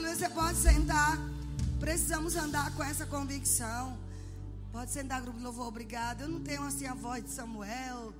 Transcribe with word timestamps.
aleluia. 0.00 0.16
Você 0.16 0.30
pode 0.30 0.56
sentar. 0.56 1.18
Precisamos 1.78 2.34
andar 2.34 2.74
com 2.74 2.82
essa 2.82 3.04
convicção. 3.04 3.98
Pode 4.72 4.90
sentar, 4.90 5.20
grupo 5.20 5.36
de 5.36 5.44
louvor, 5.44 5.66
obrigado. 5.66 6.22
Eu 6.22 6.28
não 6.28 6.42
tenho 6.42 6.62
assim 6.62 6.86
a 6.86 6.94
voz 6.94 7.22
de 7.22 7.30
Samuel, 7.30 8.14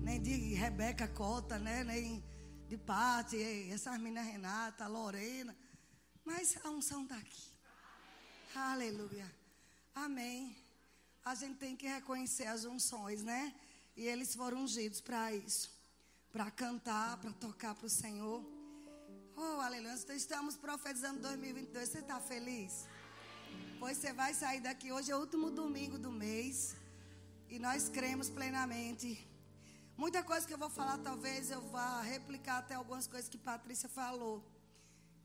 nem 0.00 0.20
de 0.20 0.54
Rebeca 0.54 1.06
Cota, 1.06 1.58
né? 1.58 1.84
Nem 1.84 2.22
de 2.68 2.76
Pati, 2.76 3.36
essas 3.70 3.98
meninas 3.98 4.26
Renata, 4.26 4.88
Lorena. 4.88 5.54
Mas 6.24 6.56
a 6.64 6.70
unção 6.70 7.04
está 7.04 7.16
aqui. 7.16 7.52
Aleluia. 8.54 9.30
Amém. 9.94 10.56
A 11.24 11.36
gente 11.36 11.56
tem 11.56 11.76
que 11.76 11.86
reconhecer 11.86 12.46
as 12.46 12.64
unções, 12.64 13.22
né? 13.22 13.54
E 13.96 14.02
eles 14.06 14.34
foram 14.34 14.64
ungidos 14.64 15.00
para 15.00 15.32
isso. 15.32 15.70
Para 16.32 16.50
cantar, 16.50 17.18
para 17.18 17.30
tocar 17.32 17.76
para 17.76 17.86
o 17.86 17.90
Senhor. 17.90 18.44
Oh, 19.36 19.60
aleluia. 19.60 19.94
Estamos 20.14 20.56
profetizando 20.56 21.20
2022. 21.20 21.88
Você 21.88 22.00
está 22.00 22.20
feliz? 22.20 22.86
Pois 23.78 23.96
você 23.96 24.12
vai 24.12 24.34
sair 24.34 24.60
daqui. 24.60 24.92
Hoje 24.92 25.10
é 25.10 25.16
o 25.16 25.20
último 25.20 25.50
domingo 25.50 25.98
do 25.98 26.12
mês. 26.12 26.76
E 27.48 27.58
nós 27.58 27.88
cremos 27.88 28.28
plenamente. 28.28 29.26
Muita 29.96 30.22
coisa 30.22 30.46
que 30.46 30.52
eu 30.52 30.58
vou 30.58 30.68
falar, 30.68 30.98
talvez 30.98 31.50
eu 31.50 31.62
vá 31.68 32.02
replicar 32.02 32.58
até 32.58 32.74
algumas 32.74 33.06
coisas 33.06 33.28
que 33.28 33.38
Patrícia 33.38 33.88
falou. 33.88 34.44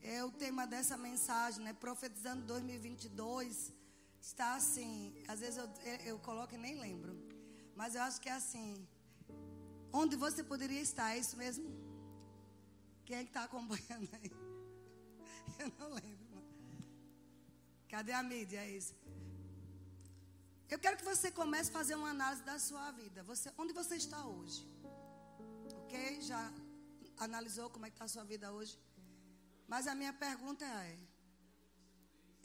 É 0.02 0.24
o 0.24 0.30
tema 0.30 0.66
dessa 0.66 0.96
mensagem, 0.96 1.62
né? 1.62 1.74
Profetizando 1.74 2.42
2022. 2.46 3.72
Está 4.20 4.54
assim. 4.54 5.14
Às 5.28 5.40
vezes 5.40 5.58
eu, 5.58 5.68
eu 6.06 6.18
coloco 6.20 6.54
e 6.54 6.58
nem 6.58 6.80
lembro. 6.80 7.14
Mas 7.76 7.94
eu 7.94 8.02
acho 8.02 8.20
que 8.20 8.28
é 8.28 8.32
assim. 8.32 8.86
Onde 9.92 10.16
você 10.16 10.42
poderia 10.42 10.80
estar, 10.80 11.14
é 11.14 11.18
isso 11.18 11.36
mesmo? 11.36 11.77
Quem 13.08 13.16
é 13.16 13.22
que 13.24 13.30
está 13.30 13.44
acompanhando 13.44 14.06
aí? 14.16 14.30
Eu 15.60 15.68
não 15.78 15.88
lembro. 15.94 16.42
Cadê 17.88 18.12
a 18.12 18.22
mídia? 18.22 18.58
É 18.58 18.70
isso. 18.70 18.94
Eu 20.68 20.78
quero 20.78 20.98
que 20.98 21.06
você 21.12 21.30
comece 21.30 21.70
a 21.70 21.72
fazer 21.72 21.94
uma 21.94 22.10
análise 22.10 22.42
da 22.42 22.58
sua 22.58 22.90
vida. 22.90 23.22
Você, 23.22 23.50
onde 23.56 23.72
você 23.72 23.96
está 23.96 24.20
hoje? 24.26 24.60
Ok? 25.78 26.20
Já 26.20 26.52
analisou 27.16 27.70
como 27.70 27.86
é 27.86 27.88
que 27.88 27.94
está 27.94 28.04
a 28.04 28.08
sua 28.08 28.24
vida 28.24 28.52
hoje? 28.52 28.78
Mas 29.66 29.86
a 29.86 29.94
minha 29.94 30.12
pergunta 30.12 30.66
é: 30.66 30.98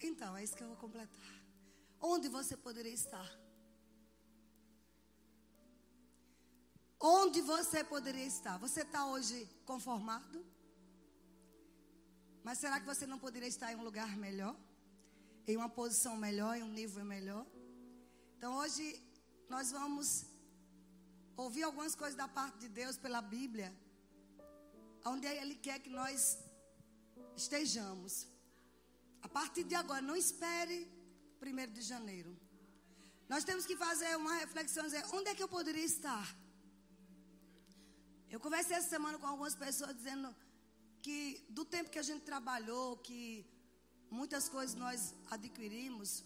então, 0.02 0.38
é 0.38 0.46
isso 0.46 0.56
que 0.56 0.64
eu 0.64 0.70
vou 0.70 0.78
completar. 0.78 1.34
Onde 2.00 2.30
você 2.30 2.56
poderia 2.56 2.94
estar? 2.94 3.30
Onde 7.02 7.42
você 7.42 7.84
poderia 7.84 8.26
estar? 8.26 8.58
Você 8.60 8.84
está 8.84 9.06
hoje 9.08 9.46
conformado? 9.66 10.53
Mas 12.44 12.60
será 12.60 12.80
que 12.80 12.86
você 12.86 13.06
não 13.08 13.20
poderia 13.26 13.48
estar 13.48 13.72
em 13.72 13.78
um 13.82 13.84
lugar 13.90 14.12
melhor? 14.18 14.56
Em 15.48 15.56
uma 15.56 15.70
posição 15.70 16.16
melhor, 16.18 16.56
em 16.58 16.64
um 16.64 16.74
nível 16.80 17.06
melhor? 17.06 17.46
Então 18.38 18.52
hoje 18.62 18.86
nós 19.50 19.72
vamos 19.72 20.26
ouvir 21.38 21.64
algumas 21.64 21.96
coisas 21.96 22.18
da 22.24 22.28
parte 22.28 22.58
de 22.64 22.70
Deus 22.70 22.98
pela 22.98 23.22
Bíblia, 23.22 23.70
onde 25.06 25.26
Ele 25.28 25.56
quer 25.56 25.80
que 25.80 25.90
nós 25.90 26.38
estejamos. 27.36 28.28
A 29.22 29.30
partir 29.30 29.64
de 29.64 29.76
agora, 29.76 30.02
não 30.02 30.16
espere 30.16 30.78
1 31.42 31.74
de 31.78 31.82
janeiro. 31.82 32.38
Nós 33.28 33.44
temos 33.44 33.66
que 33.66 33.76
fazer 33.76 34.16
uma 34.18 34.36
reflexão, 34.44 34.84
dizer, 34.86 35.04
onde 35.14 35.30
é 35.30 35.36
que 35.36 35.44
eu 35.44 35.48
poderia 35.48 35.86
estar? 35.86 36.26
Eu 38.30 38.40
conversei 38.40 38.76
essa 38.76 38.90
semana 38.90 39.18
com 39.18 39.28
algumas 39.28 39.56
pessoas 39.56 39.96
dizendo 39.96 40.36
que 41.04 41.46
do 41.58 41.64
tempo 41.74 41.90
que 41.94 42.00
a 42.00 42.08
gente 42.10 42.24
trabalhou, 42.32 42.98
que 43.08 43.22
muitas 44.10 44.48
coisas 44.48 44.76
nós 44.84 45.14
adquirimos, 45.36 46.24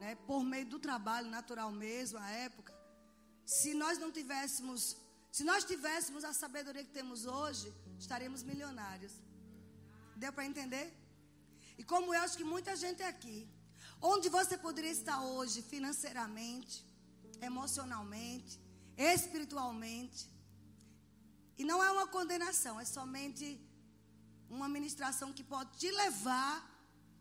né, 0.00 0.14
por 0.28 0.42
meio 0.52 0.66
do 0.74 0.78
trabalho 0.78 1.28
natural 1.38 1.70
mesmo, 1.70 2.18
a 2.18 2.30
época, 2.30 2.72
se 3.44 3.74
nós 3.82 3.98
não 3.98 4.10
tivéssemos, 4.18 4.96
se 5.30 5.44
nós 5.44 5.62
tivéssemos 5.72 6.24
a 6.24 6.32
sabedoria 6.32 6.82
que 6.82 6.96
temos 7.00 7.26
hoje, 7.26 7.72
estaríamos 7.98 8.42
milionários. 8.42 9.12
Deu 10.16 10.32
para 10.32 10.46
entender? 10.46 10.86
E 11.76 11.84
como 11.84 12.14
eu 12.14 12.20
acho 12.22 12.38
que 12.38 12.44
muita 12.54 12.74
gente 12.74 13.02
aqui, 13.02 13.46
onde 14.00 14.28
você 14.30 14.56
poderia 14.56 14.90
estar 14.90 15.20
hoje 15.20 15.60
financeiramente, 15.60 16.76
emocionalmente, 17.42 18.58
espiritualmente, 18.96 20.30
e 21.58 21.64
não 21.64 21.84
é 21.84 21.90
uma 21.90 22.06
condenação, 22.06 22.80
é 22.80 22.84
somente 22.84 23.46
uma 24.54 24.68
ministração 24.68 25.32
que 25.32 25.44
pode 25.54 25.70
te 25.80 25.90
levar 26.02 26.54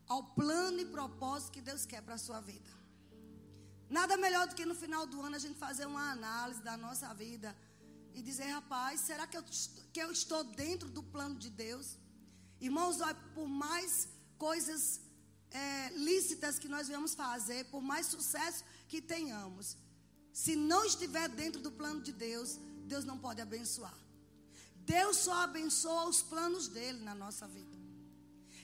ao 0.07 0.21
plano 0.39 0.79
e 0.79 0.85
propósito 0.97 1.53
que 1.55 1.61
Deus 1.69 1.85
quer 1.85 2.01
para 2.01 2.15
a 2.15 2.23
sua 2.27 2.39
vida. 2.39 2.71
Nada 3.89 4.15
melhor 4.17 4.47
do 4.47 4.55
que 4.55 4.65
no 4.65 4.75
final 4.83 5.05
do 5.05 5.21
ano 5.21 5.35
a 5.35 5.43
gente 5.45 5.57
fazer 5.67 5.85
uma 5.85 6.11
análise 6.11 6.61
da 6.69 6.75
nossa 6.85 7.13
vida 7.13 7.55
e 8.13 8.21
dizer, 8.21 8.47
rapaz, 8.59 9.01
será 9.01 9.25
que 9.27 9.37
eu, 9.37 9.43
que 9.91 10.01
eu 10.05 10.11
estou 10.11 10.43
dentro 10.43 10.89
do 10.89 11.03
plano 11.03 11.35
de 11.35 11.49
Deus? 11.49 11.97
Irmãos, 12.59 12.97
por 13.33 13.47
mais 13.47 14.07
coisas 14.37 15.01
é, 15.51 15.89
lícitas 16.09 16.57
que 16.59 16.67
nós 16.67 16.87
venhamos 16.87 17.13
fazer, 17.13 17.65
por 17.65 17.81
mais 17.81 18.07
sucesso 18.07 18.63
que 18.87 19.01
tenhamos, 19.01 19.77
se 20.31 20.55
não 20.55 20.83
estiver 20.85 21.27
dentro 21.29 21.61
do 21.61 21.71
plano 21.71 22.01
de 22.01 22.11
Deus, 22.11 22.57
Deus 22.85 23.05
não 23.05 23.17
pode 23.17 23.41
abençoar. 23.41 23.97
Deus 24.85 25.17
só 25.17 25.43
abençoa 25.43 26.09
os 26.09 26.21
planos 26.21 26.67
dele 26.67 26.99
na 27.03 27.15
nossa 27.15 27.47
vida. 27.47 27.77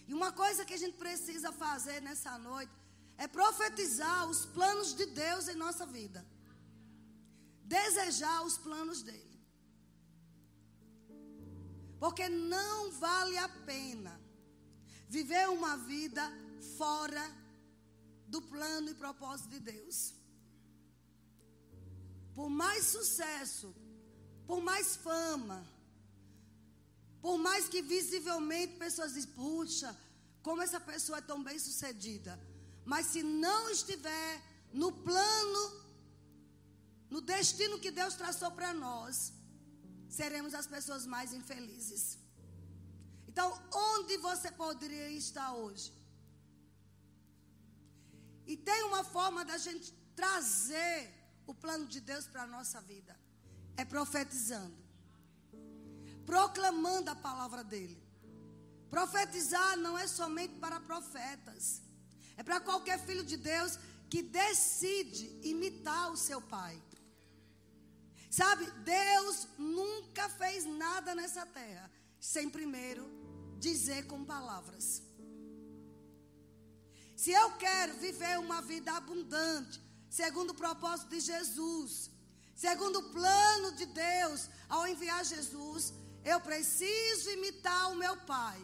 E 0.07 0.13
uma 0.13 0.31
coisa 0.31 0.65
que 0.65 0.73
a 0.73 0.81
gente 0.83 0.97
precisa 0.97 1.51
fazer 1.51 2.01
nessa 2.01 2.37
noite 2.37 2.71
é 3.17 3.27
profetizar 3.27 4.27
os 4.29 4.45
planos 4.45 4.95
de 4.95 5.05
Deus 5.05 5.47
em 5.47 5.55
nossa 5.55 5.85
vida. 5.85 6.25
Desejar 7.63 8.43
os 8.43 8.57
planos 8.57 9.01
dele. 9.01 9.39
Porque 11.99 12.27
não 12.29 12.91
vale 12.91 13.37
a 13.37 13.49
pena 13.49 14.19
viver 15.07 15.47
uma 15.49 15.75
vida 15.77 16.23
fora 16.77 17.23
do 18.27 18.41
plano 18.41 18.89
e 18.89 18.95
propósito 18.95 19.49
de 19.49 19.59
Deus. 19.59 20.13
Por 22.33 22.49
mais 22.49 22.85
sucesso, 22.85 23.75
por 24.47 24.61
mais 24.61 24.95
fama, 24.95 25.67
por 27.21 27.37
mais 27.37 27.67
que 27.67 27.81
visivelmente 27.81 28.77
pessoas 28.77 29.13
dizem, 29.13 29.31
puxa, 29.31 29.95
como 30.41 30.61
essa 30.61 30.79
pessoa 30.79 31.17
é 31.17 31.21
tão 31.21 31.43
bem 31.43 31.59
sucedida. 31.59 32.39
Mas 32.85 33.07
se 33.07 33.21
não 33.21 33.69
estiver 33.69 34.41
no 34.71 34.91
plano, 34.91 35.63
no 37.09 37.21
destino 37.21 37.79
que 37.79 37.91
Deus 37.91 38.15
traçou 38.15 38.51
para 38.51 38.73
nós, 38.73 39.33
seremos 40.07 40.53
as 40.53 40.65
pessoas 40.65 41.05
mais 41.05 41.33
infelizes. 41.33 42.17
Então, 43.27 43.47
onde 43.71 44.17
você 44.17 44.51
poderia 44.51 45.09
estar 45.11 45.53
hoje? 45.53 45.93
E 48.47 48.55
tem 48.57 48.83
uma 48.83 49.03
forma 49.03 49.45
da 49.45 49.57
gente 49.57 49.93
trazer 50.15 51.13
o 51.45 51.53
plano 51.53 51.85
de 51.85 51.99
Deus 51.99 52.25
para 52.25 52.43
a 52.43 52.47
nossa 52.47 52.81
vida: 52.81 53.15
é 53.77 53.85
profetizando 53.85 54.88
proclamando 56.29 57.09
a 57.09 57.15
palavra 57.15 57.63
dele. 57.63 57.97
Profetizar 58.95 59.77
não 59.77 59.97
é 59.97 60.05
somente 60.05 60.55
para 60.63 60.79
profetas, 60.79 61.81
é 62.37 62.43
para 62.43 62.59
qualquer 62.59 62.99
filho 63.07 63.23
de 63.31 63.35
Deus 63.35 63.79
que 64.11 64.21
decide 64.21 65.25
imitar 65.53 66.11
o 66.11 66.17
seu 66.17 66.39
pai. 66.39 66.75
Sabe, 68.29 68.69
Deus 68.97 69.47
nunca 69.57 70.29
fez 70.41 70.65
nada 70.65 71.15
nessa 71.15 71.45
terra 71.47 71.89
sem 72.19 72.47
primeiro 72.47 73.03
dizer 73.57 74.05
com 74.05 74.23
palavras. 74.23 75.01
Se 77.15 77.31
eu 77.31 77.47
quero 77.57 77.95
viver 77.95 78.37
uma 78.37 78.61
vida 78.61 78.91
abundante, 78.93 79.81
segundo 80.09 80.51
o 80.51 80.59
propósito 80.63 81.09
de 81.09 81.21
Jesus, 81.31 82.11
segundo 82.55 82.99
o 82.99 83.09
plano 83.17 83.71
de 83.79 83.87
Deus 83.87 84.47
ao 84.69 84.87
enviar 84.87 85.25
Jesus, 85.25 85.91
eu 86.29 86.39
preciso 86.39 87.29
imitar 87.37 87.91
o 87.91 87.95
meu 87.95 88.15
Pai. 88.33 88.59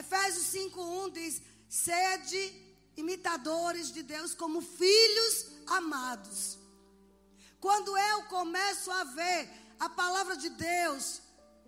Efésios 0.00 0.46
5:1 0.46 1.10
diz: 1.18 1.42
"Sede 1.68 2.42
imitadores 2.96 3.86
de 3.96 4.02
Deus 4.02 4.34
como 4.34 4.60
filhos 4.60 5.34
amados". 5.78 6.58
Quando 7.60 7.96
eu 7.96 8.18
começo 8.36 8.90
a 8.90 9.04
ver 9.04 9.40
a 9.78 9.88
palavra 9.88 10.36
de 10.36 10.50
Deus 10.50 11.20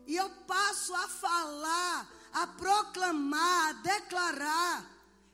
e 0.06 0.16
eu 0.16 0.28
passo 0.54 0.94
a 0.94 1.08
falar, 1.08 1.96
a 2.32 2.46
proclamar, 2.46 3.70
a 3.70 3.72
declarar, 3.94 4.74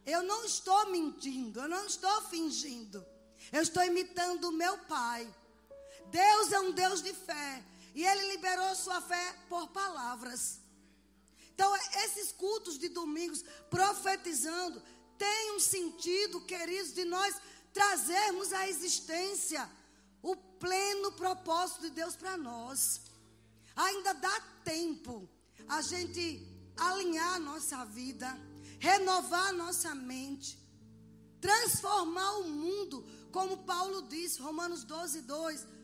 eu 0.05 0.23
não 0.23 0.45
estou 0.45 0.91
mentindo, 0.91 1.61
eu 1.61 1.69
não 1.69 1.85
estou 1.87 2.23
fingindo. 2.23 3.05
Eu 3.53 3.63
estou 3.63 3.83
imitando 3.85 4.49
o 4.49 4.53
meu 4.53 4.77
Pai. 4.79 5.23
Deus 6.07 6.53
é 6.53 6.61
um 6.61 6.73
Deus 6.73 7.03
de 7.03 7.13
fé. 7.13 7.65
E 7.99 8.05
ele 8.07 8.29
liberou 8.29 8.77
sua 8.77 9.01
fé 9.01 9.27
por 9.49 9.67
palavras. 9.71 10.61
Então, 11.53 11.69
esses 12.05 12.31
cultos 12.31 12.79
de 12.79 12.89
domingos, 12.89 13.45
profetizando, 13.69 14.81
tem 15.19 15.57
um 15.57 15.59
sentido, 15.59 16.41
queridos, 16.43 16.95
de 16.95 17.05
nós 17.05 17.35
trazermos 17.73 18.53
à 18.53 18.69
existência 18.69 19.69
o 20.23 20.37
pleno 20.37 21.11
propósito 21.23 21.81
de 21.81 21.91
Deus 21.91 22.15
para 22.15 22.37
nós. 22.37 23.01
Ainda 23.75 24.13
dá 24.15 24.41
tempo 24.63 25.29
a 25.67 25.83
gente 25.83 26.23
alinhar 26.77 27.35
a 27.35 27.41
nossa 27.41 27.85
vida, 27.85 28.29
renovar 28.79 29.49
a 29.49 29.59
nossa 29.65 29.93
mente, 29.93 30.57
transformar 31.41 32.31
o 32.43 32.45
mundo, 32.45 33.05
como 33.33 33.65
Paulo 33.65 34.03
disse, 34.03 34.41
Romanos 34.41 34.85
12, 34.85 35.23
2. 35.23 35.78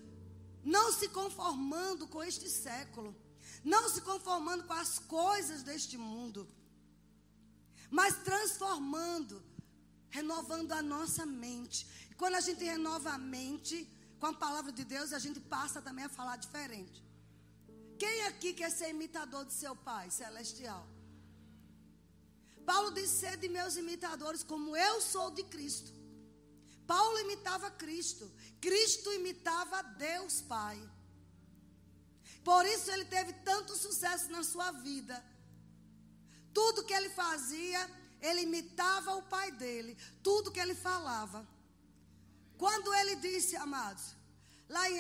Não 0.65 0.93
se 0.93 1.09
conformando 1.09 2.07
com 2.07 2.23
este 2.23 2.49
século, 2.49 3.15
não 3.63 3.89
se 3.89 4.01
conformando 4.01 4.65
com 4.65 4.73
as 4.73 4.99
coisas 4.99 5.63
deste 5.63 5.97
mundo, 5.99 6.49
mas 7.91 8.17
transformando, 8.25 9.43
renovando 10.09 10.73
a 10.73 10.83
nossa 10.83 11.27
mente. 11.27 11.87
E 12.11 12.15
quando 12.15 12.37
a 12.37 12.41
gente 12.41 12.65
renova 12.65 13.11
a 13.11 13.19
mente 13.19 13.89
com 14.19 14.27
a 14.27 14.33
palavra 14.33 14.73
de 14.73 14.85
Deus, 14.85 15.13
a 15.13 15.19
gente 15.19 15.39
passa 15.39 15.83
também 15.83 16.05
a 16.05 16.09
falar 16.09 16.37
diferente. 16.37 17.05
Quem 17.99 18.23
aqui 18.25 18.53
quer 18.53 18.71
ser 18.71 18.89
imitador 18.91 19.45
de 19.45 19.53
seu 19.53 19.77
Pai 19.77 20.11
celestial? 20.11 20.87
Paulo 22.65 22.91
disse: 22.93 23.37
de 23.37 23.49
meus 23.49 23.77
imitadores, 23.77 24.43
como 24.43 24.77
eu 24.77 25.01
sou 25.01 25.31
de 25.31 25.45
Cristo. 25.45 25.93
Paulo 26.87 27.19
imitava 27.21 27.71
Cristo, 27.71 28.31
Cristo 28.61 29.13
imitava 29.13 29.83
Deus 29.83 30.41
Pai. 30.43 30.79
Por 32.43 32.67
isso 32.67 32.91
ele 32.91 33.07
teve 33.07 33.33
tanto 33.33 33.75
sucesso 33.75 34.31
na 34.31 34.45
sua 34.45 34.71
vida. 34.71 35.25
Tudo 36.53 36.85
que 36.85 36.93
ele 36.93 37.09
fazia, 37.09 37.91
ele 38.21 38.43
imitava 38.43 39.15
o 39.15 39.23
pai 39.23 39.51
dele. 39.51 39.97
Tudo 40.23 40.53
que 40.53 40.61
ele 40.61 40.75
falava. 40.75 41.49
Quando 42.59 42.93
ele 42.95 43.17
disse, 43.17 43.57
amados, 43.57 44.15
lá 44.69 44.89
em, 44.91 44.99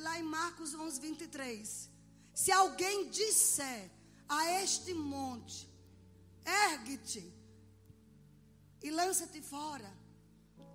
lá 0.00 0.18
em 0.18 0.22
Marcos 0.22 0.74
11, 0.74 1.00
23, 1.00 1.90
se 2.34 2.52
alguém 2.52 3.08
disser 3.10 3.90
a 4.28 4.62
este 4.62 4.92
monte, 4.92 5.68
ergue-te 6.44 7.32
e 8.82 8.90
lança-te 8.90 9.40
fora, 9.40 9.90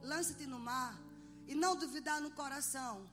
lança-te 0.02 0.46
no 0.46 0.60
mar, 0.60 1.00
e 1.48 1.56
não 1.56 1.76
duvidar 1.76 2.22
no 2.22 2.32
coração, 2.32 3.10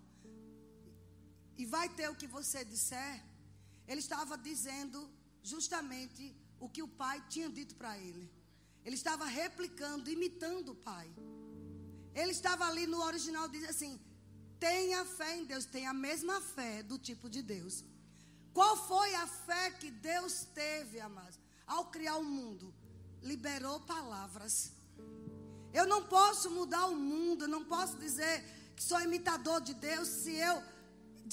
e 1.56 1.64
vai 1.64 1.88
ter 1.88 2.08
o 2.10 2.14
que 2.14 2.26
você 2.26 2.64
disser, 2.64 3.24
ele 3.88 4.00
estava 4.00 4.36
dizendo 4.36 5.10
justamente 5.42 6.34
o 6.60 6.68
que 6.68 6.82
o 6.82 6.88
pai 6.88 7.22
tinha 7.28 7.48
dito 7.48 7.74
para 7.74 7.98
ele. 7.98 8.30
Ele 8.84 8.94
estava 8.94 9.24
replicando, 9.24 10.10
imitando 10.10 10.72
o 10.72 10.74
pai. 10.74 11.08
Ele 12.14 12.32
estava 12.32 12.66
ali 12.66 12.86
no 12.86 13.00
original, 13.02 13.48
diz 13.48 13.64
assim: 13.68 13.98
tenha 14.58 15.04
fé 15.04 15.36
em 15.36 15.44
Deus, 15.44 15.64
tenha 15.64 15.90
a 15.90 15.94
mesma 15.94 16.40
fé 16.40 16.82
do 16.82 16.98
tipo 16.98 17.28
de 17.28 17.42
Deus. 17.42 17.84
Qual 18.52 18.76
foi 18.86 19.14
a 19.14 19.26
fé 19.26 19.70
que 19.70 19.90
Deus 19.90 20.46
teve, 20.54 21.00
amados, 21.00 21.38
ao 21.66 21.86
criar 21.90 22.16
o 22.16 22.24
mundo? 22.24 22.74
Liberou 23.22 23.80
palavras. 23.80 24.72
Eu 25.78 25.86
não 25.92 26.02
posso 26.16 26.50
mudar 26.58 26.86
o 26.86 26.96
mundo, 26.96 27.44
eu 27.44 27.52
não 27.56 27.64
posso 27.64 27.96
dizer 28.04 28.36
que 28.74 28.82
sou 28.82 29.00
imitador 29.08 29.60
de 29.60 29.74
Deus 29.74 30.08
se 30.08 30.32
eu, 30.34 30.56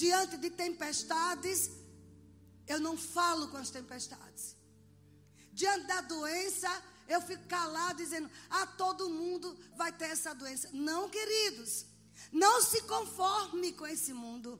diante 0.02 0.36
de 0.44 0.50
tempestades, 0.50 1.60
eu 2.68 2.80
não 2.88 2.98
falo 2.98 3.48
com 3.52 3.58
as 3.58 3.70
tempestades. 3.70 4.58
Diante 5.54 5.88
da 5.88 6.02
doença, 6.02 6.70
eu 7.08 7.22
fico 7.22 7.46
calado 7.48 7.98
dizendo: 8.04 8.30
"Ah, 8.50 8.66
todo 8.66 9.10
mundo 9.10 9.58
vai 9.78 9.92
ter 9.94 10.10
essa 10.16 10.34
doença". 10.34 10.70
Não, 10.74 11.10
queridos. 11.10 11.86
Não 12.32 12.62
se 12.62 12.82
conforme 12.94 13.72
com 13.80 13.88
esse 13.96 14.12
mundo. 14.12 14.60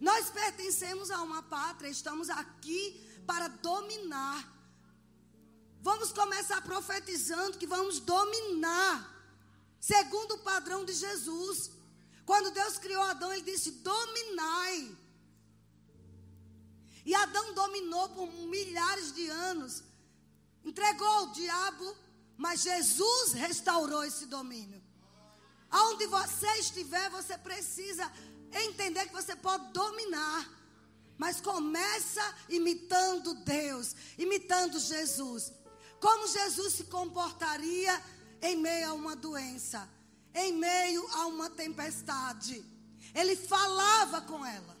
Nós 0.00 0.30
pertencemos 0.30 1.10
a 1.10 1.22
uma 1.22 1.42
pátria, 1.42 1.88
estamos 1.88 2.28
aqui 2.28 2.82
para 3.26 3.48
dominar. 3.48 4.55
Vamos 5.88 6.10
começar 6.10 6.60
profetizando 6.62 7.58
que 7.58 7.66
vamos 7.74 8.00
dominar, 8.00 8.94
segundo 9.78 10.32
o 10.34 10.38
padrão 10.38 10.84
de 10.84 10.92
Jesus. 10.92 11.70
Quando 12.24 12.50
Deus 12.50 12.76
criou 12.76 13.04
Adão, 13.04 13.32
ele 13.32 13.42
disse: 13.42 13.70
dominai. 13.70 14.96
E 17.04 17.14
Adão 17.14 17.54
dominou 17.54 18.08
por 18.08 18.26
milhares 18.56 19.12
de 19.14 19.28
anos. 19.28 19.84
Entregou 20.64 21.06
ao 21.06 21.28
diabo, 21.30 21.96
mas 22.36 22.62
Jesus 22.62 23.34
restaurou 23.34 24.02
esse 24.02 24.26
domínio. 24.26 24.82
Aonde 25.70 26.04
você 26.08 26.50
estiver, 26.64 27.08
você 27.10 27.38
precisa 27.38 28.10
entender 28.50 29.06
que 29.06 29.12
você 29.12 29.36
pode 29.36 29.72
dominar. 29.72 30.50
Mas 31.16 31.40
começa 31.40 32.24
imitando 32.48 33.34
Deus, 33.44 33.94
imitando 34.18 34.80
Jesus. 34.80 35.52
Como 36.00 36.28
Jesus 36.28 36.74
se 36.74 36.84
comportaria 36.84 38.02
em 38.42 38.56
meio 38.56 38.90
a 38.90 38.92
uma 38.92 39.16
doença, 39.16 39.88
em 40.34 40.52
meio 40.52 41.06
a 41.14 41.26
uma 41.26 41.48
tempestade. 41.50 42.64
Ele 43.14 43.34
falava 43.34 44.20
com 44.22 44.44
ela. 44.44 44.76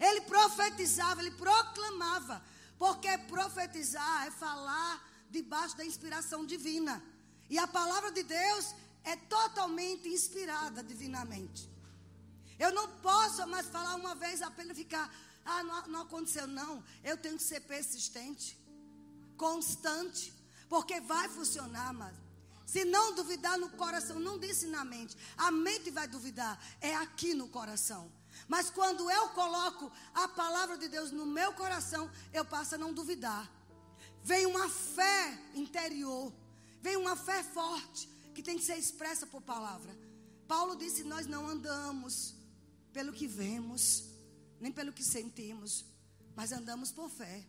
Ele 0.00 0.22
profetizava, 0.22 1.20
ele 1.20 1.32
proclamava. 1.32 2.42
Porque 2.78 3.16
profetizar 3.18 4.26
é 4.26 4.30
falar 4.30 5.06
debaixo 5.30 5.76
da 5.76 5.84
inspiração 5.84 6.44
divina. 6.44 7.02
E 7.48 7.58
a 7.58 7.66
palavra 7.66 8.10
de 8.10 8.22
Deus 8.22 8.74
é 9.04 9.16
totalmente 9.16 10.08
inspirada 10.08 10.82
divinamente. 10.82 11.70
Eu 12.58 12.72
não 12.72 12.88
posso 12.98 13.46
mais 13.46 13.66
falar 13.66 13.94
uma 13.94 14.14
vez 14.14 14.42
apenas 14.42 14.76
ficar, 14.76 15.14
ah, 15.44 15.62
não, 15.62 15.86
não 15.88 16.00
aconteceu, 16.02 16.46
não. 16.46 16.82
Eu 17.04 17.16
tenho 17.16 17.36
que 17.36 17.42
ser 17.42 17.60
persistente, 17.60 18.58
constante, 19.36 20.32
porque 20.68 21.00
vai 21.00 21.28
funcionar, 21.28 21.92
mas 21.92 22.14
se 22.66 22.84
não 22.84 23.14
duvidar 23.14 23.56
no 23.56 23.70
coração, 23.70 24.18
não 24.18 24.38
disse 24.38 24.66
na 24.66 24.84
mente, 24.84 25.16
a 25.36 25.50
mente 25.52 25.90
vai 25.90 26.08
duvidar, 26.08 26.60
é 26.80 26.94
aqui 26.96 27.32
no 27.32 27.48
coração. 27.48 28.10
Mas 28.48 28.68
quando 28.68 29.08
eu 29.10 29.28
coloco 29.30 29.90
a 30.12 30.28
palavra 30.28 30.76
de 30.76 30.88
Deus 30.88 31.10
no 31.10 31.24
meu 31.24 31.52
coração, 31.52 32.10
eu 32.32 32.44
passo 32.44 32.74
a 32.74 32.78
não 32.78 32.92
duvidar. 32.92 33.50
Vem 34.22 34.46
uma 34.46 34.68
fé 34.68 35.38
interior, 35.54 36.32
vem 36.82 36.96
uma 36.96 37.14
fé 37.14 37.42
forte 37.44 38.08
que 38.34 38.42
tem 38.42 38.58
que 38.58 38.64
ser 38.64 38.76
expressa 38.76 39.26
por 39.26 39.40
palavra. 39.40 39.96
Paulo 40.48 40.76
disse: 40.76 41.04
Nós 41.04 41.26
não 41.26 41.46
andamos 41.46 42.34
pelo 42.92 43.12
que 43.12 43.26
vemos, 43.26 44.04
nem 44.60 44.72
pelo 44.72 44.92
que 44.92 45.04
sentimos, 45.04 45.84
mas 46.34 46.50
andamos 46.50 46.90
por 46.90 47.08
fé. 47.08 47.46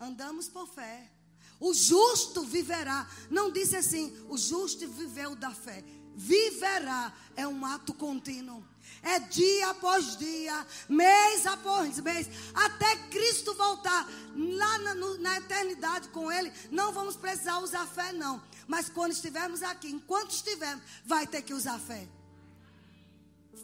Andamos 0.00 0.48
por 0.48 0.66
fé. 0.66 1.10
O 1.60 1.74
justo 1.74 2.42
viverá. 2.42 3.06
Não 3.28 3.52
disse 3.52 3.76
assim, 3.76 4.16
o 4.30 4.38
justo 4.38 4.88
viveu 4.88 5.36
da 5.36 5.50
fé. 5.50 5.84
Viverá 6.16 7.12
é 7.36 7.46
um 7.46 7.64
ato 7.66 7.92
contínuo. 7.92 8.64
É 9.02 9.18
dia 9.18 9.70
após 9.70 10.16
dia, 10.16 10.66
mês 10.88 11.46
após 11.46 12.00
mês, 12.00 12.28
até 12.52 12.96
Cristo 13.08 13.54
voltar 13.54 14.06
lá 14.36 14.78
na, 14.78 14.94
na 14.94 15.36
eternidade 15.36 16.08
com 16.08 16.30
Ele. 16.32 16.52
Não 16.70 16.92
vamos 16.92 17.16
precisar 17.16 17.58
usar 17.58 17.86
fé, 17.86 18.12
não. 18.12 18.42
Mas 18.66 18.88
quando 18.88 19.12
estivermos 19.12 19.62
aqui, 19.62 19.88
enquanto 19.88 20.32
estivermos, 20.32 20.84
vai 21.04 21.26
ter 21.26 21.42
que 21.42 21.54
usar 21.54 21.78
fé. 21.78 22.08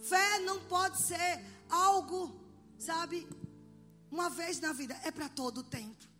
Fé 0.04 0.38
não 0.40 0.60
pode 0.60 1.00
ser 1.02 1.44
algo, 1.68 2.34
sabe, 2.78 3.26
uma 4.10 4.30
vez 4.30 4.60
na 4.60 4.72
vida, 4.72 4.98
é 5.02 5.10
para 5.10 5.28
todo 5.28 5.58
o 5.58 5.64
tempo. 5.64 6.15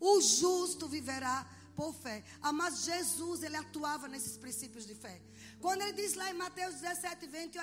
O 0.00 0.20
justo 0.20 0.88
viverá 0.88 1.46
por 1.74 1.94
fé. 1.94 2.24
Mas 2.54 2.84
Jesus, 2.84 3.42
ele 3.42 3.56
atuava 3.56 4.08
nesses 4.08 4.36
princípios 4.36 4.86
de 4.86 4.94
fé. 4.94 5.20
Quando 5.60 5.82
ele 5.82 5.92
diz 5.92 6.14
lá 6.14 6.30
em 6.30 6.34
Mateus 6.34 6.76
17, 6.76 7.26
20, 7.26 7.58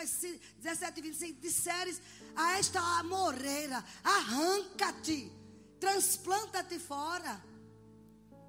17, 0.59 1.01
25, 1.01 1.41
disseres 1.41 2.01
a 2.35 2.57
esta 2.59 2.79
amoreira, 2.99 3.83
arranca-te, 4.03 5.31
transplanta-te 5.79 6.79
fora. 6.79 7.43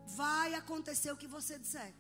Vai 0.09 0.55
acontecer 0.55 1.11
o 1.11 1.17
que 1.17 1.27
você 1.27 1.59
disser. 1.59 1.95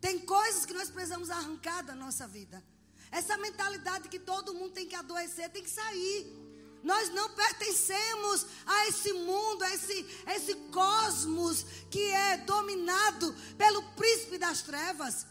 Tem 0.00 0.18
coisas 0.18 0.66
que 0.66 0.74
nós 0.74 0.90
precisamos 0.90 1.30
arrancar 1.30 1.82
da 1.82 1.94
nossa 1.94 2.26
vida. 2.26 2.62
Essa 3.10 3.38
mentalidade 3.38 4.08
que 4.08 4.18
todo 4.18 4.52
mundo 4.52 4.72
tem 4.72 4.86
que 4.86 4.94
adoecer 4.94 5.48
tem 5.50 5.62
que 5.62 5.70
sair. 5.70 6.43
Nós 6.84 7.08
não 7.08 7.30
pertencemos 7.30 8.46
a 8.66 8.88
esse 8.88 9.10
mundo, 9.14 9.64
a 9.64 9.74
esse, 9.74 10.06
a 10.26 10.36
esse 10.36 10.54
cosmos 10.70 11.64
que 11.90 12.10
é 12.12 12.36
dominado 12.36 13.34
pelo 13.56 13.82
príncipe 13.94 14.36
das 14.36 14.60
trevas. 14.60 15.26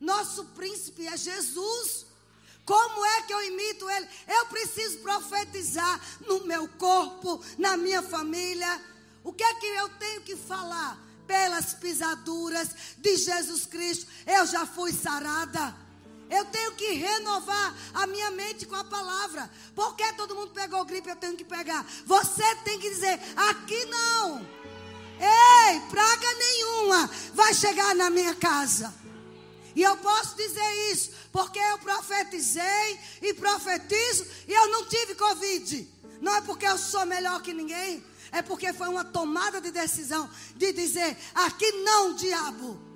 Nosso 0.00 0.46
príncipe 0.46 1.06
é 1.06 1.16
Jesus. 1.16 2.06
Como 2.64 3.04
é 3.04 3.22
que 3.22 3.32
eu 3.32 3.40
imito 3.44 3.88
ele? 3.88 4.08
Eu 4.26 4.46
preciso 4.46 4.98
profetizar 4.98 6.00
no 6.26 6.44
meu 6.44 6.66
corpo, 6.70 7.40
na 7.56 7.76
minha 7.76 8.02
família. 8.02 8.84
O 9.22 9.32
que 9.32 9.44
é 9.44 9.54
que 9.54 9.66
eu 9.66 9.88
tenho 9.90 10.22
que 10.22 10.34
falar? 10.34 10.98
Pelas 11.24 11.72
pisaduras 11.74 12.68
de 12.98 13.16
Jesus 13.16 13.64
Cristo, 13.64 14.10
eu 14.26 14.44
já 14.44 14.66
fui 14.66 14.92
sarada. 14.92 15.72
Eu 16.30 16.44
tenho 16.44 16.72
que 16.72 16.92
renovar 16.92 17.76
a 17.92 18.06
minha 18.06 18.30
mente 18.30 18.64
com 18.64 18.76
a 18.76 18.84
palavra. 18.84 19.50
Porque 19.74 20.12
todo 20.12 20.34
mundo 20.34 20.52
pegou 20.52 20.84
gripe, 20.84 21.08
eu 21.08 21.16
tenho 21.16 21.36
que 21.36 21.44
pegar. 21.44 21.84
Você 22.06 22.54
tem 22.64 22.78
que 22.78 22.88
dizer: 22.88 23.18
aqui 23.36 23.84
não. 23.86 24.46
Ei, 25.20 25.80
praga 25.90 26.34
nenhuma 26.38 27.10
vai 27.34 27.52
chegar 27.52 27.94
na 27.94 28.08
minha 28.08 28.34
casa. 28.34 28.94
E 29.74 29.82
eu 29.82 29.96
posso 29.98 30.36
dizer 30.36 30.92
isso, 30.92 31.10
porque 31.30 31.58
eu 31.58 31.78
profetizei 31.78 32.98
e 33.22 33.34
profetizo 33.34 34.26
e 34.48 34.52
eu 34.52 34.68
não 34.68 34.86
tive 34.86 35.14
Covid. 35.14 35.88
Não 36.20 36.34
é 36.36 36.40
porque 36.40 36.66
eu 36.66 36.78
sou 36.78 37.04
melhor 37.06 37.40
que 37.42 37.52
ninguém, 37.52 38.04
é 38.32 38.42
porque 38.42 38.72
foi 38.72 38.88
uma 38.88 39.04
tomada 39.04 39.60
de 39.60 39.70
decisão 39.70 40.28
de 40.56 40.72
dizer: 40.72 41.16
aqui 41.34 41.70
não, 41.72 42.14
diabo. 42.14 42.89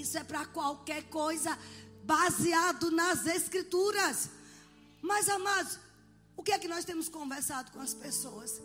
Isso 0.00 0.16
é 0.16 0.24
para 0.24 0.46
qualquer 0.46 1.02
coisa 1.10 1.56
baseado 2.02 2.90
nas 2.90 3.26
escrituras. 3.26 4.30
Mas, 5.02 5.28
amados, 5.28 5.78
o 6.34 6.42
que 6.42 6.52
é 6.52 6.58
que 6.58 6.66
nós 6.66 6.86
temos 6.86 7.10
conversado 7.10 7.70
com 7.72 7.80
as 7.80 7.92
pessoas? 7.92 8.60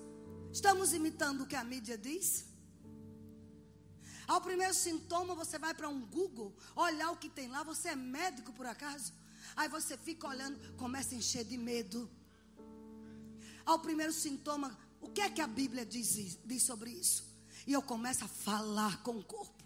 Estamos 0.53 0.93
imitando 0.93 1.41
o 1.41 1.45
que 1.45 1.55
a 1.55 1.65
mídia 1.65 1.97
diz? 1.97 2.45
Ao 4.25 4.39
primeiro 4.39 4.73
sintoma, 4.73 5.35
você 5.35 5.59
vai 5.59 5.73
para 5.73 5.89
um 5.89 5.99
Google, 6.05 6.55
olhar 6.75 7.11
o 7.11 7.17
que 7.17 7.29
tem 7.29 7.49
lá. 7.49 7.61
Você 7.63 7.89
é 7.89 7.95
médico 7.95 8.53
por 8.53 8.65
acaso? 8.65 9.11
Aí 9.53 9.67
você 9.67 9.97
fica 9.97 10.29
olhando, 10.29 10.57
começa 10.77 11.13
a 11.13 11.17
encher 11.17 11.43
de 11.43 11.57
medo. 11.57 12.09
Ao 13.65 13.79
primeiro 13.79 14.13
sintoma, 14.13 14.77
o 15.01 15.09
que 15.09 15.19
é 15.19 15.29
que 15.29 15.41
a 15.41 15.47
Bíblia 15.47 15.85
diz, 15.85 16.39
diz 16.45 16.63
sobre 16.63 16.91
isso? 16.91 17.25
E 17.65 17.73
eu 17.73 17.81
começo 17.81 18.23
a 18.23 18.29
falar 18.29 19.03
com 19.03 19.17
o 19.17 19.23
corpo. 19.23 19.56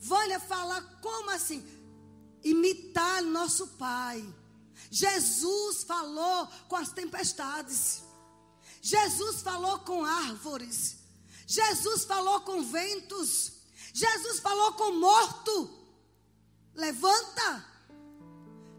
Vânia 0.00 0.40
fala, 0.40 0.80
como 1.02 1.30
assim? 1.30 1.66
Imitar 2.42 3.22
nosso 3.22 3.66
Pai. 3.68 4.24
Jesus 4.90 5.84
falou 5.84 6.46
com 6.68 6.76
as 6.76 6.90
tempestades. 6.90 8.02
Jesus 8.80 9.42
falou 9.42 9.80
com 9.80 10.04
árvores. 10.04 10.98
Jesus 11.46 12.04
falou 12.04 12.40
com 12.42 12.62
ventos. 12.62 13.52
Jesus 13.92 14.38
falou 14.40 14.72
com 14.74 14.92
morto. 14.92 15.70
Levanta. 16.74 17.64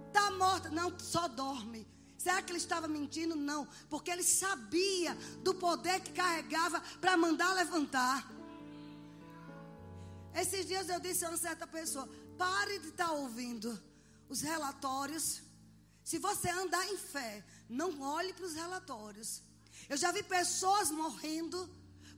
Está 0.08 0.32
morta. 0.32 0.70
Não, 0.70 0.98
só 1.00 1.28
dorme. 1.28 1.88
Será 2.18 2.42
que 2.42 2.52
ele 2.52 2.60
estava 2.60 2.88
mentindo? 2.88 3.36
Não. 3.36 3.68
Porque 3.90 4.12
ele 4.12 4.24
sabia 4.24 5.16
do 5.42 5.54
poder 5.54 6.00
que 6.02 6.12
carregava 6.12 6.82
para 7.00 7.18
mandar 7.18 7.54
levantar. 7.54 8.30
Esses 10.34 10.66
dias 10.66 10.90
eu 10.90 11.00
disse 11.00 11.26
a 11.26 11.30
uma 11.30 11.38
certa 11.38 11.66
pessoa: 11.66 12.08
pare 12.38 12.80
de 12.80 12.90
estar 12.90 13.08
tá 13.08 13.12
ouvindo 13.12 13.82
os 14.28 14.42
relatórios. 14.42 15.42
Se 16.04 16.18
você 16.18 16.50
andar 16.50 16.86
em 16.88 16.98
fé, 16.98 17.44
não 17.70 18.02
olhe 18.02 18.34
para 18.34 18.46
os 18.46 18.54
relatórios. 18.54 19.42
Eu 19.88 19.98
já 19.98 20.12
vi 20.12 20.24
pessoas 20.24 20.92
morrendo 20.92 21.70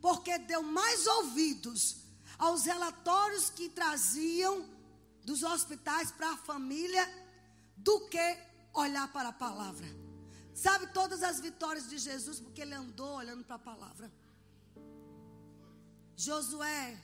porque 0.01 0.37
deu 0.39 0.63
mais 0.63 1.05
ouvidos 1.07 1.97
aos 2.37 2.65
relatórios 2.65 3.49
que 3.49 3.69
traziam 3.69 4.67
dos 5.23 5.43
hospitais 5.43 6.11
para 6.11 6.31
a 6.31 6.37
família 6.37 7.07
do 7.77 8.07
que 8.07 8.37
olhar 8.73 9.11
para 9.11 9.29
a 9.29 9.33
palavra. 9.33 9.85
Sabe 10.53 10.87
todas 10.87 11.23
as 11.23 11.39
vitórias 11.39 11.89
de 11.89 11.97
Jesus 11.97 12.39
porque 12.39 12.61
ele 12.61 12.73
andou 12.73 13.15
olhando 13.15 13.43
para 13.43 13.55
a 13.55 13.59
palavra. 13.59 14.11
Josué, 16.15 16.97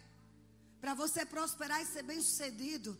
para 0.87 0.93
você 0.93 1.25
prosperar 1.25 1.81
e 1.81 1.85
ser 1.85 2.01
bem-sucedido, 2.01 2.97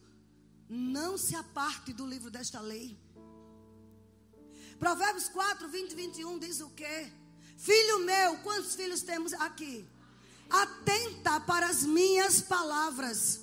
não 0.68 1.18
se 1.18 1.34
aparte 1.38 1.94
do 1.94 2.06
livro 2.06 2.30
desta 2.30 2.60
lei. 2.60 3.00
Provérbios 4.78 5.30
4, 5.30 5.70
20 5.70 5.92
e 5.94 5.96
21 5.96 6.38
diz 6.38 6.60
o 6.60 6.70
quê? 6.72 7.10
Filho 7.58 8.00
meu, 8.00 8.40
quantos 8.40 8.76
filhos 8.76 9.04
temos 9.04 9.32
aqui? 9.32 9.88
Atenta 10.50 11.40
para 11.40 11.66
as 11.66 11.84
minhas 11.84 12.42
palavras. 12.42 13.40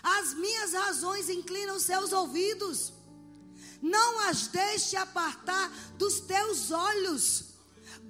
As 0.00 0.32
minhas 0.34 0.72
razões 0.72 1.28
inclinam 1.28 1.80
seus 1.80 2.12
ouvidos. 2.12 2.92
Não 3.82 4.20
as 4.28 4.46
deixe 4.46 4.94
apartar 4.96 5.68
dos 5.98 6.20
teus 6.20 6.70
olhos. 6.70 7.49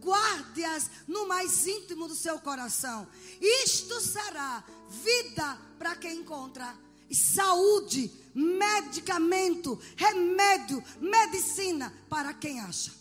Guarde-as 0.01 0.91
no 1.07 1.27
mais 1.29 1.67
íntimo 1.67 2.09
do 2.09 2.15
seu 2.15 2.39
coração. 2.41 3.07
Isto 3.41 4.01
será 4.01 4.65
vida 4.89 5.59
para 5.79 5.95
quem 5.97 6.21
encontra, 6.21 6.77
saúde, 7.13 8.11
medicamento, 8.35 9.81
remédio, 9.97 10.83
medicina 11.01 11.93
para 12.09 12.33
quem 12.35 12.61
acha. 12.61 12.93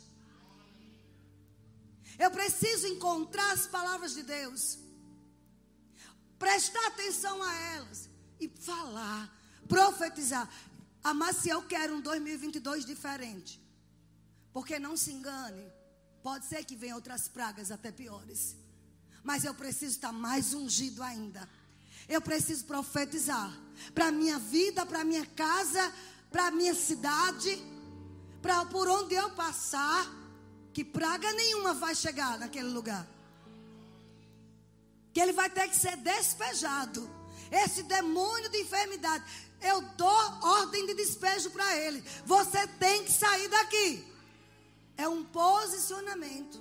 Eu 2.17 2.29
preciso 2.31 2.85
encontrar 2.87 3.51
as 3.53 3.65
palavras 3.65 4.13
de 4.13 4.23
Deus, 4.23 4.77
prestar 6.37 6.85
atenção 6.87 7.41
a 7.41 7.55
elas 7.75 8.09
e 8.39 8.49
falar, 8.49 9.33
profetizar. 9.67 10.49
Ah, 11.01 11.13
mas 11.13 11.45
eu 11.45 11.61
quero 11.63 11.95
um 11.95 12.01
2022 12.01 12.85
diferente. 12.85 13.61
Porque 14.51 14.77
não 14.79 14.97
se 14.97 15.11
engane, 15.11 15.71
pode 16.23 16.45
ser 16.45 16.63
que 16.65 16.75
venham 16.75 16.95
outras 16.95 17.27
pragas 17.27 17.71
até 17.71 17.91
piores. 17.91 18.55
Mas 19.23 19.43
eu 19.43 19.53
preciso 19.53 19.95
estar 19.95 20.11
mais 20.11 20.53
ungido 20.53 21.03
ainda. 21.03 21.47
Eu 22.07 22.21
preciso 22.21 22.65
profetizar 22.65 23.55
para 23.93 24.07
a 24.07 24.11
minha 24.11 24.39
vida, 24.39 24.85
para 24.85 25.01
a 25.01 25.03
minha 25.03 25.25
casa, 25.25 25.93
para 26.31 26.47
a 26.47 26.51
minha 26.51 26.73
cidade, 26.73 27.61
para 28.41 28.65
por 28.65 28.87
onde 28.87 29.15
eu 29.15 29.29
passar 29.31 30.07
que 30.73 30.83
praga 30.83 31.31
nenhuma 31.33 31.73
vai 31.73 31.93
chegar 31.93 32.37
naquele 32.39 32.69
lugar. 32.69 33.07
Que 35.13 35.19
ele 35.19 35.33
vai 35.33 35.49
ter 35.49 35.67
que 35.67 35.75
ser 35.75 35.97
despejado. 35.97 37.09
Esse 37.51 37.83
demônio 37.83 38.49
de 38.49 38.61
enfermidade, 38.61 39.23
eu 39.61 39.81
dou 39.81 40.39
ordem 40.41 40.85
de 40.85 40.93
despejo 40.93 41.49
para 41.49 41.75
ele. 41.77 42.03
Você 42.25 42.65
tem 42.67 43.03
que 43.03 43.11
sair 43.11 43.47
daqui. 43.49 44.08
É 44.99 45.07
um 45.07 45.23
posicionamento. 45.23 46.59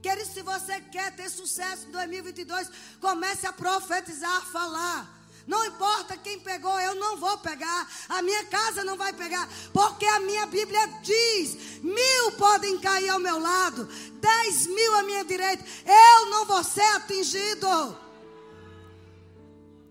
Querido, 0.00 0.30
se 0.32 0.40
você 0.40 0.80
quer 0.80 1.14
ter 1.14 1.28
sucesso 1.28 1.86
em 1.86 1.90
2022, 1.90 2.70
comece 2.98 3.46
a 3.46 3.52
profetizar, 3.52 4.36
a 4.38 4.40
falar. 4.40 5.18
Não 5.46 5.66
importa 5.66 6.16
quem 6.16 6.40
pegou, 6.40 6.80
eu 6.80 6.94
não 6.94 7.18
vou 7.18 7.36
pegar. 7.38 7.86
A 8.08 8.22
minha 8.22 8.44
casa 8.46 8.82
não 8.84 8.96
vai 8.96 9.12
pegar. 9.12 9.46
Porque 9.70 10.06
a 10.06 10.20
minha 10.20 10.46
Bíblia 10.46 10.86
diz: 11.02 11.82
mil 11.82 12.32
podem 12.38 12.78
cair 12.78 13.10
ao 13.10 13.18
meu 13.18 13.38
lado, 13.38 13.86
dez 14.14 14.66
mil 14.66 14.94
à 14.96 15.02
minha 15.02 15.24
direita. 15.24 15.62
Eu 15.84 16.30
não 16.30 16.46
vou 16.46 16.64
ser 16.64 16.88
atingido. 16.96 17.68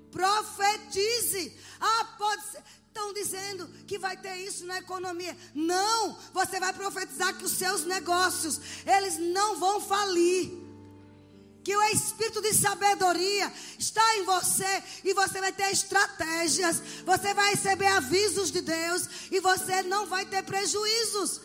Profetize. 0.10 1.56
Ah, 1.80 2.06
pode 2.18 2.44
ser. 2.48 2.64
Estão 2.98 3.14
dizendo 3.14 3.68
que 3.86 4.00
vai 4.00 4.18
ter 4.18 4.38
isso 4.38 4.66
na 4.66 4.80
economia. 4.80 5.38
Não, 5.54 6.18
você 6.34 6.60
vai 6.60 6.74
profetizar 6.74 7.38
que 7.38 7.46
os 7.46 7.52
seus 7.52 7.86
negócios, 7.86 8.60
eles 8.88 9.20
não 9.20 9.60
vão 9.60 9.80
falir 9.80 10.66
que 11.64 11.76
o 11.76 11.84
espírito 11.84 12.42
de 12.42 12.54
sabedoria 12.54 13.54
está 13.78 14.02
em 14.16 14.24
você 14.24 14.84
e 15.04 15.14
você 15.14 15.40
vai 15.40 15.52
ter 15.52 15.70
estratégias, 15.70 16.82
você 17.06 17.34
vai 17.34 17.52
receber 17.52 17.88
avisos 17.88 18.52
de 18.52 18.62
Deus 18.62 19.08
e 19.30 19.40
você 19.42 19.84
não 19.84 20.08
vai 20.08 20.26
ter 20.26 20.42
prejuízos. 20.44 21.42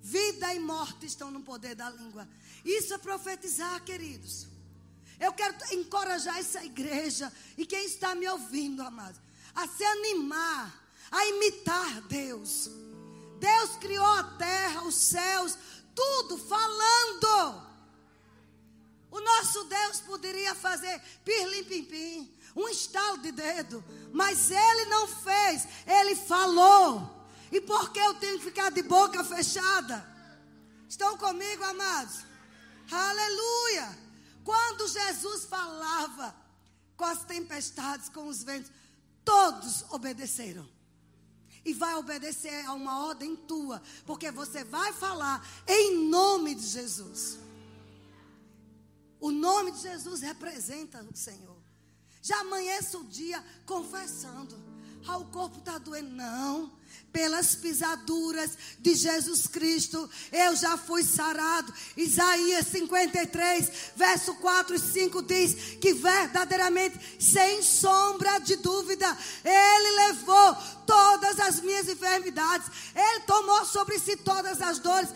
Vida 0.00 0.54
e 0.54 0.60
morte 0.60 1.04
estão 1.04 1.30
no 1.30 1.42
poder 1.42 1.74
da 1.74 1.90
língua. 1.90 2.26
Isso 2.64 2.94
é 2.94 2.98
profetizar, 2.98 3.84
queridos. 3.84 4.57
Eu 5.20 5.32
quero 5.32 5.56
encorajar 5.72 6.38
essa 6.38 6.64
igreja 6.64 7.32
e 7.56 7.66
quem 7.66 7.84
está 7.84 8.14
me 8.14 8.28
ouvindo, 8.28 8.82
amados, 8.82 9.20
a 9.54 9.66
se 9.66 9.84
animar, 9.84 10.72
a 11.10 11.26
imitar 11.26 12.00
Deus. 12.02 12.70
Deus 13.38 13.76
criou 13.76 14.04
a 14.04 14.22
terra, 14.22 14.82
os 14.84 14.94
céus, 14.94 15.58
tudo 15.94 16.38
falando. 16.38 17.68
O 19.10 19.20
nosso 19.20 19.64
Deus 19.64 20.00
poderia 20.00 20.54
fazer 20.54 21.00
pirlim-pim-pim, 21.24 22.32
um 22.54 22.68
estalo 22.68 23.18
de 23.18 23.32
dedo, 23.32 23.82
mas 24.12 24.50
ele 24.50 24.84
não 24.86 25.08
fez, 25.08 25.66
ele 25.86 26.14
falou. 26.14 27.26
E 27.50 27.60
por 27.60 27.90
que 27.90 27.98
eu 27.98 28.14
tenho 28.14 28.38
que 28.38 28.44
ficar 28.44 28.70
de 28.70 28.82
boca 28.82 29.24
fechada? 29.24 30.06
Estão 30.88 31.16
comigo, 31.16 31.64
amados? 31.64 32.18
Aleluia! 32.90 34.07
Quando 34.44 34.88
Jesus 34.88 35.44
falava 35.44 36.34
com 36.96 37.04
as 37.04 37.24
tempestades, 37.24 38.08
com 38.08 38.26
os 38.26 38.42
ventos, 38.42 38.70
todos 39.24 39.84
obedeceram. 39.90 40.68
E 41.64 41.74
vai 41.74 41.94
obedecer 41.96 42.64
a 42.66 42.72
uma 42.72 43.06
ordem 43.06 43.36
tua, 43.36 43.82
porque 44.06 44.30
você 44.30 44.64
vai 44.64 44.92
falar 44.92 45.46
em 45.66 46.08
nome 46.08 46.54
de 46.54 46.66
Jesus. 46.66 47.38
O 49.20 49.30
nome 49.30 49.72
de 49.72 49.80
Jesus 49.80 50.20
representa 50.20 51.02
o 51.02 51.16
Senhor. 51.16 51.56
Já 52.22 52.40
amanheça 52.40 52.98
o 52.98 53.04
dia 53.04 53.44
confessando. 53.66 54.56
Ah, 55.06 55.18
o 55.18 55.26
corpo 55.26 55.58
está 55.58 55.78
doendo. 55.78 56.10
Não. 56.10 56.77
Pelas 57.12 57.54
pisaduras 57.54 58.56
de 58.78 58.94
Jesus 58.94 59.46
Cristo, 59.46 60.08
eu 60.30 60.54
já 60.56 60.76
fui 60.76 61.02
sarado. 61.02 61.72
Isaías 61.96 62.66
53, 62.68 63.70
verso 63.96 64.34
4 64.34 64.76
e 64.76 64.78
5 64.78 65.22
diz 65.22 65.54
que 65.80 65.94
verdadeiramente, 65.94 66.98
sem 67.18 67.62
sombra 67.62 68.38
de 68.40 68.56
dúvida, 68.56 69.16
Ele 69.44 69.96
levou 70.08 70.56
todas 70.86 71.40
as 71.40 71.60
minhas 71.60 71.88
enfermidades, 71.88 72.68
Ele 72.94 73.20
tomou 73.20 73.64
sobre 73.64 73.98
si 73.98 74.16
todas 74.16 74.60
as 74.60 74.78
dores. 74.78 75.10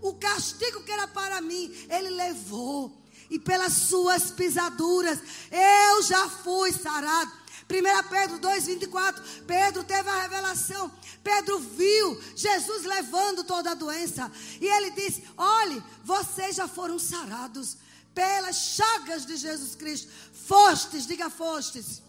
O 0.00 0.14
castigo 0.14 0.82
que 0.82 0.92
era 0.92 1.08
para 1.08 1.40
mim, 1.40 1.74
Ele 1.88 2.10
levou 2.10 2.98
e 3.30 3.38
pelas 3.38 3.72
suas 3.72 4.30
pisaduras 4.30 5.18
eu 5.50 6.02
já 6.02 6.28
fui 6.28 6.72
sarado. 6.72 7.32
1 7.70 8.08
Pedro 8.08 8.38
2,24. 8.38 9.44
Pedro 9.46 9.84
teve 9.84 10.08
a 10.08 10.22
revelação. 10.22 10.90
Pedro 11.22 11.58
viu 11.58 12.20
Jesus 12.34 12.84
levando 12.84 13.44
toda 13.44 13.72
a 13.72 13.74
doença. 13.74 14.30
E 14.60 14.66
ele 14.66 14.90
disse: 14.92 15.22
Olhe, 15.36 15.82
vocês 16.02 16.56
já 16.56 16.66
foram 16.66 16.98
sarados 16.98 17.76
pelas 18.14 18.56
chagas 18.56 19.26
de 19.26 19.36
Jesus 19.36 19.74
Cristo. 19.74 20.10
Fostes, 20.32 21.06
diga 21.06 21.28
fostes. 21.28 22.02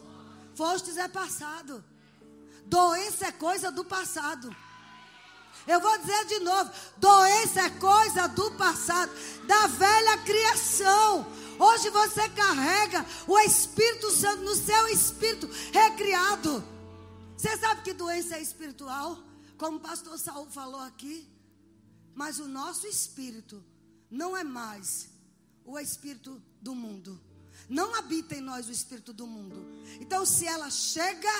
Fostes 0.55 0.97
é 0.97 1.07
passado. 1.09 1.83
Doença 2.65 3.27
é 3.27 3.31
coisa 3.31 3.69
do 3.69 3.83
passado. 3.83 4.55
Eu 5.67 5.79
vou 5.81 5.97
dizer 5.97 6.25
de 6.25 6.39
novo: 6.39 6.71
doença 6.97 7.61
é 7.61 7.69
coisa 7.71 8.27
do 8.27 8.51
passado, 8.51 9.11
da 9.45 9.67
velha 9.67 10.17
criação. 10.19 11.27
Hoje 11.59 11.89
você 11.89 12.29
carrega 12.29 13.05
o 13.27 13.37
Espírito 13.39 14.09
Santo 14.11 14.43
no 14.43 14.55
seu 14.55 14.87
espírito 14.87 15.45
recriado. 15.73 16.63
Você 17.35 17.57
sabe 17.57 17.81
que 17.81 17.93
doença 17.93 18.37
é 18.37 18.41
espiritual? 18.41 19.21
Como 19.57 19.77
o 19.77 19.81
pastor 19.81 20.17
Saul 20.17 20.49
falou 20.49 20.79
aqui. 20.79 21.27
Mas 22.15 22.39
o 22.39 22.47
nosso 22.47 22.87
espírito 22.87 23.61
não 24.09 24.35
é 24.35 24.43
mais 24.43 25.09
o 25.65 25.77
espírito 25.77 26.41
do 26.61 26.73
mundo. 26.73 27.19
Não 27.67 27.93
habita 27.93 28.35
em 28.35 28.41
nós 28.41 28.69
o 28.69 28.71
espírito 28.71 29.11
do 29.11 29.27
mundo. 29.27 29.67
Então, 29.99 30.25
se 30.25 30.45
ela 30.47 30.69
chega, 30.69 31.31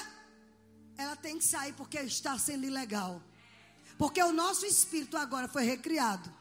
ela 0.97 1.15
tem 1.15 1.37
que 1.37 1.45
sair 1.45 1.73
porque 1.73 1.97
está 1.99 2.37
sendo 2.37 2.65
ilegal. 2.65 3.21
Porque 3.97 4.21
o 4.21 4.33
nosso 4.33 4.65
espírito 4.65 5.15
agora 5.15 5.47
foi 5.47 5.63
recriado. 5.63 6.31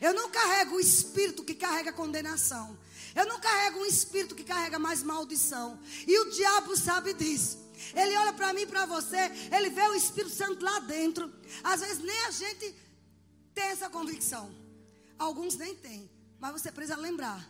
Eu 0.00 0.12
não 0.12 0.30
carrego 0.30 0.76
o 0.76 0.80
espírito 0.80 1.44
que 1.44 1.54
carrega 1.54 1.92
condenação. 1.92 2.76
Eu 3.14 3.26
não 3.26 3.40
carrego 3.40 3.80
um 3.80 3.86
espírito 3.86 4.34
que 4.34 4.44
carrega 4.44 4.78
mais 4.78 5.02
maldição. 5.02 5.78
E 6.06 6.18
o 6.18 6.30
diabo 6.30 6.76
sabe 6.76 7.12
disso. 7.14 7.58
Ele 7.94 8.16
olha 8.16 8.32
para 8.32 8.52
mim 8.52 8.66
para 8.66 8.86
você, 8.86 9.30
ele 9.50 9.70
vê 9.70 9.82
o 9.82 9.94
Espírito 9.94 10.34
Santo 10.34 10.64
lá 10.64 10.78
dentro. 10.80 11.32
Às 11.64 11.80
vezes 11.80 11.98
nem 11.98 12.24
a 12.26 12.30
gente 12.30 12.74
tem 13.54 13.64
essa 13.64 13.90
convicção. 13.90 14.54
Alguns 15.18 15.56
nem 15.56 15.74
têm. 15.74 16.10
Mas 16.38 16.52
você 16.52 16.70
precisa 16.70 16.96
lembrar. 16.96 17.46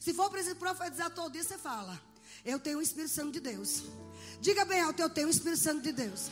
Se 0.00 0.12
for 0.12 0.30
preciso 0.30 0.56
profetizar 0.56 1.10
todo 1.10 1.32
dia, 1.32 1.42
você 1.42 1.56
fala: 1.56 2.00
Eu 2.44 2.58
tenho 2.58 2.78
o 2.78 2.82
Espírito 2.82 3.12
Santo 3.12 3.32
de 3.32 3.40
Deus. 3.40 3.84
Diga 4.40 4.64
bem 4.64 4.80
alto: 4.80 5.00
Eu 5.00 5.10
tenho 5.10 5.28
o 5.28 5.30
Espírito 5.30 5.62
Santo 5.62 5.82
de 5.82 5.92
Deus. 5.92 6.30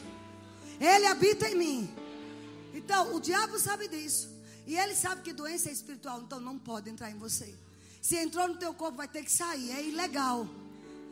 Ele 0.81 1.07
habita 1.07 1.49
em 1.49 1.55
mim. 1.55 1.95
Então, 2.75 3.15
o 3.15 3.21
diabo 3.21 3.59
sabe 3.59 3.89
disso. 3.89 4.29
E 4.67 4.77
ele 4.77 4.95
sabe 4.95 5.23
que 5.23 5.33
doença 5.33 5.69
é 5.69 5.73
espiritual, 5.73 6.23
então 6.23 6.41
não 6.41 6.59
pode 6.59 6.91
entrar 6.91 7.11
em 7.11 7.19
você. 7.19 7.55
Se 8.05 8.17
entrou 8.17 8.47
no 8.49 8.59
teu 8.59 8.75
corpo, 8.75 8.99
vai 8.99 9.09
ter 9.09 9.25
que 9.25 9.33
sair. 9.33 9.71
É 9.71 9.83
ilegal. 9.83 10.47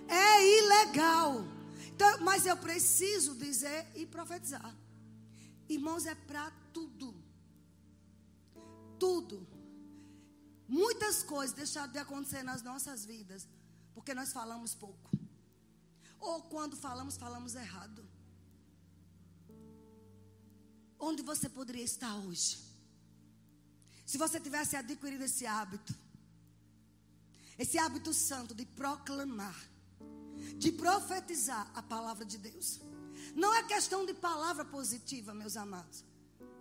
É 0.06 0.58
ilegal. 0.58 1.42
Então, 1.86 2.20
mas 2.20 2.44
eu 2.44 2.54
preciso 2.54 3.34
dizer 3.34 3.90
e 3.94 4.04
profetizar. 4.04 4.76
Irmãos, 5.70 6.04
é 6.04 6.14
para 6.14 6.50
tudo. 6.70 7.14
Tudo. 8.98 9.48
Muitas 10.68 11.22
coisas 11.22 11.56
deixaram 11.56 11.90
de 11.90 11.98
acontecer 11.98 12.42
nas 12.42 12.60
nossas 12.60 13.06
vidas. 13.06 13.48
Porque 13.94 14.12
nós 14.12 14.30
falamos 14.30 14.74
pouco. 14.74 15.10
Ou 16.20 16.42
quando 16.42 16.76
falamos, 16.76 17.16
falamos 17.16 17.54
errado. 17.54 18.06
Onde 20.98 21.22
você 21.22 21.48
poderia 21.48 21.84
estar 21.84 22.14
hoje? 22.16 22.58
Se 24.04 24.18
você 24.18 24.38
tivesse 24.38 24.76
adquirido 24.76 25.22
esse 25.22 25.46
hábito, 25.46 26.02
esse 27.62 27.78
hábito 27.78 28.12
santo 28.12 28.54
de 28.54 28.66
proclamar, 28.66 29.56
de 30.56 30.72
profetizar 30.72 31.70
a 31.76 31.82
palavra 31.82 32.24
de 32.24 32.36
Deus. 32.36 32.80
Não 33.36 33.54
é 33.54 33.62
questão 33.62 34.04
de 34.04 34.12
palavra 34.12 34.64
positiva, 34.64 35.32
meus 35.32 35.56
amados. 35.56 36.04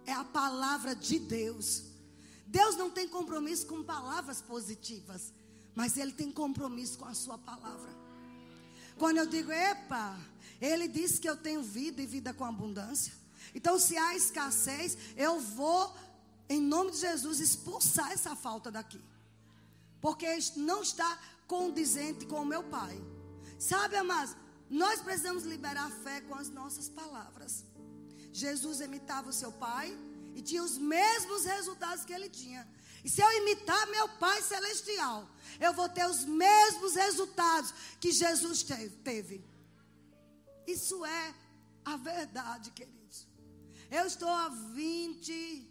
É 0.05 0.13
a 0.13 0.23
palavra 0.23 0.95
de 0.95 1.17
Deus. 1.17 1.85
Deus 2.45 2.75
não 2.75 2.91
tem 2.91 3.07
compromisso 3.07 3.65
com 3.65 3.83
palavras 3.83 4.43
positivas, 4.43 5.33
mas 5.73 5.97
Ele 5.97 6.11
tem 6.11 6.31
compromisso 6.31 6.99
com 6.99 7.05
a 7.05 7.15
Sua 7.15 7.37
palavra. 7.37 7.91
Quando 8.95 9.17
eu 9.17 9.25
digo, 9.25 9.51
epa, 9.51 10.19
Ele 10.61 10.87
disse 10.87 11.19
que 11.19 11.27
eu 11.27 11.35
tenho 11.35 11.63
vida 11.63 11.99
e 11.99 12.05
vida 12.05 12.31
com 12.31 12.45
abundância. 12.45 13.13
Então, 13.55 13.79
se 13.79 13.97
há 13.97 14.15
escassez, 14.15 14.95
eu 15.17 15.39
vou, 15.39 15.95
em 16.47 16.61
nome 16.61 16.91
de 16.91 16.97
Jesus, 16.97 17.39
expulsar 17.39 18.11
essa 18.11 18.35
falta 18.35 18.69
daqui. 18.69 19.01
Porque 20.01 20.27
não 20.55 20.81
está 20.81 21.19
condizente 21.47 22.25
com 22.25 22.41
o 22.41 22.45
meu 22.45 22.63
Pai. 22.63 22.99
Sabe, 23.59 23.95
amados, 23.95 24.35
nós 24.69 25.01
precisamos 25.01 25.43
liberar 25.43 25.89
fé 26.03 26.21
com 26.21 26.35
as 26.35 26.49
nossas 26.49 26.89
palavras. 26.89 27.63
Jesus 28.33 28.79
imitava 28.81 29.29
o 29.29 29.33
seu 29.33 29.51
Pai 29.51 29.95
e 30.33 30.41
tinha 30.41 30.63
os 30.63 30.77
mesmos 30.77 31.45
resultados 31.45 32.05
que 32.05 32.13
ele 32.13 32.29
tinha. 32.29 32.67
E 33.03 33.09
se 33.09 33.21
eu 33.21 33.31
imitar 33.41 33.87
meu 33.87 34.07
Pai 34.09 34.41
Celestial, 34.41 35.27
eu 35.59 35.73
vou 35.73 35.89
ter 35.89 36.07
os 36.07 36.23
mesmos 36.23 36.95
resultados 36.95 37.73
que 37.99 38.11
Jesus 38.11 38.63
teve. 39.03 39.43
Isso 40.65 41.03
é 41.05 41.35
a 41.83 41.97
verdade, 41.97 42.71
querido. 42.71 43.01
Eu 43.91 44.05
estou 44.05 44.29
há 44.29 44.47
20, 44.47 45.69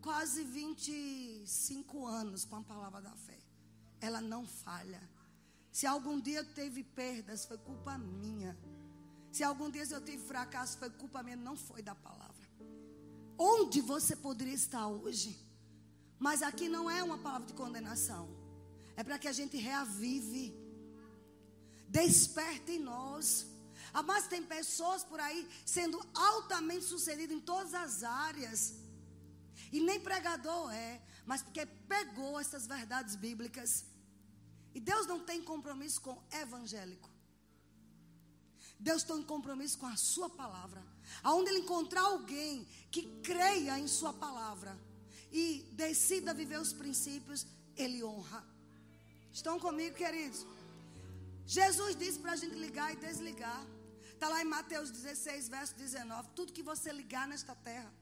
quase 0.00 0.42
25 0.42 2.06
anos 2.06 2.46
com 2.46 2.56
a 2.56 2.62
palavra 2.62 3.02
da 3.02 3.14
fé. 3.14 3.27
Ela 4.00 4.20
não 4.20 4.46
falha. 4.46 5.00
Se 5.72 5.86
algum 5.86 6.20
dia 6.20 6.44
teve 6.44 6.82
perdas, 6.82 7.44
foi 7.44 7.58
culpa 7.58 7.96
minha. 7.98 8.56
Se 9.32 9.44
algum 9.44 9.70
dia 9.70 9.84
eu 9.90 10.04
tive 10.04 10.22
fracasso, 10.26 10.78
foi 10.78 10.90
culpa 10.90 11.22
minha, 11.22 11.36
não 11.36 11.56
foi 11.56 11.82
da 11.82 11.94
palavra. 11.94 12.48
Onde 13.36 13.80
você 13.80 14.16
poderia 14.16 14.54
estar 14.54 14.86
hoje? 14.88 15.38
Mas 16.18 16.42
aqui 16.42 16.68
não 16.68 16.90
é 16.90 17.02
uma 17.02 17.18
palavra 17.18 17.46
de 17.46 17.54
condenação. 17.54 18.28
É 18.96 19.04
para 19.04 19.18
que 19.18 19.28
a 19.28 19.32
gente 19.32 19.56
reavive. 19.56 20.56
Desperte 21.88 22.72
em 22.72 22.80
nós 22.80 23.46
mas 24.06 24.26
tem 24.26 24.42
pessoas 24.42 25.02
por 25.02 25.20
aí 25.20 25.48
sendo 25.64 26.04
altamente 26.14 26.84
sucedidas 26.84 27.36
em 27.36 27.40
todas 27.40 27.74
as 27.74 28.02
áreas. 28.02 28.74
E 29.72 29.80
nem 29.80 30.00
pregador 30.00 30.72
é, 30.72 31.00
mas 31.26 31.42
porque 31.42 31.66
pegou 31.66 32.38
essas 32.40 32.66
verdades 32.66 33.16
bíblicas. 33.16 33.84
E 34.74 34.80
Deus 34.80 35.06
não 35.06 35.20
tem 35.20 35.42
compromisso 35.42 36.00
com 36.00 36.22
evangélico. 36.32 37.10
Deus 38.78 39.02
tem 39.02 39.22
compromisso 39.22 39.78
com 39.78 39.86
a 39.86 39.96
sua 39.96 40.30
palavra. 40.30 40.84
Aonde 41.22 41.50
ele 41.50 41.60
encontrar 41.60 42.02
alguém 42.02 42.64
que 42.90 43.02
creia 43.22 43.78
em 43.78 43.88
sua 43.88 44.12
palavra 44.12 44.78
e 45.32 45.66
decida 45.72 46.32
viver 46.32 46.60
os 46.60 46.72
princípios, 46.72 47.46
ele 47.76 48.02
honra. 48.04 48.46
Estão 49.32 49.58
comigo, 49.58 49.96
queridos? 49.96 50.46
Jesus 51.46 51.96
disse 51.96 52.18
para 52.18 52.32
a 52.32 52.36
gente 52.36 52.54
ligar 52.54 52.92
e 52.92 52.96
desligar. 52.96 53.66
Está 54.12 54.28
lá 54.28 54.42
em 54.42 54.44
Mateus 54.44 54.90
16, 54.90 55.48
verso 55.48 55.74
19. 55.76 56.30
Tudo 56.34 56.52
que 56.52 56.62
você 56.62 56.92
ligar 56.92 57.26
nesta 57.26 57.54
terra 57.54 57.92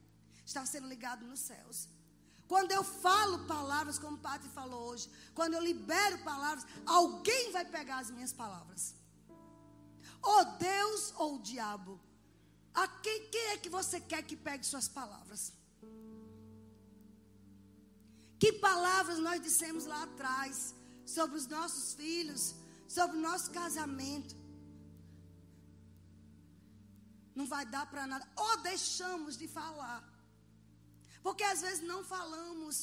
está 0.44 0.64
sendo 0.66 0.88
ligado 0.88 1.26
nos 1.26 1.40
céus. 1.40 1.88
Quando 2.48 2.72
eu 2.72 2.82
falo 2.84 3.44
palavras, 3.46 3.98
como 3.98 4.16
o 4.16 4.20
Pátio 4.20 4.50
falou 4.50 4.90
hoje, 4.90 5.10
quando 5.34 5.54
eu 5.54 5.62
libero 5.62 6.18
palavras, 6.30 6.64
alguém 6.84 7.50
vai 7.52 7.64
pegar 7.64 7.98
as 7.98 8.10
minhas 8.10 8.32
palavras. 8.32 8.94
Ou 10.22 10.44
Deus 10.56 11.12
ou 11.16 11.36
o 11.36 11.42
diabo. 11.42 12.00
A 12.74 12.86
quem, 12.86 13.28
quem 13.30 13.46
é 13.52 13.56
que 13.58 13.68
você 13.68 14.00
quer 14.00 14.22
que 14.22 14.36
pegue 14.36 14.64
suas 14.64 14.88
palavras? 14.88 15.52
Que 18.38 18.52
palavras 18.52 19.18
nós 19.18 19.40
dissemos 19.42 19.86
lá 19.86 20.02
atrás 20.02 20.74
sobre 21.04 21.36
os 21.36 21.46
nossos 21.46 21.94
filhos, 21.94 22.54
sobre 22.86 23.16
o 23.16 23.20
nosso 23.20 23.50
casamento? 23.50 24.36
não 27.36 27.46
vai 27.46 27.64
dar 27.66 27.84
para 27.86 28.06
nada. 28.06 28.26
Ou 28.34 28.56
deixamos 28.62 29.36
de 29.36 29.46
falar. 29.46 30.02
Porque 31.26 31.44
às 31.52 31.60
vezes 31.66 31.82
não 31.92 32.00
falamos. 32.14 32.74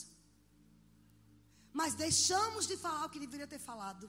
Mas 1.79 1.93
deixamos 2.05 2.63
de 2.71 2.75
falar 2.85 3.05
o 3.05 3.11
que 3.11 3.23
deveria 3.25 3.47
ter 3.53 3.61
falado. 3.67 4.05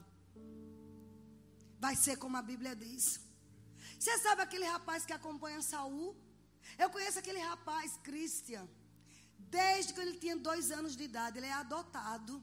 Vai 1.85 1.95
ser 2.05 2.15
como 2.23 2.35
a 2.39 2.41
Bíblia 2.49 2.73
diz. 2.75 3.05
Você 3.97 4.15
sabe 4.25 4.41
aquele 4.41 4.67
rapaz 4.75 5.05
que 5.05 5.15
acompanha 5.19 5.61
Saul? 5.69 6.09
Eu 6.83 6.89
conheço 6.95 7.19
aquele 7.21 7.41
rapaz, 7.51 7.95
Christian. 8.07 8.67
Desde 9.57 9.93
que 9.93 10.01
ele 10.03 10.17
tinha 10.23 10.35
dois 10.49 10.69
anos 10.79 10.97
de 10.99 11.05
idade, 11.09 11.37
ele 11.39 11.51
é 11.53 11.57
adotado. 11.63 12.35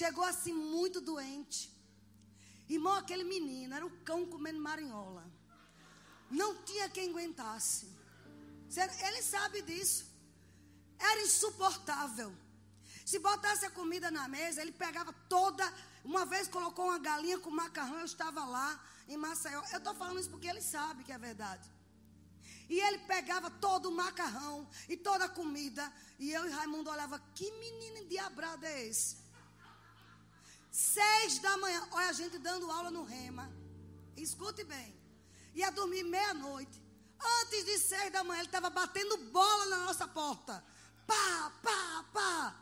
Chegou 0.00 0.24
assim 0.24 0.54
muito 0.54 1.00
doente. 1.12 1.60
Irmão, 2.76 2.96
aquele 3.02 3.24
menino 3.34 3.74
era 3.74 3.84
o 3.84 3.94
cão 4.08 4.20
comendo 4.34 4.66
marinhola. 4.70 5.24
Não 6.30 6.50
tinha 6.68 6.88
quem 6.88 7.10
aguentasse. 7.10 7.86
Ele 9.08 9.22
sabe 9.22 9.60
disso. 9.70 10.15
Era 10.98 11.22
insuportável. 11.22 12.34
Se 13.04 13.18
botasse 13.18 13.64
a 13.64 13.70
comida 13.70 14.10
na 14.10 14.26
mesa, 14.28 14.60
ele 14.60 14.72
pegava 14.72 15.12
toda. 15.28 15.64
Uma 16.04 16.24
vez 16.26 16.48
colocou 16.48 16.86
uma 16.86 16.98
galinha 16.98 17.38
com 17.38 17.50
macarrão, 17.50 17.98
eu 17.98 18.04
estava 18.04 18.44
lá 18.44 18.80
em 19.08 19.16
Maceió. 19.16 19.62
Eu 19.72 19.78
estou 19.78 19.94
falando 19.94 20.18
isso 20.18 20.30
porque 20.30 20.48
ele 20.48 20.60
sabe 20.60 21.04
que 21.04 21.12
é 21.12 21.18
verdade. 21.18 21.68
E 22.68 22.80
ele 22.80 22.98
pegava 22.98 23.48
todo 23.48 23.86
o 23.90 23.92
macarrão 23.92 24.68
e 24.88 24.96
toda 24.96 25.26
a 25.26 25.28
comida. 25.28 25.92
E 26.18 26.32
eu 26.32 26.46
e 26.46 26.50
Raimundo 26.50 26.90
olhava, 26.90 27.22
que 27.34 27.50
menino 27.52 27.98
endiabrado 27.98 28.64
é 28.66 28.86
esse? 28.86 29.16
Seis 30.70 31.38
da 31.38 31.56
manhã, 31.56 31.86
olha 31.92 32.08
a 32.08 32.12
gente 32.12 32.38
dando 32.38 32.70
aula 32.70 32.90
no 32.90 33.04
rema. 33.04 33.50
Escute 34.16 34.64
bem. 34.64 34.94
Ia 35.54 35.70
dormir 35.70 36.02
meia-noite. 36.02 36.82
Antes 37.42 37.64
de 37.64 37.78
seis 37.78 38.12
da 38.12 38.24
manhã, 38.24 38.40
ele 38.40 38.48
estava 38.48 38.68
batendo 38.68 39.16
bola 39.16 39.66
na 39.66 39.78
nossa 39.84 40.06
porta. 40.06 40.62
Pá, 41.06 41.52
pá, 41.62 42.04
pá. 42.12 42.56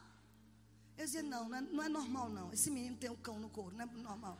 Eu 0.97 1.05
dizia, 1.05 1.23
não, 1.23 1.49
não 1.49 1.57
é, 1.57 1.61
não 1.61 1.83
é 1.83 1.89
normal 1.89 2.29
não. 2.29 2.53
Esse 2.53 2.71
menino 2.71 2.97
tem 2.97 3.11
um 3.11 3.17
cão 3.17 3.39
no 3.39 3.49
couro, 3.49 3.75
não 3.77 3.85
é 3.85 3.87
normal. 3.87 4.39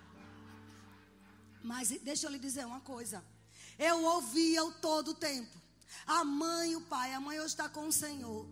Mas 1.63 1.89
deixa 1.89 2.27
eu 2.27 2.31
lhe 2.31 2.39
dizer 2.39 2.67
uma 2.67 2.81
coisa. 2.81 3.25
Eu 3.79 4.03
ouvia 4.05 4.65
o 4.65 4.73
todo 4.73 5.13
o 5.13 5.15
tempo. 5.15 5.59
A 6.07 6.25
mãe 6.25 6.73
e 6.73 6.77
o 6.77 6.81
pai, 6.83 7.13
a 7.15 7.21
mãe 7.21 7.39
hoje 7.39 7.49
está 7.49 7.69
com 7.69 7.89
o 7.89 7.93
Senhor. 7.93 8.47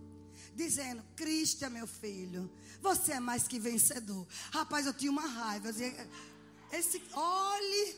Dizendo, 0.54 1.02
Cristian, 1.16 1.70
meu 1.70 1.86
filho, 1.86 2.50
você 2.80 3.12
é 3.12 3.20
mais 3.20 3.46
que 3.46 3.58
vencedor. 3.58 4.26
Rapaz, 4.50 4.86
eu 4.86 4.94
tinha 4.94 5.10
uma 5.10 5.26
raiva. 5.26 5.68
Eu 5.68 5.72
dizia, 5.72 6.10
esse, 6.72 7.02
olhe, 7.12 7.96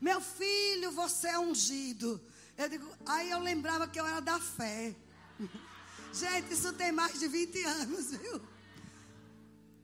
meu 0.00 0.20
filho, 0.20 0.90
você 0.92 1.28
é 1.28 1.38
ungido. 1.38 2.20
Eu 2.56 2.68
digo, 2.68 2.92
aí 3.06 3.30
eu 3.30 3.38
lembrava 3.38 3.86
que 3.88 3.98
eu 3.98 4.06
era 4.06 4.20
da 4.20 4.38
fé. 4.40 4.94
Gente, 6.12 6.52
isso 6.52 6.72
tem 6.72 6.92
mais 6.92 7.18
de 7.18 7.28
20 7.28 7.64
anos, 7.64 8.10
viu? 8.10 8.40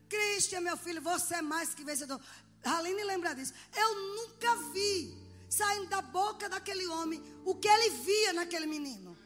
Cristian, 0.09 0.61
meu 0.61 0.77
filho, 0.77 1.03
você 1.03 1.37
é 1.37 1.43
mais 1.43 1.75
que 1.75 1.85
vencedor. 1.85 2.21
Aline 2.65 3.05
lembra 3.05 3.35
disso. 3.35 3.53
Eu 3.77 3.95
nunca 4.17 4.57
vi 4.73 5.17
saindo 5.49 5.87
da 5.89 6.01
boca 6.03 6.49
daquele 6.49 6.87
homem 6.87 7.23
o 7.45 7.55
que 7.55 7.69
ele 7.69 7.91
via 7.91 8.33
naquele 8.33 8.67
menino. 8.67 9.17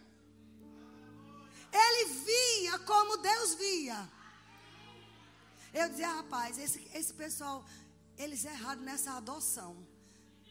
Ele 1.72 2.04
via 2.14 2.78
como 2.80 3.18
Deus 3.18 3.54
via. 3.54 4.08
Eu 5.72 5.88
dizia, 5.90 6.08
rapaz, 6.08 6.58
esse, 6.58 6.88
esse 6.94 7.12
pessoal, 7.12 7.64
eles 8.16 8.44
erraram 8.44 8.82
nessa 8.82 9.12
adoção. 9.12 9.76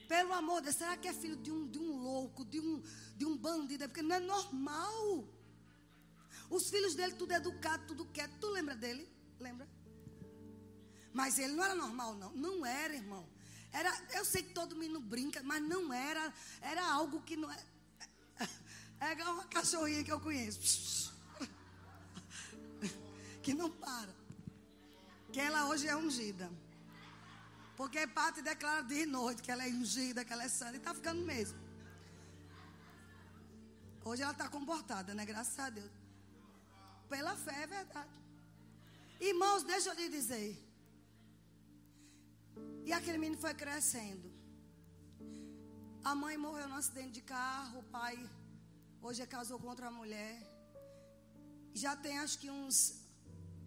Pelo 0.08 0.34
amor 0.34 0.58
de 0.58 0.66
Deus, 0.66 0.76
será 0.76 0.96
que 0.96 1.08
é 1.08 1.14
filho 1.14 1.36
de 1.36 1.52
um, 1.52 1.68
de 1.68 1.80
um 1.80 1.98
louco, 1.98 2.46
de 2.46 2.60
um, 2.60 2.82
de 3.18 3.26
um 3.26 3.36
bandido? 3.36 3.84
É 3.84 3.88
porque 3.88 4.02
não 4.02 4.16
é 4.16 4.20
normal. 4.20 5.28
Os 6.50 6.70
filhos 6.70 6.96
dele, 6.96 7.14
tudo 7.14 7.34
educado, 7.34 7.86
tudo 7.88 8.06
quieto. 8.06 8.38
Tu 8.40 8.50
lembra 8.50 8.76
dele? 8.76 9.10
Lembra? 9.40 9.68
Mas 11.14 11.40
ele 11.40 11.54
não 11.54 11.64
era 11.64 11.76
normal, 11.76 12.16
não. 12.16 12.32
Não 12.32 12.66
era, 12.66 12.94
irmão. 12.94 13.28
Era, 13.72 13.92
eu 14.14 14.24
sei 14.24 14.44
que 14.44 14.54
todo 14.54 14.76
menino 14.76 15.00
brinca, 15.00 15.42
mas 15.44 15.62
não 15.62 15.94
era. 15.94 16.34
Era 16.62 16.90
algo 16.92 17.22
que 17.22 17.36
não 17.36 17.52
é. 17.52 17.66
É 19.00 19.30
uma 19.30 19.46
cachorrinha 19.46 20.04
que 20.04 20.12
eu 20.12 20.20
conheço. 20.20 21.14
Que 23.44 23.54
não 23.54 23.72
para. 23.72 24.14
Que 25.32 25.40
ela 25.40 25.70
hoje 25.70 25.88
é 25.88 25.96
ungida. 25.96 26.52
Porque 27.78 28.06
parte 28.08 28.42
declara 28.42 28.82
de 28.82 29.06
noite 29.06 29.42
que 29.42 29.50
ela 29.50 29.66
é 29.66 29.70
ungida, 29.70 30.26
que 30.26 30.34
ela 30.34 30.44
é 30.44 30.50
santa. 30.50 30.74
E 30.74 30.78
está 30.78 30.94
ficando 30.94 31.24
mesmo. 31.24 31.58
Hoje 34.04 34.24
ela 34.24 34.32
está 34.32 34.50
comportada, 34.50 35.14
né? 35.14 35.26
Graças 35.26 35.58
a 35.60 35.70
Deus. 35.70 36.07
Pela 37.10 37.36
fé, 37.36 37.64
é 37.64 37.68
verdade. 37.68 38.18
Irmãos, 39.20 39.64
deixa 39.64 39.90
eu 39.90 39.96
lhe 39.96 40.10
dizer. 40.10 40.50
E 42.86 42.94
aquele 42.98 43.18
menino 43.18 43.42
foi 43.46 43.54
crescendo. 43.54 44.28
A 46.10 46.14
mãe 46.16 46.36
morreu 46.38 46.68
num 46.70 46.76
acidente 46.76 47.14
de 47.20 47.22
carro, 47.22 47.80
o 47.80 47.90
pai 47.98 48.16
hoje 49.02 49.22
é 49.22 49.26
casou 49.26 49.58
com 49.60 49.68
outra 49.68 49.90
mulher. 49.92 50.36
Já 51.74 51.96
tem 51.96 52.18
acho 52.20 52.40
que 52.40 52.50
uns 52.50 52.78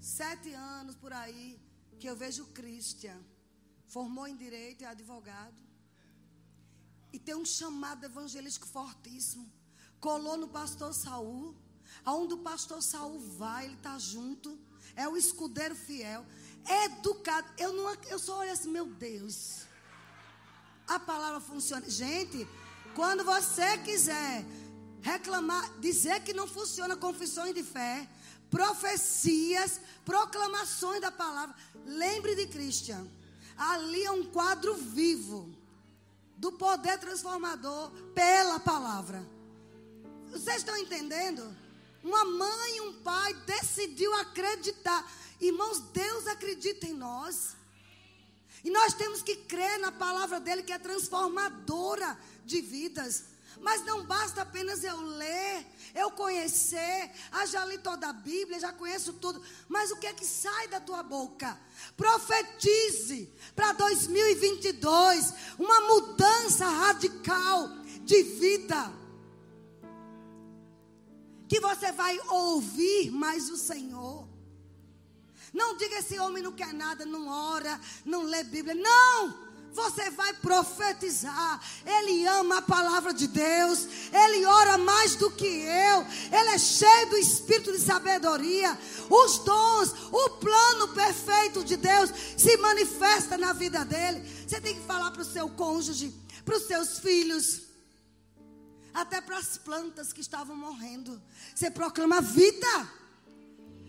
sete 0.00 0.53
anos 0.53 0.94
por 1.03 1.12
aí 1.12 1.61
que 1.98 2.09
eu 2.09 2.16
vejo 2.16 2.46
Christian. 2.59 3.20
Formou 3.87 4.26
em 4.26 4.37
direito, 4.37 4.85
é 4.85 4.87
advogado. 4.87 5.61
E 7.12 7.18
tem 7.18 7.35
um 7.35 7.44
chamado 7.44 8.05
evangelístico 8.05 8.66
fortíssimo. 8.66 9.46
Colou 9.98 10.37
no 10.37 10.48
pastor 10.48 10.94
Saul. 10.94 11.55
Aonde 12.05 12.35
o 12.35 12.38
pastor 12.38 12.83
Saul 12.83 13.18
vai, 13.20 13.66
ele 13.66 13.74
está 13.74 13.98
junto. 13.98 14.59
É 14.96 15.09
o 15.09 15.16
escudeiro 15.16 15.74
fiel 15.74 16.24
educado. 16.85 17.48
Eu, 17.59 17.72
não, 17.72 17.94
eu 18.09 18.18
só 18.18 18.38
olho 18.38 18.53
assim, 18.53 18.70
meu 18.70 18.87
Deus. 18.87 19.62
A 20.87 20.98
palavra 20.98 21.40
funciona. 21.40 21.88
Gente, 21.88 22.46
quando 22.94 23.24
você 23.24 23.79
quiser 23.79 24.44
reclamar, 25.00 25.79
dizer 25.79 26.22
que 26.22 26.33
não 26.33 26.46
funciona 26.46 26.96
confissões 26.96 27.55
de 27.55 27.62
fé, 27.62 28.09
profecias, 28.50 29.81
proclamações 30.05 31.00
da 31.00 31.11
palavra, 31.11 31.55
lembre 31.87 32.35
de 32.35 32.46
Christian. 32.48 33.07
Ali 33.57 34.05
é 34.05 34.11
um 34.11 34.24
quadro 34.24 34.74
vivo 34.74 35.55
do 36.37 36.53
poder 36.53 36.98
transformador 36.98 37.90
pela 38.14 38.59
palavra. 38.59 39.24
Vocês 40.31 40.59
estão 40.59 40.76
entendendo? 40.76 41.55
Uma 42.02 42.24
mãe 42.24 42.76
e 42.76 42.80
um 42.80 42.92
pai 43.02 43.34
decidiu 43.46 44.12
acreditar. 44.14 45.10
Irmãos, 45.40 45.80
Deus 45.92 46.26
acredita 46.26 46.86
em 46.86 46.94
nós. 46.94 47.56
E 48.64 48.70
nós 48.70 48.94
temos 48.94 49.22
que 49.22 49.36
crer 49.36 49.78
na 49.78 49.92
palavra 49.92 50.38
dele 50.38 50.62
que 50.62 50.72
é 50.72 50.78
transformadora 50.78 52.18
de 52.44 52.60
vidas. 52.60 53.24
Mas 53.60 53.84
não 53.84 54.04
basta 54.04 54.42
apenas 54.42 54.82
eu 54.84 54.98
ler, 55.00 55.66
eu 55.94 56.10
conhecer, 56.12 57.10
ah, 57.30 57.44
já 57.44 57.64
li 57.64 57.78
toda 57.78 58.08
a 58.08 58.12
Bíblia, 58.12 58.58
já 58.58 58.72
conheço 58.72 59.12
tudo. 59.14 59.42
Mas 59.68 59.90
o 59.90 59.96
que 59.96 60.06
é 60.06 60.14
que 60.14 60.24
sai 60.24 60.68
da 60.68 60.80
tua 60.80 61.02
boca? 61.02 61.58
Profetize 61.96 63.30
para 63.54 63.72
2022 63.72 65.34
uma 65.58 65.80
mudança 65.82 66.66
radical 66.66 67.68
de 68.02 68.22
vida. 68.22 68.99
Que 71.50 71.58
você 71.58 71.90
vai 71.90 72.16
ouvir 72.28 73.10
mais 73.10 73.50
o 73.50 73.56
Senhor. 73.56 74.28
Não 75.52 75.76
diga 75.76 75.98
esse 75.98 76.16
homem 76.20 76.44
não 76.44 76.52
quer 76.52 76.72
nada, 76.72 77.04
não 77.04 77.26
ora, 77.26 77.80
não 78.04 78.22
lê 78.22 78.44
Bíblia. 78.44 78.76
Não! 78.76 79.50
Você 79.72 80.10
vai 80.10 80.32
profetizar. 80.34 81.60
Ele 81.84 82.24
ama 82.26 82.58
a 82.58 82.62
palavra 82.62 83.12
de 83.12 83.26
Deus. 83.26 83.86
Ele 84.12 84.46
ora 84.46 84.78
mais 84.78 85.16
do 85.16 85.28
que 85.28 85.44
eu. 85.44 86.06
Ele 86.30 86.50
é 86.50 86.58
cheio 86.58 87.10
do 87.10 87.16
espírito 87.16 87.72
de 87.72 87.80
sabedoria. 87.80 88.78
Os 89.08 89.38
dons, 89.38 89.92
o 90.12 90.30
plano 90.30 90.88
perfeito 90.94 91.64
de 91.64 91.76
Deus 91.76 92.12
se 92.36 92.56
manifesta 92.58 93.36
na 93.36 93.52
vida 93.52 93.84
dele. 93.84 94.22
Você 94.46 94.60
tem 94.60 94.76
que 94.76 94.86
falar 94.86 95.10
para 95.10 95.22
o 95.22 95.24
seu 95.24 95.48
cônjuge, 95.48 96.14
para 96.44 96.56
os 96.56 96.68
seus 96.68 97.00
filhos, 97.00 97.69
até 98.92 99.20
para 99.20 99.38
as 99.38 99.57
plantas 99.57 100.12
que 100.12 100.20
estavam 100.20 100.57
morrendo. 100.57 101.20
Você 101.55 101.70
proclama 101.70 102.20
vida. 102.20 102.66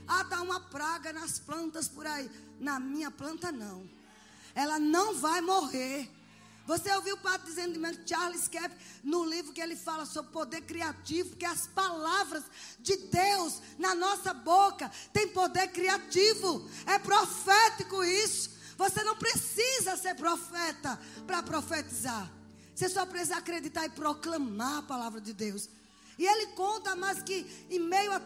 Ah, 0.08 0.22
está 0.22 0.42
uma 0.42 0.60
praga 0.60 1.14
nas 1.14 1.40
plantas 1.40 1.88
por 1.88 2.06
aí. 2.06 2.30
Na 2.60 2.80
minha 2.80 3.10
planta, 3.10 3.52
não. 3.52 3.90
Ela 4.54 4.80
não 4.80 5.16
vai 5.16 5.42
morrer. 5.42 6.10
Você 6.66 6.92
ouviu 6.94 7.16
o 7.16 7.20
padre 7.20 7.48
dizendo 7.48 7.80
de 7.80 8.10
Charles 8.10 8.48
Kepp 8.48 8.76
no 9.04 9.26
livro 9.26 9.52
que 9.52 9.62
ele 9.62 9.76
fala 9.76 10.06
sobre 10.06 10.32
poder 10.32 10.62
criativo, 10.62 11.36
que 11.36 11.46
as 11.46 11.68
palavras 11.68 12.44
de 12.80 12.96
Deus 12.98 13.62
na 13.78 13.96
nossa 13.96 14.34
boca 14.34 14.90
têm 15.12 15.28
poder 15.30 15.68
criativo. 15.70 16.70
É 16.86 17.00
profético 17.00 18.04
isso. 18.04 18.52
Você 18.78 19.04
não 19.04 19.16
precisa 19.16 19.98
ser 19.98 20.16
profeta 20.16 21.00
para 21.26 21.44
profetizar. 21.44 22.32
Você 22.76 22.90
só 22.90 23.06
precisa 23.06 23.38
acreditar 23.38 23.86
e 23.86 23.90
proclamar 23.90 24.80
a 24.80 24.84
palavra 24.84 25.22
de 25.22 25.34
Deus. 25.34 25.70
E 26.18 26.26
ele 26.26 26.48
conta, 26.48 26.96
mas 26.96 27.24
que 27.24 27.46
em 27.70 27.80
meio 27.80 28.14
a 28.14 28.22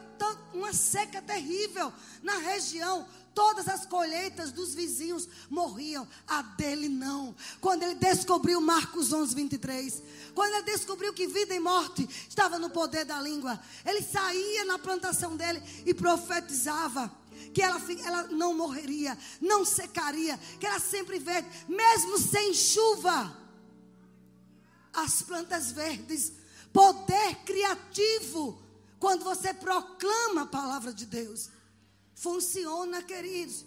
uma 0.53 0.73
seca 0.73 1.21
terrível 1.21 1.91
na 2.23 2.37
região, 2.37 3.07
todas 3.33 3.67
as 3.67 3.85
colheitas 3.85 4.51
dos 4.51 4.73
vizinhos 4.73 5.27
morriam, 5.49 6.07
a 6.27 6.41
dele 6.41 6.87
não. 6.89 7.35
Quando 7.59 7.83
ele 7.83 7.95
descobriu 7.95 8.59
Marcos 8.61 9.11
11, 9.11 9.35
23, 9.35 10.03
quando 10.33 10.53
ele 10.53 10.63
descobriu 10.63 11.13
que 11.13 11.27
vida 11.27 11.53
e 11.53 11.59
morte 11.59 12.07
estava 12.27 12.57
no 12.57 12.69
poder 12.69 13.05
da 13.05 13.21
língua, 13.21 13.59
ele 13.85 14.01
saía 14.01 14.65
na 14.65 14.79
plantação 14.79 15.35
dele 15.35 15.61
e 15.85 15.93
profetizava 15.93 17.11
que 17.53 17.61
ela, 17.61 17.81
ela 18.03 18.23
não 18.23 18.53
morreria, 18.53 19.17
não 19.39 19.63
secaria, 19.65 20.37
que 20.59 20.65
era 20.65 20.79
sempre 20.79 21.19
verde, 21.19 21.47
mesmo 21.67 22.17
sem 22.17 22.53
chuva. 22.53 23.44
As 24.95 25.21
plantas 25.21 25.71
verdes, 25.71 26.31
poder 26.71 27.35
criativo, 27.45 28.61
quando 28.99 29.23
você 29.23 29.53
proclama 29.53 30.43
a 30.43 30.47
palavra 30.47 30.93
de 30.93 31.05
Deus. 31.05 31.49
Funciona, 32.13 33.01
queridos. 33.03 33.65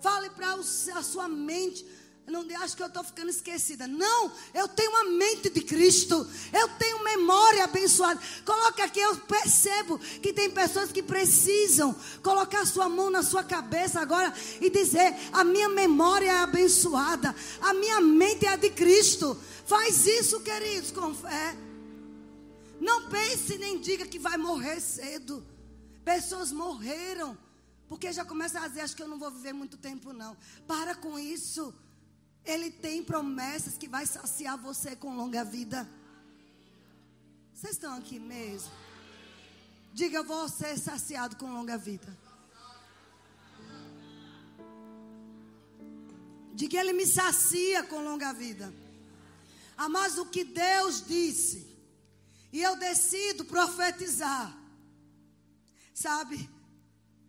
Fale 0.00 0.30
para 0.30 0.54
a 0.54 1.02
sua 1.02 1.28
mente. 1.28 1.84
Não 2.28 2.44
acho 2.62 2.76
que 2.76 2.82
eu 2.82 2.86
estou 2.86 3.02
ficando 3.02 3.30
esquecida. 3.30 3.86
Não, 3.86 4.30
eu 4.52 4.68
tenho 4.68 4.90
uma 4.90 5.04
mente 5.04 5.48
de 5.48 5.60
Cristo. 5.62 6.26
Eu 6.52 6.68
tenho 6.78 7.02
memória 7.02 7.64
abençoada. 7.64 8.20
Coloque 8.44 8.82
aqui, 8.82 9.00
eu 9.00 9.16
percebo 9.16 9.98
que 9.98 10.32
tem 10.32 10.50
pessoas 10.50 10.92
que 10.92 11.02
precisam 11.02 11.94
colocar 12.22 12.66
sua 12.66 12.88
mão 12.88 13.10
na 13.10 13.22
sua 13.22 13.42
cabeça 13.42 14.00
agora 14.00 14.32
e 14.60 14.68
dizer: 14.68 15.14
a 15.32 15.42
minha 15.42 15.68
memória 15.68 16.30
é 16.30 16.38
abençoada. 16.40 17.34
A 17.60 17.72
minha 17.72 18.00
mente 18.00 18.46
é 18.46 18.50
a 18.50 18.56
de 18.56 18.70
Cristo. 18.70 19.36
Faz 19.66 20.06
isso, 20.06 20.40
queridos, 20.40 20.90
com 20.90 21.14
fé. 21.14 21.56
Não 22.80 23.08
pense 23.08 23.58
nem 23.58 23.80
diga 23.80 24.06
que 24.06 24.18
vai 24.18 24.36
morrer 24.36 24.80
cedo. 24.80 25.44
Pessoas 26.04 26.52
morreram 26.52 27.36
porque 27.88 28.12
já 28.12 28.24
começa 28.24 28.60
a 28.60 28.68
dizer, 28.68 28.82
acho 28.82 28.94
que 28.94 29.02
eu 29.02 29.08
não 29.08 29.18
vou 29.18 29.30
viver 29.30 29.54
muito 29.54 29.78
tempo 29.78 30.12
não. 30.12 30.36
Para 30.66 30.94
com 30.94 31.18
isso. 31.18 31.74
Ele 32.48 32.70
tem 32.70 33.04
promessas 33.04 33.76
que 33.76 33.88
vai 33.88 34.04
saciar 34.06 34.56
você 34.56 34.96
com 34.96 35.14
longa 35.14 35.44
vida. 35.44 35.88
Vocês 37.54 37.74
estão 37.74 37.94
aqui 37.94 38.18
mesmo? 38.18 38.70
Diga, 39.92 40.24
ser 40.48 40.78
saciado 40.78 41.36
com 41.36 41.52
longa 41.52 41.76
vida. 41.76 42.16
Diga, 46.54 46.78
ele 46.80 46.92
me 46.92 47.06
sacia 47.06 47.82
com 47.84 48.02
longa 48.02 48.32
vida. 48.32 48.72
Ah, 49.76 49.88
mas 49.88 50.18
o 50.18 50.26
que 50.26 50.44
Deus 50.44 51.04
disse, 51.06 51.66
e 52.52 52.62
eu 52.62 52.76
decido 52.76 53.44
profetizar, 53.44 54.56
sabe? 55.94 56.48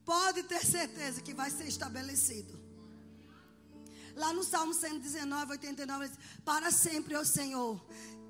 pode 0.10 0.42
ter 0.42 0.66
certeza 0.66 1.22
que 1.22 1.36
vai 1.36 1.52
ser 1.52 1.68
estabelecido. 1.68 2.59
Lá 4.20 4.34
no 4.34 4.44
Salmo 4.44 4.74
119, 4.74 5.54
89, 5.54 6.10
diz, 6.10 6.18
para 6.44 6.72
sempre, 6.72 7.16
ó 7.16 7.24
Senhor, 7.24 7.82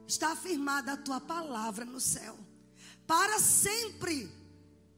está 0.07 0.33
afirmada 0.33 0.93
a 0.93 0.97
tua 0.97 1.19
palavra 1.19 1.83
no 1.83 1.99
céu. 1.99 2.37
Para 3.07 3.39
sempre 3.39 4.31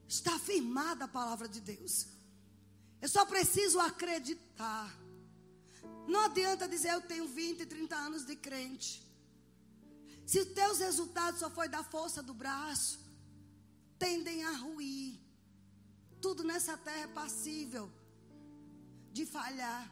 está 0.06 0.34
afirmada 0.34 1.06
a 1.06 1.08
palavra 1.08 1.48
de 1.48 1.62
Deus. 1.62 2.08
Eu 3.00 3.08
só 3.08 3.24
preciso 3.24 3.80
acreditar. 3.80 4.94
Não 6.06 6.20
adianta 6.20 6.68
dizer 6.68 6.90
eu 6.90 7.00
tenho 7.00 7.26
20, 7.26 7.64
30 7.64 7.96
anos 7.96 8.26
de 8.26 8.36
crente. 8.36 9.02
Se 10.26 10.40
os 10.40 10.48
teus 10.48 10.78
resultados 10.78 11.40
só 11.40 11.48
foi 11.48 11.68
da 11.68 11.82
força 11.82 12.22
do 12.22 12.34
braço, 12.34 12.98
tendem 13.98 14.44
a 14.44 14.52
ruir. 14.52 15.18
Tudo 16.20 16.44
nessa 16.44 16.76
terra 16.76 17.04
é 17.04 17.06
passível 17.06 17.90
de 19.10 19.24
falhar. 19.26 19.90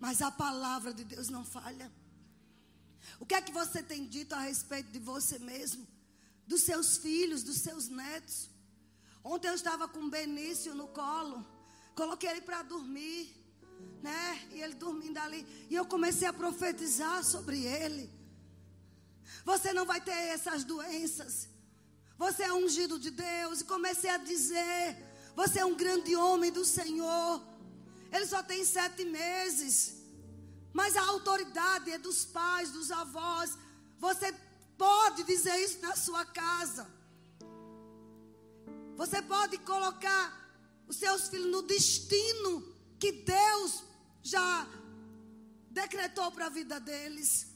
Mas 0.00 0.22
a 0.22 0.30
palavra 0.30 0.92
de 0.94 1.04
Deus 1.04 1.28
não 1.28 1.44
falha. 1.44 1.90
O 3.18 3.26
que 3.26 3.34
é 3.34 3.42
que 3.42 3.52
você 3.52 3.82
tem 3.82 4.06
dito 4.06 4.34
a 4.34 4.40
respeito 4.40 4.90
de 4.90 4.98
você 4.98 5.38
mesmo? 5.38 5.86
Dos 6.46 6.62
seus 6.62 6.98
filhos, 6.98 7.42
dos 7.42 7.58
seus 7.58 7.88
netos? 7.88 8.48
Ontem 9.24 9.48
eu 9.48 9.54
estava 9.54 9.88
com 9.88 10.00
o 10.00 10.10
Benício 10.10 10.74
no 10.74 10.88
colo. 10.88 11.44
Coloquei 11.94 12.30
ele 12.30 12.40
para 12.42 12.62
dormir. 12.62 13.34
Né? 14.02 14.48
E 14.52 14.60
ele 14.60 14.74
dormindo 14.74 15.18
ali. 15.18 15.46
E 15.68 15.74
eu 15.74 15.84
comecei 15.84 16.28
a 16.28 16.32
profetizar 16.32 17.24
sobre 17.24 17.64
ele. 17.64 18.10
Você 19.44 19.72
não 19.72 19.84
vai 19.84 20.00
ter 20.00 20.12
essas 20.12 20.64
doenças. 20.64 21.48
Você 22.16 22.44
é 22.44 22.52
ungido 22.52 22.98
de 22.98 23.10
Deus. 23.10 23.60
E 23.60 23.64
comecei 23.64 24.10
a 24.10 24.16
dizer. 24.16 24.96
Você 25.34 25.58
é 25.58 25.64
um 25.64 25.74
grande 25.74 26.14
homem 26.14 26.52
do 26.52 26.64
Senhor. 26.64 27.42
Ele 28.12 28.26
só 28.26 28.42
tem 28.42 28.64
sete 28.64 29.04
meses. 29.04 29.96
Mas 30.72 30.96
a 30.96 31.02
autoridade 31.02 31.90
é 31.90 31.98
dos 31.98 32.24
pais, 32.24 32.70
dos 32.70 32.90
avós. 32.90 33.56
Você 33.98 34.34
pode 34.76 35.22
dizer 35.24 35.56
isso 35.56 35.80
na 35.80 35.96
sua 35.96 36.24
casa. 36.24 36.86
Você 38.96 39.22
pode 39.22 39.58
colocar 39.58 40.24
os 40.86 40.96
seus 40.96 41.28
filhos 41.28 41.50
no 41.50 41.62
destino 41.62 42.62
que 42.98 43.12
Deus 43.12 43.84
já 44.22 44.66
decretou 45.70 46.30
para 46.32 46.46
a 46.46 46.50
vida 46.50 46.80
deles. 46.80 47.46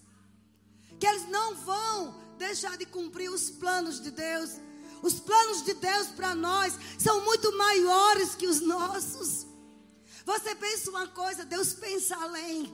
Que 0.99 1.07
eles 1.07 1.29
não 1.29 1.55
vão 1.57 2.23
deixar 2.39 2.77
de 2.77 2.87
cumprir 2.87 3.31
os 3.31 3.51
planos 3.51 4.01
de 4.01 4.11
Deus 4.11 4.51
os 5.03 5.19
planos 5.19 5.65
de 5.65 5.75
Deus 5.75 6.07
para 6.09 6.33
nós 6.35 6.79
são 6.97 7.25
muito 7.25 7.55
maiores 7.59 8.37
que 8.37 8.47
os 8.47 8.61
nossos. 8.61 9.47
Você 10.25 10.55
pensa 10.55 10.91
uma 10.91 11.09
coisa, 11.09 11.45
Deus 11.45 11.73
pensa 11.73 12.17
além. 12.17 12.73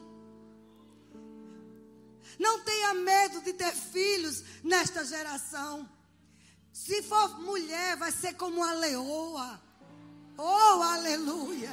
Não 2.38 2.60
tenha 2.60 2.94
medo 2.94 3.40
de 3.40 3.52
ter 3.52 3.72
filhos 3.72 4.44
nesta 4.62 5.04
geração. 5.04 5.88
Se 6.72 7.02
for 7.02 7.40
mulher, 7.40 7.96
vai 7.96 8.12
ser 8.12 8.34
como 8.34 8.62
a 8.62 8.72
leoa. 8.72 9.60
Oh, 10.36 10.82
aleluia. 10.82 11.72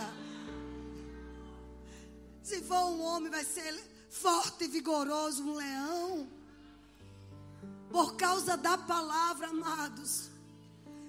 Se 2.41 2.61
for 2.61 2.85
um 2.89 3.01
homem, 3.01 3.29
vai 3.29 3.43
ser 3.43 3.73
forte 4.09 4.63
e 4.63 4.67
vigoroso, 4.67 5.43
um 5.43 5.53
leão. 5.55 6.27
Por 7.91 8.15
causa 8.15 8.57
da 8.57 8.77
palavra, 8.77 9.47
amados. 9.47 10.29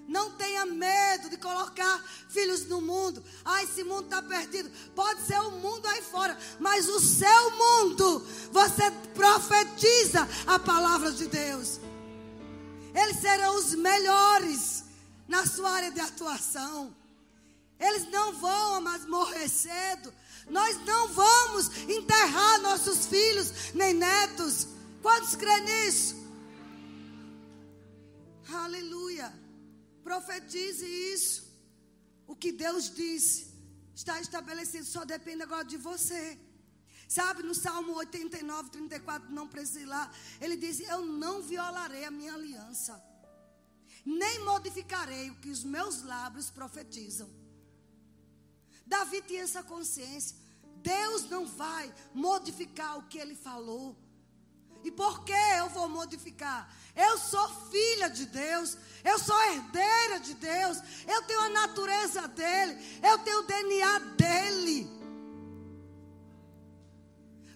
Não 0.09 0.31
tenha 0.33 0.65
medo 0.67 1.29
de 1.29 1.37
colocar 1.37 2.03
filhos 2.29 2.67
no 2.67 2.81
mundo. 2.81 3.23
Ah, 3.45 3.63
esse 3.63 3.83
mundo 3.83 4.05
está 4.05 4.23
perdido. 4.23 4.71
Pode 4.95 5.23
ser 5.23 5.39
o 5.41 5.53
mundo 5.53 5.87
aí 5.87 6.03
fora, 6.03 6.37
mas 6.61 6.89
o 6.89 7.01
seu 7.01 7.51
mundo, 7.51 8.27
você 8.53 8.91
profetiza 9.15 10.29
a 10.47 10.59
palavra 10.59 11.11
de 11.11 11.27
Deus. 11.27 11.81
Eles 12.95 13.21
serão 13.21 13.57
os 13.57 13.75
melhores 13.75 14.85
na 15.27 15.45
sua 15.45 15.71
área 15.71 15.91
de 15.91 16.01
atuação. 16.01 16.95
Eles 17.79 18.09
não 18.11 18.33
vão 18.35 18.81
mais 18.81 19.05
morrer 19.07 19.49
cedo. 19.49 20.13
Nós 20.49 20.79
não 20.85 21.09
vamos 21.09 21.77
enterrar 21.89 22.61
nossos 22.61 23.07
filhos 23.07 23.75
nem 23.75 23.93
netos. 23.93 24.69
Quantos 25.03 25.35
creem 25.35 25.65
nisso? 25.65 26.17
Aleluia. 28.53 29.46
Profetize 30.09 30.87
isso. 31.15 31.39
O 32.33 32.35
que 32.43 32.51
Deus 32.65 32.85
disse 33.01 33.39
está 34.01 34.21
estabelecido, 34.21 34.85
só 34.85 35.05
depende 35.05 35.43
agora 35.43 35.65
de 35.73 35.79
você. 35.89 36.23
Sabe, 37.09 37.43
no 37.43 37.55
Salmo 37.55 37.93
89, 37.95 38.71
34, 38.71 39.33
não 39.39 39.47
precisa 39.49 39.81
ir 39.81 39.91
lá. 39.97 40.05
Ele 40.41 40.57
diz: 40.57 40.79
Eu 40.81 41.01
não 41.25 41.35
violarei 41.43 42.05
a 42.05 42.11
minha 42.19 42.35
aliança, 42.35 42.95
nem 44.05 44.45
modificarei 44.45 45.31
o 45.31 45.39
que 45.43 45.51
os 45.57 45.65
meus 45.65 46.03
lábios 46.03 46.51
profetizam. 46.51 47.29
Davi 48.87 49.21
tinha 49.23 49.43
essa 49.43 49.63
consciência. 49.75 50.37
Deus 50.95 51.23
não 51.29 51.45
vai 51.47 51.93
modificar 52.15 52.93
o 52.99 53.07
que 53.09 53.19
ele 53.19 53.35
falou. 53.35 53.85
E 54.87 54.91
por 54.93 55.25
que 55.25 55.41
eu 55.61 55.69
vou 55.71 55.89
modificar? 55.89 56.61
Eu 56.95 57.19
sou 57.19 57.47
filha 57.73 58.09
de 58.09 58.25
Deus. 58.27 58.79
Eu 59.03 59.19
sou 59.19 59.37
herdeira 59.51 60.21
de 60.21 60.35
Deus. 60.35 60.79
Eu 61.15 61.23
tenho 61.23 61.41
a 61.41 61.49
natureza 61.49 62.29
dele. 62.29 62.75
Eu 63.11 63.19
tenho 63.25 63.41
o 63.41 63.47
DNA 63.53 63.99
dele. 64.23 64.79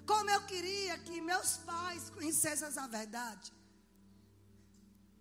Como 0.04 0.28
eu 0.28 0.40
queria 0.52 0.98
que 0.98 1.20
meus 1.20 1.56
pais 1.58 2.10
conhecessem 2.10 2.66
essa 2.66 2.88
verdade. 2.88 3.52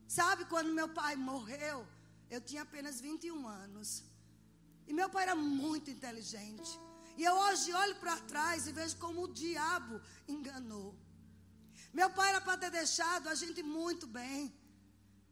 Sabe 0.08 0.46
quando 0.46 0.74
meu 0.80 0.90
pai 0.90 1.16
morreu? 1.16 1.88
Eu 2.28 2.42
tinha 2.42 2.64
apenas 2.64 3.00
21 3.00 3.48
anos. 3.48 4.04
E 4.88 4.94
meu 4.94 5.12
pai 5.12 5.26
era 5.26 5.36
muito 5.36 5.92
inteligente. 5.92 6.72
E 7.16 7.24
eu 7.24 7.36
hoje 7.36 7.72
olho 7.72 7.96
para 7.98 8.18
trás 8.22 8.66
e 8.66 8.72
vejo 8.72 8.98
como 8.98 9.26
o 9.26 9.34
diabo 9.44 10.02
enganou. 10.28 10.90
Meu 11.94 12.10
pai 12.10 12.30
era 12.30 12.42
para 12.42 12.58
ter 12.58 12.72
deixado 12.72 13.28
a 13.28 13.36
gente 13.36 13.62
muito 13.64 14.06
bem. 14.06 14.54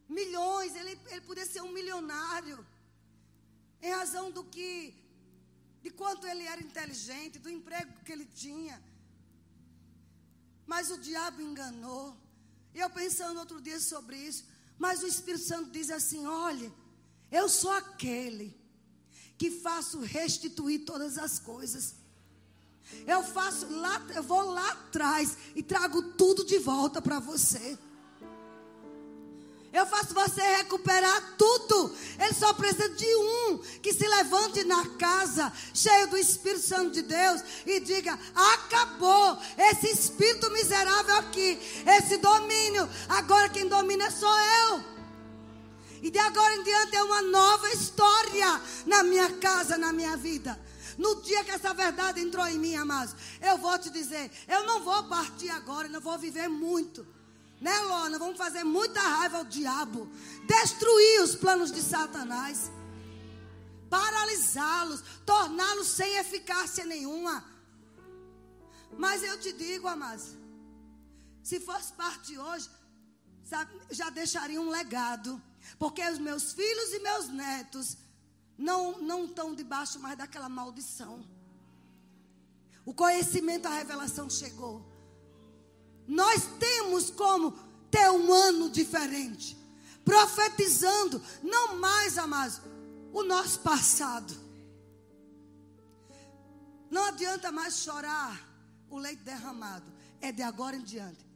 Milhões, 0.08 0.74
ele, 0.74 0.98
ele 1.10 1.20
podia 1.20 1.46
ser 1.46 1.62
um 1.62 1.72
milionário. 1.72 2.66
Em 3.80 3.90
razão 3.90 4.30
do 4.30 4.42
que, 4.44 4.94
de 5.82 5.90
quanto 5.90 6.26
ele 6.26 6.44
era 6.44 6.60
inteligente, 6.60 7.38
do 7.38 7.50
emprego 7.50 7.92
que 8.04 8.12
ele 8.12 8.24
tinha. 8.24 8.82
Mas 10.66 10.90
o 10.90 10.98
diabo 10.98 11.40
enganou. 11.40 12.16
Eu 12.74 12.90
pensando 12.90 13.38
outro 13.38 13.60
dia 13.60 13.80
sobre 13.80 14.16
isso. 14.16 14.44
Mas 14.78 15.02
o 15.02 15.06
Espírito 15.06 15.44
Santo 15.44 15.70
diz 15.70 15.90
assim: 15.90 16.26
olha, 16.26 16.72
eu 17.30 17.48
sou 17.48 17.72
aquele 17.72 18.56
que 19.36 19.50
faço 19.50 20.00
restituir 20.00 20.84
todas 20.84 21.16
as 21.18 21.38
coisas. 21.38 21.94
Eu 23.06 23.22
faço 23.22 23.66
lá, 23.70 24.02
eu 24.14 24.22
vou 24.22 24.50
lá 24.50 24.70
atrás 24.70 25.36
e 25.54 25.62
trago 25.62 26.02
tudo 26.02 26.44
de 26.44 26.58
volta 26.58 27.00
para 27.00 27.18
você. 27.18 27.78
Eu 29.72 29.86
faço 29.86 30.14
você 30.14 30.40
recuperar 30.56 31.34
tudo. 31.36 31.94
Ele 32.18 32.32
só 32.32 32.52
precisa 32.54 32.88
de 32.88 33.16
um 33.16 33.58
que 33.82 33.92
se 33.92 34.06
levante 34.06 34.64
na 34.64 34.84
casa, 34.96 35.52
cheio 35.74 36.08
do 36.08 36.16
Espírito 36.16 36.66
Santo 36.66 36.90
de 36.92 37.02
Deus, 37.02 37.42
e 37.66 37.78
diga: 37.80 38.18
acabou 38.34 39.38
esse 39.56 39.88
espírito 39.88 40.50
miserável 40.50 41.16
aqui, 41.16 41.58
esse 41.86 42.16
domínio. 42.16 42.88
Agora 43.08 43.48
quem 43.50 43.68
domina 43.68 44.10
sou 44.10 44.34
eu. 44.70 44.84
E 46.02 46.10
de 46.10 46.18
agora 46.18 46.54
em 46.54 46.62
diante 46.62 46.96
é 46.96 47.02
uma 47.02 47.22
nova 47.22 47.68
história 47.70 48.60
na 48.86 49.02
minha 49.02 49.30
casa, 49.34 49.76
na 49.76 49.92
minha 49.92 50.16
vida. 50.16 50.58
No 50.98 51.22
dia 51.22 51.44
que 51.44 51.52
essa 51.52 51.72
verdade 51.72 52.20
entrou 52.20 52.44
em 52.48 52.58
mim, 52.58 52.74
amados, 52.74 53.14
eu 53.40 53.56
vou 53.56 53.78
te 53.78 53.88
dizer, 53.88 54.30
eu 54.48 54.66
não 54.66 54.82
vou 54.82 55.04
partir 55.04 55.48
agora, 55.48 55.88
não 55.88 56.00
vou 56.00 56.18
viver 56.18 56.48
muito. 56.48 57.06
Né, 57.60 57.76
Lona? 57.82 58.18
Vamos 58.18 58.36
fazer 58.36 58.64
muita 58.64 59.00
raiva 59.00 59.38
ao 59.38 59.44
diabo. 59.44 60.10
Destruir 60.44 61.22
os 61.22 61.36
planos 61.36 61.70
de 61.72 61.82
Satanás. 61.82 62.70
Paralisá-los. 63.88 65.02
Torná-los 65.24 65.88
sem 65.88 66.16
eficácia 66.18 66.84
nenhuma. 66.84 67.44
Mas 68.96 69.22
eu 69.22 69.38
te 69.40 69.52
digo, 69.52 69.88
amados. 69.88 70.36
Se 71.42 71.58
fosse 71.60 71.92
parte 71.92 72.38
hoje, 72.38 72.68
já 73.90 74.10
deixaria 74.10 74.60
um 74.60 74.70
legado. 74.70 75.40
Porque 75.78 76.02
os 76.02 76.18
meus 76.18 76.52
filhos 76.52 76.92
e 76.92 77.00
meus 77.00 77.28
netos 77.28 77.96
não, 78.58 79.00
não 79.00 79.24
estão 79.24 79.54
debaixo 79.54 80.00
mais 80.00 80.18
daquela 80.18 80.48
maldição. 80.48 81.24
O 82.84 82.92
conhecimento, 82.92 83.66
a 83.66 83.70
revelação 83.70 84.28
chegou. 84.28 84.84
Nós 86.06 86.42
temos 86.58 87.10
como 87.10 87.52
ter 87.90 88.10
um 88.10 88.32
ano 88.32 88.68
diferente. 88.68 89.56
Profetizando, 90.04 91.22
não 91.42 91.76
mais, 91.76 92.18
amados, 92.18 92.60
o 93.12 93.22
nosso 93.22 93.60
passado. 93.60 94.34
Não 96.90 97.04
adianta 97.04 97.52
mais 97.52 97.76
chorar 97.76 98.42
o 98.88 98.98
leite 98.98 99.22
derramado. 99.22 99.92
É 100.20 100.32
de 100.32 100.42
agora 100.42 100.74
em 100.74 100.82
diante. 100.82 101.27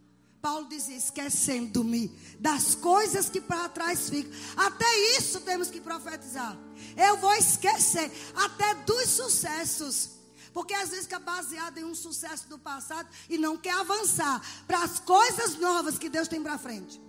Paulo 0.43 0.69
dizia: 0.69 0.97
esquecendo-me 0.97 2.09
das 2.41 2.75
coisas 2.75 3.31
que 3.31 3.41
para 3.41 3.69
trás 3.69 4.11
ficam. 4.11 4.33
Até 4.57 4.99
isso 5.17 5.41
temos 5.43 5.71
que 5.71 5.81
profetizar. 5.81 6.59
Eu 6.97 7.17
vou 7.19 7.33
esquecer 7.35 8.11
até 8.35 8.75
dos 8.75 9.09
sucessos. 9.09 10.11
Porque 10.53 10.75
às 10.75 10.91
vezes 10.91 11.05
fica 11.05 11.19
baseado 11.19 11.79
em 11.79 11.85
um 11.85 11.95
sucesso 11.95 12.47
do 12.47 12.59
passado 12.59 13.09
e 13.31 13.39
não 13.39 13.57
quer 13.57 13.73
avançar 13.73 14.43
para 14.67 14.83
as 14.83 14.99
coisas 14.99 15.57
novas 15.57 15.97
que 15.97 16.11
Deus 16.11 16.29
tem 16.29 16.43
para 16.43 16.59
frente. 16.59 17.01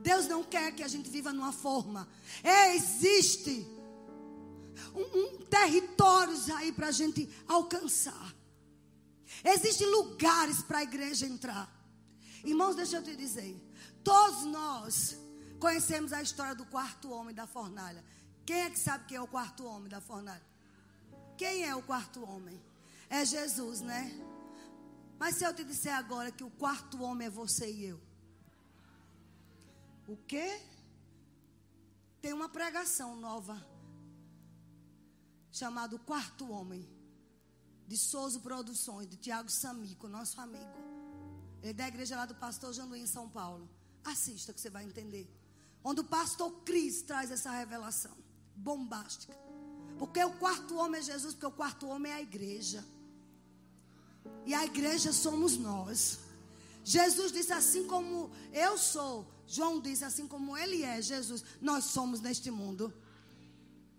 Deus 0.00 0.28
não 0.28 0.44
quer 0.44 0.70
que 0.72 0.84
a 0.84 0.88
gente 0.88 1.10
viva 1.10 1.32
numa 1.32 1.52
forma. 1.52 2.06
É, 2.44 2.76
existe 2.76 3.66
um, 4.94 5.18
um 5.20 5.38
territórios 5.46 6.48
aí 6.50 6.70
para 6.70 6.88
a 6.88 6.92
gente 6.92 7.28
alcançar. 7.48 8.35
Existem 9.48 9.88
lugares 9.88 10.60
para 10.60 10.78
a 10.78 10.82
igreja 10.82 11.24
entrar. 11.24 11.70
Irmãos, 12.44 12.74
deixa 12.74 12.96
eu 12.96 13.02
te 13.02 13.14
dizer. 13.14 13.54
Todos 14.02 14.44
nós 14.44 15.16
conhecemos 15.60 16.12
a 16.12 16.20
história 16.20 16.52
do 16.52 16.66
quarto 16.66 17.10
homem 17.12 17.32
da 17.32 17.46
fornalha. 17.46 18.04
Quem 18.44 18.62
é 18.62 18.70
que 18.70 18.78
sabe 18.78 19.06
quem 19.06 19.16
é 19.16 19.20
o 19.20 19.28
quarto 19.28 19.64
homem 19.64 19.88
da 19.88 20.00
fornalha? 20.00 20.42
Quem 21.38 21.64
é 21.64 21.76
o 21.76 21.82
quarto 21.82 22.24
homem? 22.24 22.60
É 23.08 23.24
Jesus, 23.24 23.80
né? 23.80 24.12
Mas 25.16 25.36
se 25.36 25.44
eu 25.44 25.54
te 25.54 25.62
disser 25.62 25.94
agora 25.94 26.32
que 26.32 26.42
o 26.42 26.50
quarto 26.50 27.00
homem 27.00 27.28
é 27.28 27.30
você 27.30 27.70
e 27.70 27.84
eu. 27.84 28.00
O 30.08 30.16
quê? 30.16 30.60
Tem 32.20 32.32
uma 32.32 32.48
pregação 32.48 33.14
nova 33.14 33.64
chamado 35.52 35.98
Quarto 36.00 36.50
Homem 36.50 36.95
de 37.86 37.96
Souza 37.96 38.40
Produções, 38.40 39.08
de 39.08 39.16
Tiago 39.16 39.50
Samico, 39.50 40.08
nosso 40.08 40.40
amigo. 40.40 40.86
Ele 41.62 41.70
é 41.70 41.72
da 41.72 41.88
igreja 41.88 42.16
lá 42.16 42.26
do 42.26 42.34
pastor 42.34 42.72
Janduí 42.72 43.00
em 43.00 43.06
São 43.06 43.28
Paulo. 43.28 43.68
Assista 44.04 44.52
que 44.52 44.60
você 44.60 44.70
vai 44.70 44.84
entender. 44.84 45.28
Onde 45.82 46.00
o 46.00 46.04
pastor 46.04 46.50
Cris 46.64 47.02
traz 47.02 47.30
essa 47.30 47.50
revelação 47.50 48.16
bombástica. 48.54 49.36
Porque 49.98 50.22
o 50.22 50.32
quarto 50.34 50.76
homem 50.76 51.00
é 51.00 51.04
Jesus, 51.04 51.34
porque 51.34 51.46
o 51.46 51.50
quarto 51.52 51.86
homem 51.86 52.12
é 52.12 52.16
a 52.16 52.22
igreja. 52.22 52.84
E 54.44 54.54
a 54.54 54.64
igreja 54.64 55.12
somos 55.12 55.56
nós. 55.56 56.20
Jesus 56.84 57.32
disse 57.32 57.52
assim 57.52 57.86
como 57.86 58.30
eu 58.52 58.76
sou. 58.76 59.26
João 59.46 59.80
disse 59.80 60.04
assim 60.04 60.26
como 60.26 60.56
ele 60.56 60.82
é, 60.82 61.00
Jesus. 61.00 61.44
Nós 61.60 61.84
somos 61.84 62.20
neste 62.20 62.50
mundo. 62.50 62.92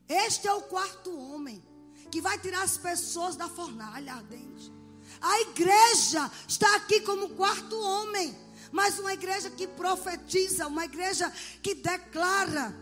Este 0.08 0.48
é 0.48 0.54
o 0.54 0.62
quarto 0.64 1.18
homem 1.18 1.64
que 2.12 2.22
vai 2.22 2.38
tirar 2.38 2.64
as 2.64 2.78
pessoas 2.78 3.36
da 3.36 3.48
fornalha 3.48 4.14
ardente. 4.14 4.72
A 5.22 5.42
igreja 5.42 6.30
está 6.48 6.76
aqui 6.76 7.02
como 7.02 7.30
quarto 7.30 7.78
homem, 7.80 8.36
mas 8.72 9.00
uma 9.00 9.14
igreja 9.14 9.50
que 9.50 9.68
profetiza, 9.68 10.68
uma 10.68 10.86
igreja 10.86 11.32
que 11.62 11.74
declara 11.74 12.76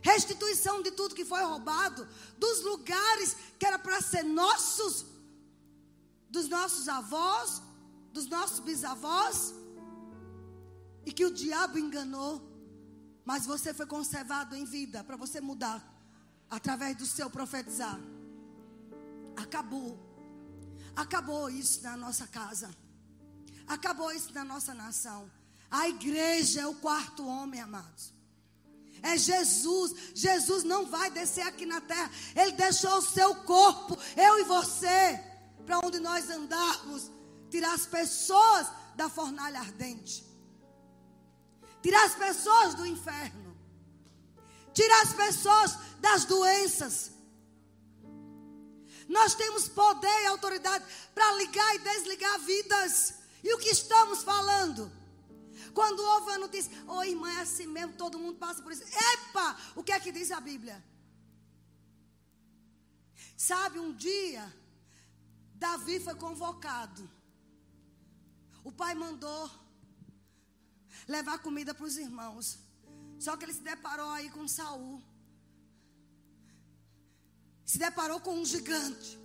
restituição 0.00 0.82
de 0.82 0.90
tudo 0.90 1.14
que 1.14 1.24
foi 1.24 1.42
roubado, 1.42 2.06
dos 2.36 2.62
lugares 2.62 3.36
que 3.58 3.64
era 3.64 3.78
para 3.78 4.00
ser 4.00 4.24
nossos, 4.24 5.06
dos 6.28 6.48
nossos 6.48 6.88
avós, 6.88 7.62
dos 8.12 8.26
nossos 8.26 8.58
bisavós, 8.58 9.54
e 11.06 11.12
que 11.12 11.24
o 11.24 11.32
diabo 11.32 11.78
enganou, 11.78 12.42
mas 13.24 13.46
você 13.46 13.72
foi 13.72 13.86
conservado 13.86 14.56
em 14.56 14.64
vida 14.64 15.04
para 15.04 15.16
você 15.16 15.40
mudar 15.40 15.80
através 16.50 16.96
do 16.96 17.06
seu 17.06 17.30
profetizar. 17.30 17.98
Acabou. 19.36 19.98
Acabou 20.94 21.48
isso 21.48 21.82
na 21.82 21.96
nossa 21.96 22.26
casa. 22.26 22.70
Acabou 23.66 24.12
isso 24.12 24.32
na 24.32 24.44
nossa 24.44 24.74
nação. 24.74 25.30
A 25.70 25.88
igreja 25.88 26.60
é 26.60 26.66
o 26.66 26.74
quarto 26.74 27.26
homem, 27.26 27.60
amados. 27.60 28.12
É 29.02 29.16
Jesus. 29.16 29.94
Jesus 30.14 30.64
não 30.64 30.86
vai 30.86 31.10
descer 31.10 31.46
aqui 31.46 31.64
na 31.64 31.80
terra. 31.80 32.10
Ele 32.36 32.52
deixou 32.52 32.98
o 32.98 33.02
seu 33.02 33.34
corpo, 33.36 33.96
eu 34.16 34.40
e 34.40 34.44
você, 34.44 35.18
para 35.64 35.78
onde 35.78 35.98
nós 35.98 36.28
andarmos, 36.28 37.10
tirar 37.50 37.72
as 37.72 37.86
pessoas 37.86 38.68
da 38.94 39.08
fornalha 39.08 39.60
ardente. 39.60 40.24
Tirar 41.82 42.04
as 42.04 42.14
pessoas 42.14 42.74
do 42.74 42.86
inferno. 42.86 43.56
Tirar 44.72 45.02
as 45.02 45.12
pessoas 45.14 45.78
das 46.00 46.24
doenças. 46.24 47.11
Nós 49.08 49.34
temos 49.34 49.68
poder 49.68 50.22
e 50.22 50.26
autoridade 50.26 50.84
para 51.14 51.32
ligar 51.36 51.74
e 51.74 51.78
desligar 51.80 52.38
vidas. 52.40 53.14
E 53.42 53.54
o 53.54 53.58
que 53.58 53.70
estamos 53.70 54.22
falando? 54.22 54.90
Quando 55.74 56.00
houve 56.00 56.32
a 56.32 56.38
notícia, 56.38 56.70
ô 56.86 56.96
oh, 56.96 57.04
irmã, 57.04 57.30
é 57.30 57.40
assim 57.40 57.66
mesmo, 57.66 57.94
todo 57.94 58.18
mundo 58.18 58.38
passa 58.38 58.62
por 58.62 58.72
isso. 58.72 58.84
Epa! 58.84 59.56
O 59.74 59.82
que 59.82 59.92
é 59.92 60.00
que 60.00 60.12
diz 60.12 60.30
a 60.30 60.40
Bíblia? 60.40 60.82
Sabe, 63.36 63.78
um 63.78 63.92
dia, 63.92 64.54
Davi 65.54 65.98
foi 65.98 66.14
convocado. 66.14 67.10
O 68.62 68.70
pai 68.70 68.94
mandou 68.94 69.50
levar 71.08 71.38
comida 71.38 71.74
para 71.74 71.86
os 71.86 71.96
irmãos. 71.96 72.58
Só 73.18 73.36
que 73.36 73.44
ele 73.44 73.54
se 73.54 73.62
deparou 73.62 74.10
aí 74.10 74.30
com 74.30 74.46
Saul 74.46 75.02
se 77.64 77.78
deparou 77.78 78.20
com 78.20 78.34
um 78.40 78.44
gigante 78.44 79.18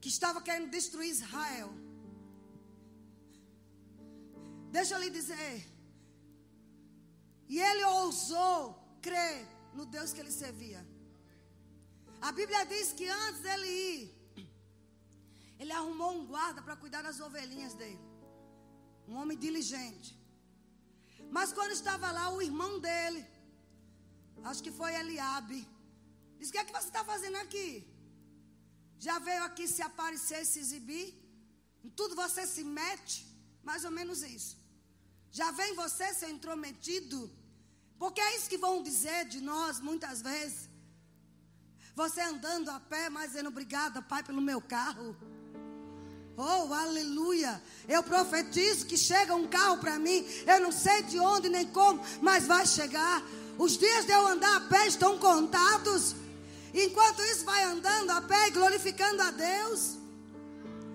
que 0.00 0.08
estava 0.08 0.42
querendo 0.42 0.70
destruir 0.70 1.10
Israel. 1.10 1.70
Deixa 4.70 4.94
eu 4.94 5.00
lhe 5.00 5.10
dizer. 5.10 5.66
E 7.48 7.60
ele 7.60 7.84
ousou 7.84 8.58
crer 9.00 9.46
no 9.74 9.86
Deus 9.86 10.12
que 10.12 10.20
ele 10.20 10.32
servia. 10.32 10.84
A 12.20 12.32
Bíblia 12.32 12.64
diz 12.64 12.92
que 12.92 13.06
antes 13.06 13.40
dele 13.40 13.68
ir, 13.68 14.24
Ele 15.58 15.72
arrumou 15.72 16.10
um 16.16 16.26
guarda 16.26 16.60
para 16.62 16.76
cuidar 16.82 17.02
das 17.02 17.20
ovelhinhas 17.20 17.74
dele. 17.74 18.00
Um 19.08 19.16
homem 19.20 19.38
diligente. 19.38 20.10
Mas 21.30 21.52
quando 21.52 21.72
estava 21.72 22.10
lá, 22.10 22.24
o 22.30 22.42
irmão 22.42 22.72
dele, 22.78 23.24
acho 24.42 24.62
que 24.62 24.72
foi 24.72 24.94
Eliabe, 24.94 25.60
disse: 26.38 26.50
O 26.50 26.54
que 26.54 26.58
é 26.58 26.64
que 26.64 26.72
você 26.72 26.88
está 26.88 27.04
fazendo 27.04 27.36
aqui? 27.36 27.68
Já 28.98 29.18
veio 29.18 29.42
aqui 29.44 29.66
se 29.68 29.82
aparecer, 29.82 30.44
se 30.44 30.58
exibir? 30.64 31.08
Em 31.84 31.90
tudo 31.90 32.14
você 32.14 32.46
se 32.46 32.64
mete? 32.64 33.26
Mais 33.62 33.84
ou 33.84 33.90
menos 33.90 34.22
isso. 34.22 34.56
Já 35.30 35.50
vem 35.50 35.74
você 35.74 36.14
ser 36.14 36.30
intrometido? 36.30 37.18
Porque 37.98 38.20
é 38.20 38.36
isso 38.36 38.48
que 38.48 38.64
vão 38.66 38.82
dizer 38.82 39.24
de 39.26 39.40
nós 39.40 39.80
muitas 39.80 40.22
vezes. 40.22 40.68
Você 41.94 42.20
andando 42.20 42.70
a 42.70 42.80
pé, 42.80 43.08
mas 43.08 43.30
dizendo 43.30 43.48
obrigada, 43.48 44.02
Pai, 44.02 44.22
pelo 44.22 44.40
meu 44.40 44.60
carro. 44.60 45.16
Oh, 46.36 46.72
aleluia. 46.74 47.62
Eu 47.88 48.02
profetizo 48.02 48.86
que 48.86 48.96
chega 48.96 49.34
um 49.34 49.46
carro 49.46 49.78
para 49.78 49.98
mim. 49.98 50.26
Eu 50.46 50.60
não 50.60 50.72
sei 50.72 51.02
de 51.02 51.18
onde 51.18 51.48
nem 51.48 51.66
como, 51.66 52.02
mas 52.20 52.46
vai 52.46 52.66
chegar. 52.66 53.22
Os 53.56 53.78
dias 53.78 54.04
de 54.04 54.12
eu 54.12 54.26
andar 54.26 54.56
a 54.56 54.60
pé 54.62 54.86
estão 54.88 55.18
contados. 55.18 56.16
Enquanto 56.74 57.22
isso, 57.22 57.44
vai 57.44 57.62
andando 57.62 58.10
a 58.10 58.20
pé 58.20 58.48
e 58.48 58.50
glorificando 58.50 59.22
a 59.22 59.30
Deus 59.30 60.04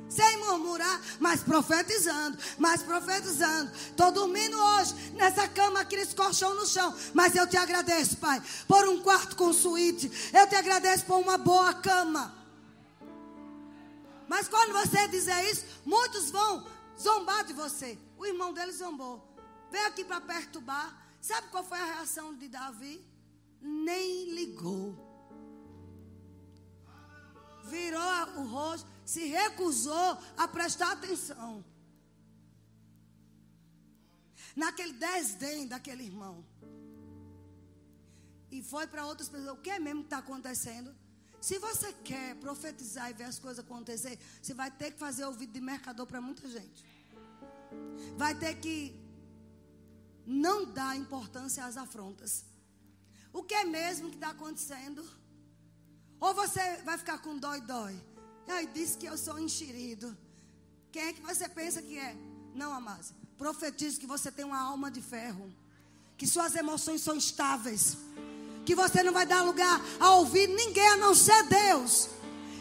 sem 0.10 0.38
murmurar, 0.38 1.00
mas 1.20 1.42
profetizando, 1.44 2.38
mas 2.58 2.82
profetizando. 2.82 3.72
Estou 3.72 4.12
dormindo 4.12 4.58
hoje 4.58 4.94
nessa 5.14 5.48
cama 5.48 5.82
aqui 5.82 5.96
nesse 5.96 6.16
colchão 6.16 6.54
no 6.56 6.66
chão, 6.66 6.94
mas 7.14 7.36
eu 7.36 7.48
te 7.48 7.56
agradeço, 7.56 8.18
Pai, 8.18 8.42
por 8.68 8.88
um 8.90 9.02
quarto 9.02 9.36
com 9.36 9.54
suíte. 9.54 10.12
Eu 10.34 10.48
te 10.48 10.56
agradeço 10.56 11.06
por 11.06 11.20
uma 11.20 11.38
boa 11.38 11.74
cama. 11.76 12.36
Mas 14.28 14.48
quando 14.48 14.74
você 14.74 15.08
dizer 15.08 15.50
isso, 15.50 15.66
muitos 15.86 16.30
vão 16.30 16.68
zombar 17.00 17.44
de 17.46 17.54
você. 17.54 17.98
O 18.18 18.26
irmão 18.26 18.52
dele 18.52 18.72
zombou. 18.72 19.26
Veio 19.72 19.88
aqui 19.88 20.04
para 20.04 20.20
perturbar. 20.20 20.96
Sabe 21.22 21.48
qual 21.50 21.64
foi 21.64 21.80
a 21.80 21.86
reação 21.86 22.36
de 22.36 22.48
Davi? 22.48 23.04
Nem 23.62 24.32
ligou. 24.32 25.09
Virou 27.70 28.42
o 28.42 28.44
rosto 28.48 28.88
se 29.06 29.26
recusou 29.26 30.18
a 30.38 30.48
prestar 30.48 30.92
atenção. 30.92 31.66
Naquele 34.56 34.94
desdém 34.94 35.68
daquele 35.68 36.04
irmão. 36.04 36.46
E 38.52 38.62
foi 38.62 38.86
para 38.86 39.06
outras 39.06 39.30
pessoas. 39.30 39.58
O 39.58 39.62
que 39.62 39.72
é 39.72 39.80
mesmo 39.80 40.02
que 40.02 40.08
está 40.08 40.20
acontecendo? 40.20 40.96
Se 41.42 41.58
você 41.58 41.92
quer 42.10 42.36
profetizar 42.36 43.10
e 43.10 43.14
ver 43.14 43.24
as 43.24 43.40
coisas 43.40 43.66
acontecer, 43.66 44.20
você 44.42 44.54
vai 44.54 44.70
ter 44.70 44.92
que 44.92 45.00
fazer 45.00 45.26
ouvido 45.26 45.54
de 45.54 45.62
mercador 45.62 46.06
para 46.06 46.22
muita 46.22 46.48
gente. 46.48 46.86
Vai 48.18 48.36
ter 48.36 48.56
que 48.56 48.96
não 50.26 50.66
dar 50.66 50.96
importância 50.96 51.66
às 51.66 51.78
afrontas. 51.78 52.46
O 53.32 53.42
que 53.42 53.56
é 53.56 53.64
mesmo 53.64 54.10
que 54.10 54.16
está 54.18 54.30
acontecendo? 54.30 55.04
Ou 56.20 56.34
você 56.34 56.78
vai 56.84 56.98
ficar 56.98 57.20
com 57.20 57.38
dói-dói. 57.38 57.96
Ai, 58.48 58.68
disse 58.68 58.98
que 58.98 59.06
eu 59.06 59.18
sou 59.18 59.40
enxerido. 59.40 60.16
Quem 60.92 61.04
é 61.04 61.14
que 61.14 61.22
você 61.22 61.48
pensa 61.48 61.82
que 61.82 61.98
é? 61.98 62.16
Não, 62.54 62.74
Amásia. 62.74 63.16
Profetizo 63.38 64.00
que 64.00 64.08
você 64.08 64.32
tem 64.32 64.44
uma 64.44 64.60
alma 64.60 64.90
de 64.90 65.02
ferro. 65.02 65.54
Que 66.18 66.28
suas 66.28 66.56
emoções 66.56 67.02
são 67.02 67.16
estáveis. 67.16 67.98
Que 68.66 68.76
você 68.76 69.02
não 69.04 69.14
vai 69.14 69.26
dar 69.26 69.44
lugar 69.44 69.80
a 70.00 70.16
ouvir 70.16 70.48
ninguém 70.48 70.88
a 70.90 70.98
não 70.98 71.16
ser 71.16 71.44
Deus. 71.44 72.10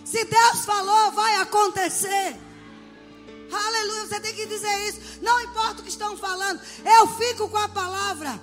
Se 0.05 0.25
Deus 0.25 0.65
falou, 0.65 1.13
vai 1.13 1.37
acontecer. 1.37 2.37
Aleluia, 3.51 4.07
você 4.07 4.21
tem 4.21 4.35
que 4.35 4.47
dizer 4.47 4.89
isso. 4.89 5.23
Não 5.23 5.41
importa 5.41 5.81
o 5.81 5.83
que 5.83 5.91
estão 5.91 6.17
falando, 6.17 6.61
eu 6.85 7.09
fico 7.09 7.49
com 7.49 7.57
a 7.57 7.69
palavra. 7.69 8.41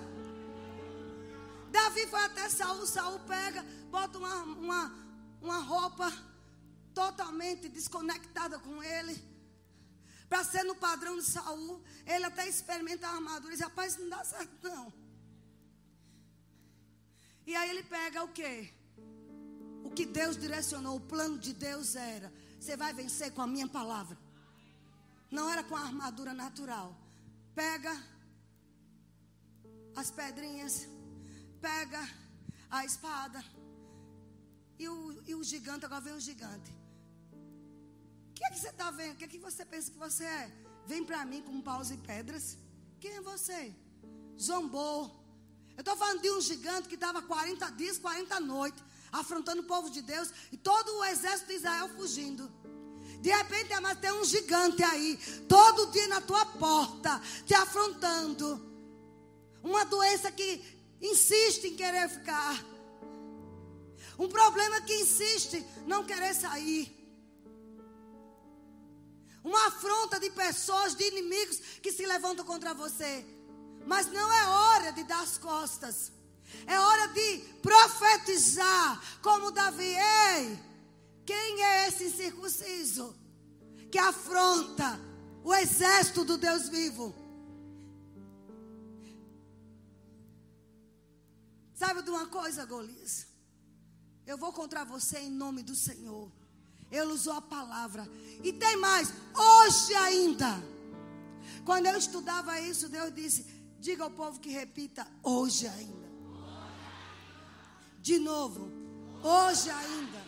Davi 1.71 2.07
foi 2.07 2.21
até 2.21 2.49
Saul, 2.49 2.85
Saul 2.85 3.19
pega, 3.27 3.65
bota 3.91 4.17
uma, 4.17 4.35
uma, 4.43 4.93
uma 5.45 5.59
roupa 5.59 6.11
totalmente 6.93 7.69
desconectada 7.69 8.57
com 8.59 8.83
ele. 8.83 9.15
Para 10.27 10.43
ser 10.43 10.63
no 10.63 10.75
padrão 10.75 11.17
de 11.17 11.23
Saul, 11.23 11.83
ele 12.05 12.25
até 12.25 12.47
experimenta 12.47 13.07
a 13.07 13.15
armadura 13.15 13.53
e 13.53 13.57
diz, 13.57 13.65
rapaz, 13.65 13.97
não 13.97 14.09
dá 14.09 14.23
certo 14.23 14.67
não. 14.67 14.91
E 17.45 17.55
aí 17.55 17.69
ele 17.69 17.83
pega 17.83 18.23
o 18.23 18.29
que? 18.29 18.73
O 19.83 19.91
que 19.91 20.05
Deus 20.05 20.35
direcionou, 20.35 20.95
o 20.97 21.07
plano 21.13 21.37
de 21.37 21.53
Deus 21.53 21.95
era: 21.95 22.33
você 22.59 22.75
vai 22.75 22.91
vencer 22.91 23.31
com 23.33 23.41
a 23.43 23.47
minha 23.47 23.67
palavra. 23.67 24.17
Não 25.29 25.47
era 25.49 25.63
com 25.63 25.75
a 25.75 25.81
armadura 25.81 26.33
natural. 26.33 26.97
Pega 27.53 27.93
as 29.95 30.09
pedrinhas, 30.09 30.87
pega 31.61 32.01
a 32.71 32.83
espada. 32.83 33.43
E 34.77 34.87
o, 34.87 35.23
e 35.27 35.35
o 35.35 35.43
gigante, 35.43 35.85
agora 35.85 36.01
vem 36.01 36.13
o 36.13 36.19
gigante 36.19 36.71
que 38.35 38.43
é 38.43 38.49
que 38.49 38.59
você 38.59 38.69
está 38.69 38.91
vendo? 38.91 39.13
O 39.13 39.15
que 39.15 39.23
é 39.23 39.27
que 39.27 39.37
você 39.37 39.63
pensa 39.65 39.89
que 39.89 39.97
você 39.97 40.23
é? 40.23 40.51
Vem 40.85 41.03
para 41.03 41.25
mim 41.25 41.41
com 41.41 41.61
paus 41.61 41.89
e 41.89 41.97
pedras. 41.97 42.57
Quem 42.99 43.15
é 43.15 43.21
você? 43.21 43.73
Zombou. 44.39 45.23
Eu 45.75 45.79
estou 45.79 45.95
falando 45.95 46.21
de 46.21 46.29
um 46.29 46.41
gigante 46.41 46.87
que 46.87 46.95
estava 46.95 47.21
40 47.21 47.69
dias, 47.71 47.97
40 47.97 48.39
noites, 48.41 48.83
afrontando 49.11 49.61
o 49.61 49.65
povo 49.65 49.89
de 49.89 50.01
Deus 50.01 50.29
e 50.51 50.57
todo 50.57 50.97
o 50.97 51.05
exército 51.05 51.47
de 51.47 51.55
Israel 51.55 51.89
fugindo. 51.89 52.51
De 53.21 53.29
repente, 53.29 53.73
mas 53.81 53.99
tem 53.99 54.11
um 54.11 54.23
gigante 54.23 54.83
aí, 54.83 55.17
todo 55.47 55.91
dia 55.91 56.07
na 56.07 56.21
tua 56.21 56.45
porta, 56.45 57.19
te 57.45 57.53
afrontando. 57.55 58.47
Uma 59.63 59.85
doença 59.85 60.31
que 60.31 60.61
insiste 61.01 61.65
em 61.65 61.75
querer 61.75 62.07
ficar. 62.09 62.63
Um 64.17 64.29
problema 64.29 64.81
que 64.81 64.93
insiste 64.93 65.65
não 65.85 66.05
querer 66.05 66.33
sair 66.33 66.95
uma 69.45 69.67
afronta 69.67 70.19
de 70.19 70.31
pessoas, 70.31 70.95
de 70.95 71.03
inimigos 71.03 71.57
que 71.79 71.91
se 71.91 72.03
levantam 72.03 72.43
contra 72.43 72.73
você. 72.73 73.23
Mas 73.85 74.11
não 74.11 74.33
é 74.33 74.47
hora 74.47 74.91
de 74.91 75.03
dar 75.03 75.21
as 75.21 75.37
costas. 75.37 76.11
É 76.65 76.79
hora 76.79 77.07
de 77.09 77.37
profetizar, 77.61 78.99
como 79.21 79.51
Davi. 79.51 79.95
Ei, 80.33 80.59
quem 81.23 81.63
é 81.63 81.87
esse 81.87 82.05
incircunciso 82.05 83.15
que 83.91 83.99
afronta 83.99 84.99
o 85.43 85.53
exército 85.53 86.25
do 86.25 86.39
Deus 86.39 86.67
vivo? 86.67 87.13
Sabe 91.75 92.01
de 92.01 92.09
uma 92.09 92.25
coisa, 92.25 92.65
Golias? 92.65 93.27
Eu 94.25 94.37
vou 94.37 94.51
contra 94.51 94.83
você 94.83 95.19
em 95.19 95.29
nome 95.29 95.61
do 95.61 95.75
Senhor. 95.75 96.31
Ele 96.91 97.11
usou 97.13 97.33
a 97.33 97.41
palavra. 97.41 98.07
E 98.43 98.51
tem 98.51 98.77
mais, 98.77 99.13
hoje 99.35 99.93
ainda. 99.95 100.63
Quando 101.63 101.85
eu 101.85 101.97
estudava 101.97 102.59
isso, 102.59 102.89
Deus 102.89 103.13
disse: 103.13 103.45
diga 103.79 104.03
ao 104.03 104.11
povo 104.11 104.39
que 104.39 104.49
repita, 104.49 105.05
hoje 105.21 105.67
ainda. 105.67 106.05
De 107.99 108.17
novo, 108.19 108.71
hoje 109.23 109.69
ainda. 109.69 110.25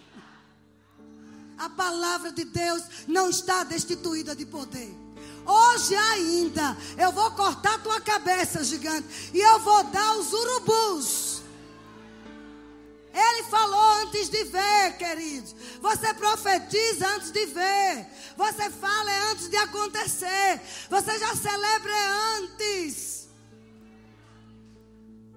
A 1.58 1.70
palavra 1.70 2.32
de 2.32 2.44
Deus 2.46 2.84
não 3.08 3.30
está 3.30 3.64
destituída 3.64 4.36
de 4.36 4.46
poder. 4.46 4.96
Hoje 5.46 5.96
ainda 5.96 6.78
eu 6.98 7.12
vou 7.12 7.32
cortar 7.32 7.82
tua 7.82 8.00
cabeça, 8.02 8.64
gigante, 8.64 9.32
e 9.34 9.40
eu 9.40 9.60
vou 9.60 9.84
dar 9.86 10.18
os 10.18 10.32
urubus 10.34 11.37
ele 13.18 13.44
falou 13.44 13.82
antes 14.02 14.30
de 14.30 14.44
ver, 14.44 14.98
queridos. 14.98 15.56
Você 15.82 16.14
profetiza 16.14 17.08
antes 17.16 17.32
de 17.32 17.46
ver. 17.48 18.08
Você 18.38 18.70
fala 18.70 19.32
antes 19.32 19.50
de 19.50 19.58
acontecer. 19.58 20.62
Você 20.90 21.18
já 21.18 21.36
celebra 21.36 21.96
antes. 22.38 23.28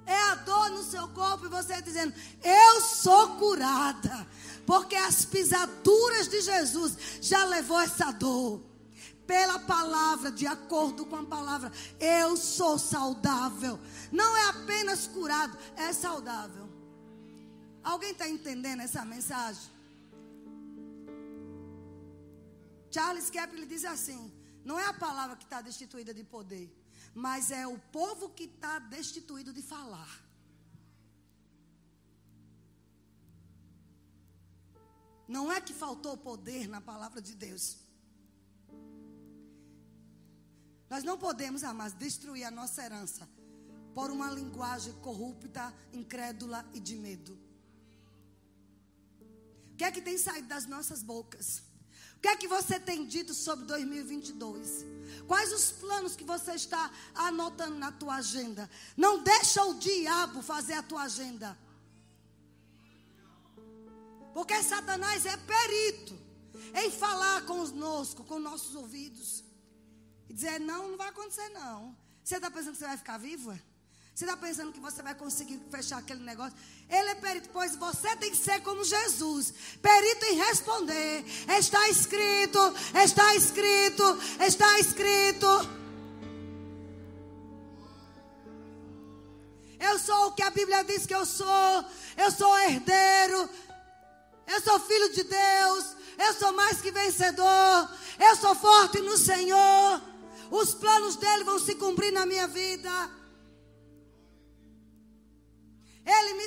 É 0.04 0.22
a 0.30 0.34
dor 0.34 0.70
no 0.70 0.84
seu 0.84 1.08
corpo 1.08 1.46
e 1.46 1.48
você 1.48 1.80
dizendo: 1.80 2.12
Eu 2.42 2.80
sou 2.82 3.36
curada. 3.36 4.28
Porque 4.66 4.94
as 4.94 5.24
pisaduras 5.24 6.28
de 6.28 6.42
Jesus 6.42 6.96
já 7.20 7.44
levou 7.44 7.80
essa 7.80 8.10
dor 8.12 8.62
pela 9.30 9.60
palavra, 9.60 10.32
de 10.32 10.44
acordo 10.44 11.06
com 11.06 11.14
a 11.14 11.22
palavra, 11.22 11.70
eu 12.00 12.36
sou 12.36 12.76
saudável. 12.76 13.78
Não 14.10 14.36
é 14.36 14.48
apenas 14.48 15.06
curado, 15.06 15.56
é 15.76 15.92
saudável. 15.92 16.59
Alguém 17.82 18.12
está 18.12 18.28
entendendo 18.28 18.80
essa 18.80 19.04
mensagem? 19.04 19.70
Charles 22.90 23.30
Kepler 23.30 23.66
diz 23.66 23.84
assim: 23.84 24.32
não 24.64 24.78
é 24.78 24.86
a 24.86 24.94
palavra 24.94 25.36
que 25.36 25.44
está 25.44 25.60
destituída 25.60 26.12
de 26.12 26.24
poder, 26.24 26.68
mas 27.14 27.50
é 27.50 27.66
o 27.66 27.78
povo 27.78 28.30
que 28.30 28.44
está 28.44 28.78
destituído 28.78 29.52
de 29.52 29.62
falar. 29.62 30.20
Não 35.26 35.50
é 35.52 35.60
que 35.60 35.72
faltou 35.72 36.16
poder 36.16 36.68
na 36.68 36.80
palavra 36.80 37.22
de 37.22 37.34
Deus, 37.36 37.78
Nós 40.90 41.04
não 41.04 41.16
podemos, 41.16 41.62
amados, 41.62 41.96
destruir 41.96 42.42
a 42.42 42.50
nossa 42.50 42.82
herança 42.84 43.28
por 43.94 44.10
uma 44.10 44.28
linguagem 44.28 44.92
corrupta, 44.94 45.72
incrédula 45.92 46.68
e 46.74 46.80
de 46.80 46.96
medo. 46.96 47.38
Que 49.80 49.84
é 49.84 49.90
que 49.90 50.02
tem 50.02 50.18
saído 50.18 50.46
das 50.46 50.66
nossas 50.66 51.02
bocas? 51.02 51.62
O 52.16 52.20
que 52.20 52.28
é 52.28 52.36
que 52.36 52.46
você 52.46 52.78
tem 52.78 53.06
dito 53.06 53.32
sobre 53.32 53.64
2022? 53.64 54.84
Quais 55.26 55.54
os 55.54 55.70
planos 55.70 56.14
que 56.14 56.22
você 56.22 56.52
está 56.52 56.90
anotando 57.14 57.76
na 57.76 57.90
tua 57.90 58.16
agenda? 58.16 58.68
Não 58.94 59.22
deixa 59.22 59.64
o 59.64 59.78
diabo 59.78 60.42
fazer 60.42 60.74
a 60.74 60.82
tua 60.82 61.04
agenda. 61.04 61.58
Porque 64.34 64.62
Satanás 64.62 65.24
é 65.24 65.34
perito 65.38 66.14
em 66.74 66.90
falar 66.90 67.46
conosco, 67.46 68.22
com 68.24 68.38
nossos 68.38 68.74
ouvidos. 68.74 69.42
E 70.28 70.34
dizer, 70.34 70.60
não, 70.60 70.90
não 70.90 70.98
vai 70.98 71.08
acontecer 71.08 71.48
não. 71.54 71.96
Você 72.22 72.36
está 72.36 72.50
pensando 72.50 72.72
que 72.72 72.80
você 72.80 72.86
vai 72.86 72.98
ficar 72.98 73.16
viva? 73.16 73.58
Você 74.20 74.26
está 74.26 74.36
pensando 74.36 74.70
que 74.70 74.80
você 74.80 75.02
vai 75.02 75.14
conseguir 75.14 75.58
fechar 75.70 75.96
aquele 75.96 76.22
negócio? 76.22 76.52
Ele 76.90 77.08
é 77.08 77.14
perito, 77.14 77.48
pois 77.54 77.74
você 77.74 78.14
tem 78.16 78.30
que 78.30 78.36
ser 78.36 78.60
como 78.60 78.84
Jesus 78.84 79.54
perito 79.80 80.26
em 80.26 80.36
responder. 80.36 81.24
Está 81.58 81.88
escrito, 81.88 82.58
está 83.02 83.34
escrito, 83.34 84.04
está 84.46 84.78
escrito. 84.78 85.46
Eu 89.78 89.98
sou 89.98 90.26
o 90.26 90.32
que 90.32 90.42
a 90.42 90.50
Bíblia 90.50 90.84
diz 90.84 91.06
que 91.06 91.14
eu 91.14 91.24
sou. 91.24 91.84
Eu 92.14 92.30
sou 92.30 92.58
herdeiro. 92.58 93.48
Eu 94.46 94.60
sou 94.60 94.80
filho 94.80 95.14
de 95.14 95.22
Deus. 95.22 95.96
Eu 96.18 96.34
sou 96.34 96.52
mais 96.52 96.82
que 96.82 96.92
vencedor. 96.92 97.90
Eu 98.18 98.36
sou 98.36 98.54
forte 98.54 99.00
no 99.00 99.16
Senhor. 99.16 100.02
Os 100.50 100.74
planos 100.74 101.16
dele 101.16 101.44
vão 101.44 101.58
se 101.58 101.74
cumprir 101.76 102.12
na 102.12 102.26
minha 102.26 102.46
vida. 102.46 103.18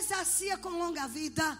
Me 0.03 0.09
sacia 0.09 0.57
com 0.57 0.69
longa 0.69 1.07
vida. 1.07 1.57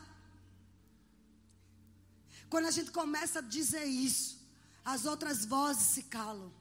Quando 2.50 2.66
a 2.66 2.72
gente 2.72 2.92
começa 2.92 3.40
a 3.40 3.42
dizer 3.42 3.86
isso, 3.86 4.38
as 4.84 5.06
outras 5.06 5.46
vozes 5.46 5.84
se 5.84 6.04
calam. 6.04 6.52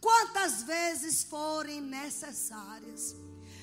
Quantas 0.00 0.62
vezes 0.62 1.22
forem 1.22 1.82
necessárias. 1.82 3.14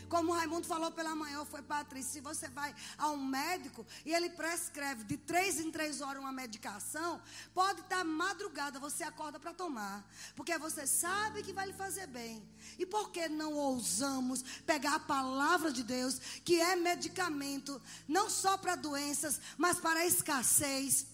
Como 0.09 0.31
o 0.31 0.35
Raimundo 0.35 0.65
falou 0.65 0.91
pela 0.91 1.15
manhã, 1.15 1.45
foi 1.45 1.61
Patrícia, 1.61 2.13
se 2.13 2.19
você 2.19 2.49
vai 2.49 2.73
a 2.97 3.11
um 3.11 3.23
médico 3.23 3.85
e 4.03 4.13
ele 4.13 4.31
prescreve 4.31 5.03
de 5.03 5.15
três 5.15 5.59
em 5.59 5.69
três 5.71 6.01
horas 6.01 6.21
uma 6.21 6.31
medicação, 6.31 7.21
pode 7.53 7.81
estar 7.81 8.03
madrugada, 8.03 8.79
você 8.79 9.03
acorda 9.03 9.39
para 9.39 9.53
tomar. 9.53 10.03
Porque 10.35 10.57
você 10.57 10.87
sabe 10.87 11.43
que 11.43 11.53
vai 11.53 11.67
lhe 11.67 11.73
fazer 11.73 12.07
bem. 12.07 12.43
E 12.79 12.85
por 12.85 13.11
que 13.11 13.29
não 13.29 13.53
ousamos 13.53 14.41
pegar 14.65 14.95
a 14.95 14.99
palavra 14.99 15.71
de 15.71 15.83
Deus, 15.83 16.19
que 16.43 16.59
é 16.59 16.75
medicamento, 16.75 17.79
não 18.07 18.29
só 18.29 18.57
para 18.57 18.75
doenças, 18.75 19.39
mas 19.57 19.79
para 19.79 19.99
a 19.99 20.05
escassez, 20.07 21.05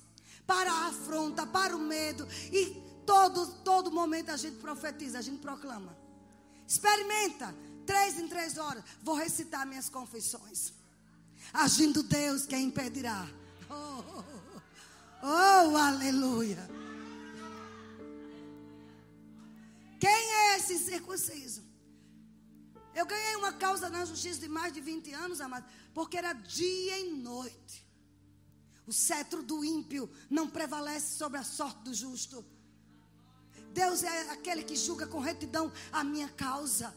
para 0.47 0.71
a 0.71 0.87
afronta, 0.87 1.45
para 1.45 1.75
o 1.75 1.79
medo. 1.79 2.25
E 2.51 2.81
todo, 3.05 3.47
todo 3.63 3.91
momento 3.91 4.29
a 4.29 4.37
gente 4.37 4.57
profetiza, 4.57 5.19
a 5.19 5.21
gente 5.21 5.39
proclama. 5.39 5.97
Experimenta. 6.67 7.53
Três 7.85 8.17
em 8.19 8.27
três 8.27 8.57
horas, 8.57 8.83
vou 9.01 9.15
recitar 9.15 9.65
minhas 9.65 9.89
confissões. 9.89 10.73
Agindo 11.53 12.01
Deus, 12.03 12.45
quem 12.45 12.65
impedirá? 12.65 13.27
Oh, 13.69 13.73
oh, 13.73 14.23
oh, 15.23 15.27
oh 15.71 15.77
aleluia. 15.77 16.69
Quem 19.99 20.33
é 20.33 20.57
esse 20.57 20.77
circunciso? 20.79 21.63
Eu 22.93 23.05
ganhei 23.05 23.35
uma 23.35 23.51
causa 23.53 23.89
na 23.89 24.05
justiça 24.05 24.39
de 24.39 24.47
mais 24.47 24.73
de 24.73 24.79
20 24.79 25.13
anos, 25.13 25.41
amado, 25.41 25.65
porque 25.93 26.17
era 26.17 26.33
dia 26.33 26.97
e 26.99 27.11
noite. 27.11 27.85
O 28.87 28.93
cetro 28.93 29.41
do 29.43 29.65
ímpio 29.65 30.09
não 30.29 30.47
prevalece 30.49 31.17
sobre 31.17 31.37
a 31.37 31.43
sorte 31.43 31.79
do 31.83 31.93
justo. 31.93 32.45
Deus 33.73 34.03
é 34.03 34.31
aquele 34.31 34.63
que 34.63 34.75
julga 34.75 35.05
com 35.07 35.19
retidão 35.19 35.71
a 35.91 36.03
minha 36.03 36.29
causa. 36.29 36.95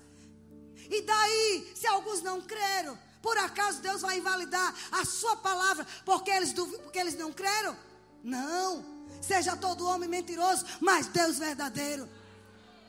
E 0.91 1.03
daí, 1.03 1.73
se 1.75 1.87
alguns 1.87 2.23
não 2.23 2.41
creram, 2.41 2.99
por 3.21 3.37
acaso 3.37 3.81
Deus 3.81 4.03
vai 4.03 4.19
invalidar 4.19 4.75
a 4.93 5.05
sua 5.05 5.37
palavra 5.37 5.87
porque 6.05 6.31
eles, 6.31 6.53
porque 6.53 6.99
eles 6.99 7.17
não 7.17 7.33
creram? 7.33 7.77
Não. 8.23 8.85
Seja 9.21 9.57
todo 9.57 9.87
homem 9.87 10.09
mentiroso, 10.09 10.65
mas 10.81 11.07
Deus 11.09 11.39
verdadeiro. 11.39 12.09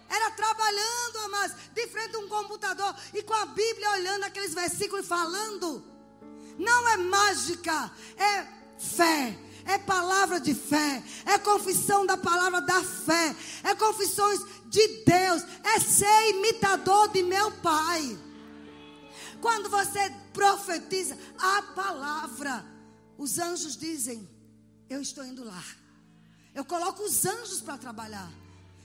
Era 0.10 0.32
trabalhando, 0.32 1.18
amados, 1.26 1.56
de 1.74 1.88
frente 1.88 2.16
a 2.16 2.20
um 2.20 2.28
computador 2.28 2.96
e 3.14 3.22
com 3.22 3.34
a 3.34 3.46
Bíblia 3.46 3.92
olhando 3.92 4.24
aqueles 4.24 4.54
versículos 4.54 5.06
e 5.06 5.08
falando. 5.08 5.84
Não 6.58 6.90
é 6.90 6.98
mágica, 6.98 7.92
é 8.18 8.46
fé 8.78 9.49
é 9.70 9.78
palavra 9.78 10.40
de 10.40 10.56
fé, 10.56 11.04
é 11.26 11.38
confissão 11.38 12.04
da 12.06 12.18
palavra 12.18 12.60
da 12.60 12.84
fé, 12.84 13.36
é 13.64 13.76
confissões 13.76 14.40
de 14.66 14.88
Deus, 15.06 15.44
é 15.64 15.80
ser 15.80 16.30
imitador 16.30 17.10
de 17.10 17.22
meu 17.22 17.52
Pai. 17.52 18.18
Quando 19.40 19.70
você 19.70 20.10
profetiza 20.34 21.18
a 21.38 21.62
palavra, 21.62 22.66
os 23.16 23.38
anjos 23.38 23.78
dizem: 23.78 24.28
Eu 24.90 25.02
estou 25.02 25.24
indo 25.24 25.44
lá. 25.44 25.64
Eu 26.56 26.66
coloco 26.66 27.04
os 27.04 27.24
anjos 27.26 27.62
para 27.62 27.78
trabalhar. 27.78 28.32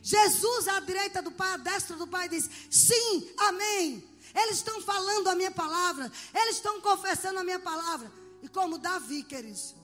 Jesus 0.02 0.68
à 0.68 0.80
direita 0.80 1.22
do 1.22 1.32
Pai, 1.32 1.54
à 1.54 1.56
destra 1.56 1.96
do 1.96 2.06
Pai, 2.06 2.28
diz: 2.28 2.48
Sim, 2.70 3.30
amém. 3.38 4.06
Eles 4.34 4.56
estão 4.56 4.82
falando 4.82 5.28
a 5.28 5.34
minha 5.34 5.50
palavra, 5.50 6.10
eles 6.34 6.56
estão 6.56 6.80
confessando 6.80 7.38
a 7.38 7.44
minha 7.44 7.60
palavra. 7.60 8.12
E 8.42 8.48
como 8.48 8.78
Davi, 8.78 9.22
queridos, 9.22 9.74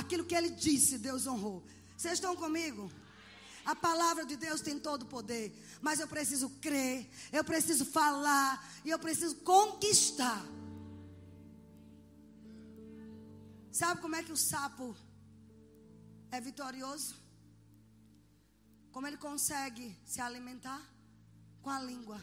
Aquilo 0.00 0.24
que 0.24 0.34
ele 0.34 0.50
disse, 0.50 0.98
Deus 0.98 1.24
honrou. 1.24 1.62
Vocês 1.96 2.14
estão 2.14 2.34
comigo? 2.34 2.90
A 3.64 3.76
palavra 3.76 4.26
de 4.26 4.36
Deus 4.36 4.60
tem 4.60 4.76
todo 4.78 5.04
o 5.04 5.06
poder. 5.06 5.46
Mas 5.80 6.00
eu 6.00 6.08
preciso 6.08 6.50
crer, 6.64 7.08
eu 7.32 7.44
preciso 7.44 7.84
falar 7.84 8.52
e 8.84 8.90
eu 8.90 8.98
preciso 8.98 9.36
conquistar. 9.36 10.44
Sabe 13.70 14.00
como 14.00 14.16
é 14.16 14.22
que 14.24 14.32
o 14.32 14.36
sapo 14.36 14.96
é 16.32 16.40
vitorioso? 16.40 17.14
Como 18.90 19.06
ele 19.06 19.16
consegue 19.16 19.96
se 20.04 20.20
alimentar? 20.20 20.82
Com 21.62 21.70
a 21.70 21.80
língua. 21.80 22.20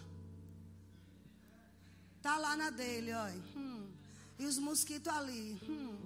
Tá 2.22 2.38
lá 2.38 2.56
na 2.58 2.70
dele, 2.70 3.14
olha. 3.14 3.44
Hum. 3.56 3.90
E 4.38 4.46
os 4.46 4.58
mosquitos 4.58 5.12
ali. 5.12 5.60
Hum. 5.68 5.98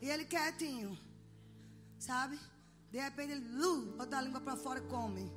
E 0.00 0.08
ele 0.08 0.24
quietinho. 0.24 0.96
Sabe? 1.98 2.38
De 2.90 2.98
repente 2.98 3.32
ele 3.32 3.62
uh, 3.62 3.80
bota 3.96 4.16
a 4.16 4.22
língua 4.22 4.40
para 4.40 4.56
fora 4.56 4.78
e 4.78 4.82
come. 4.82 5.30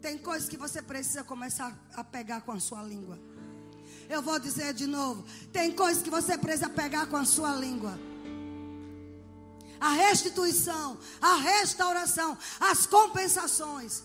Tem 0.00 0.18
coisas 0.18 0.48
que 0.48 0.56
você 0.56 0.82
precisa 0.82 1.22
começar 1.22 1.76
a 1.94 2.02
pegar 2.02 2.40
com 2.40 2.52
a 2.52 2.60
sua 2.60 2.82
língua. 2.82 3.18
Eu 4.08 4.20
vou 4.20 4.38
dizer 4.38 4.74
de 4.74 4.86
novo. 4.86 5.24
Tem 5.52 5.72
coisas 5.72 6.02
que 6.02 6.10
você 6.10 6.36
precisa 6.36 6.68
pegar 6.68 7.06
com 7.06 7.16
a 7.16 7.24
sua 7.24 7.54
língua. 7.54 7.98
A 9.80 9.90
restituição, 9.90 10.98
a 11.20 11.36
restauração, 11.36 12.36
as 12.60 12.86
compensações. 12.86 14.02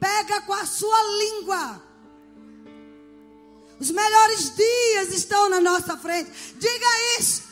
Pega 0.00 0.40
com 0.42 0.52
a 0.52 0.66
sua 0.66 1.02
língua. 1.18 1.82
Os 3.78 3.90
melhores 3.90 4.54
dias 4.56 5.12
estão 5.12 5.48
na 5.50 5.60
nossa 5.60 5.96
frente. 5.96 6.30
Diga 6.54 7.20
isso 7.20 7.47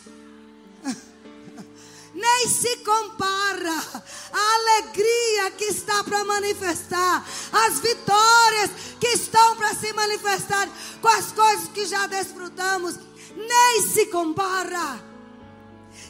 nem 2.16 2.48
se 2.48 2.78
compara 2.78 3.84
a 4.32 4.54
alegria 4.54 5.50
que 5.50 5.64
está 5.64 6.02
para 6.02 6.24
manifestar, 6.24 7.26
as 7.52 7.78
vitórias 7.80 8.70
que 8.98 9.08
estão 9.08 9.56
para 9.56 9.74
se 9.74 9.92
manifestar 9.92 10.68
com 11.02 11.08
as 11.08 11.32
coisas 11.32 11.68
que 11.68 11.84
já 11.84 12.06
desfrutamos, 12.06 12.96
nem 13.36 13.82
se 13.82 14.06
compara. 14.06 15.04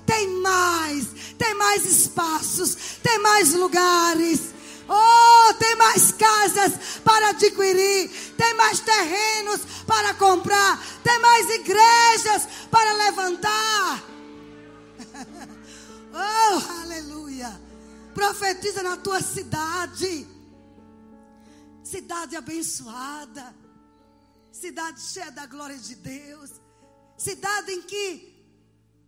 Tem 0.06 0.28
mais, 0.28 1.08
tem 1.36 1.54
mais 1.54 1.84
espaços, 1.84 2.76
tem 3.02 3.18
mais 3.18 3.52
lugares. 3.52 4.54
Oh, 4.88 5.54
tem 5.54 5.74
mais 5.74 6.12
casas 6.12 7.00
para 7.02 7.30
adquirir, 7.30 8.08
tem 8.38 8.54
mais 8.54 8.78
terrenos 8.78 9.60
para 9.84 10.14
comprar, 10.14 10.80
tem 11.02 11.18
mais 11.18 11.50
igrejas 11.50 12.46
para 12.70 12.92
levantar. 12.92 14.15
Oh, 16.16 16.80
aleluia. 16.82 17.60
Profetiza 18.14 18.82
na 18.82 18.96
tua 18.96 19.20
cidade. 19.20 20.26
Cidade 21.84 22.34
abençoada. 22.34 23.54
Cidade 24.50 25.00
cheia 25.02 25.30
da 25.30 25.44
glória 25.44 25.76
de 25.76 25.94
Deus. 25.94 26.52
Cidade 27.18 27.70
em 27.72 27.82
que 27.82 28.34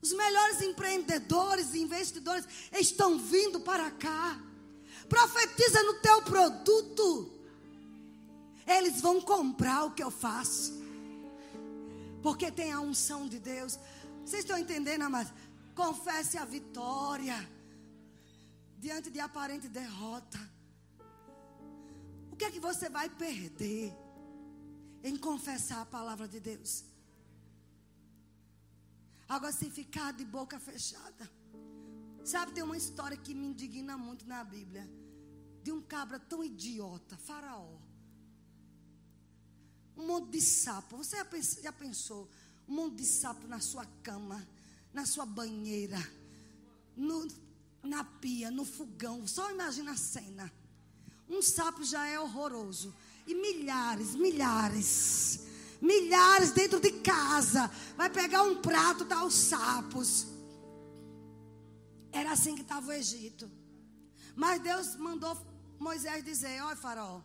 os 0.03 0.13
melhores 0.13 0.61
empreendedores 0.61 1.73
e 1.73 1.81
investidores 1.81 2.45
estão 2.73 3.19
vindo 3.19 3.61
para 3.61 3.91
cá. 3.91 4.39
Profetiza 5.09 5.83
no 5.85 5.95
teu 5.95 6.21
produto. 6.23 7.33
Eles 8.67 9.01
vão 9.01 9.19
comprar 9.23 9.85
o 9.85 9.93
que 9.93 10.03
eu 10.03 10.11
faço. 10.11 10.79
Porque 12.23 12.53
tem 12.53 12.71
a 12.71 12.81
unção 12.81 13.27
de 13.27 13.39
Deus. 13.39 13.79
Vocês 14.27 14.45
estão 14.45 14.59
entendendo, 14.59 15.03
amados? 15.03 15.33
Confesse 15.79 16.37
a 16.37 16.45
vitória 16.45 17.39
diante 18.85 19.11
de 19.15 19.21
aparente 19.21 19.69
derrota. 19.69 20.41
O 22.33 22.37
que 22.37 22.45
é 22.47 22.51
que 22.51 22.59
você 22.59 22.89
vai 22.89 23.09
perder 23.09 23.95
em 25.05 25.17
confessar 25.17 25.81
a 25.83 25.87
palavra 25.87 26.27
de 26.27 26.41
Deus? 26.41 26.85
Agora, 29.29 29.53
se 29.53 29.71
ficar 29.71 30.13
de 30.15 30.25
boca 30.25 30.59
fechada. 30.59 31.31
Sabe, 32.25 32.53
tem 32.57 32.65
uma 32.65 32.77
história 32.77 33.17
que 33.17 33.33
me 33.33 33.47
indigna 33.47 33.97
muito 33.97 34.27
na 34.27 34.43
Bíblia. 34.43 34.85
De 35.63 35.71
um 35.71 35.81
cabra 35.81 36.19
tão 36.19 36.43
idiota, 36.43 37.17
faraó. 37.19 37.79
Um 39.97 40.07
monte 40.09 40.31
de 40.31 40.41
sapo. 40.41 40.97
Você 40.97 41.17
já 41.63 41.73
pensou? 41.73 42.29
Um 42.67 42.75
monte 42.75 42.97
de 42.97 43.07
sapo 43.07 43.47
na 43.47 43.61
sua 43.61 43.87
cama, 44.03 44.45
na 44.93 45.07
sua 45.07 45.27
banheira, 45.27 45.99
no, 46.97 47.29
na 47.83 48.05
pia, 48.05 48.51
no 48.51 48.65
fogão. 48.65 49.27
Só 49.27 49.51
imagina 49.51 49.93
a 49.93 49.97
cena. 49.97 50.53
Um 51.29 51.43
sapo 51.43 51.85
já 51.85 52.07
é 52.07 52.19
horroroso. 52.19 52.95
E 53.27 53.35
milhares, 53.35 54.15
milhares, 54.15 55.41
milhares 55.81 56.53
dentro 56.53 56.81
de 56.81 56.93
casa. 57.01 57.71
Vai 57.97 58.09
pegar 58.09 58.43
um 58.43 58.63
prato, 58.63 59.05
tá 59.05 59.25
os 59.25 59.35
sapos. 59.35 60.27
Era 62.11 62.33
assim 62.33 62.55
que 62.55 62.63
estava 62.63 62.89
o 62.89 62.93
Egito. 62.93 63.51
Mas 64.35 64.63
Deus 64.63 64.97
mandou 64.97 65.37
Moisés 65.79 66.25
dizer: 66.25 66.63
Olha, 66.63 66.77
Faraó, 66.77 67.21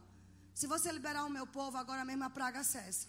se 0.53 0.67
você 0.67 0.91
liberar 0.91 1.25
o 1.25 1.29
meu 1.29 1.47
povo, 1.47 1.77
agora 1.77 2.03
mesmo 2.03 2.23
a 2.25 2.29
praga 2.29 2.63
cessa. 2.63 3.07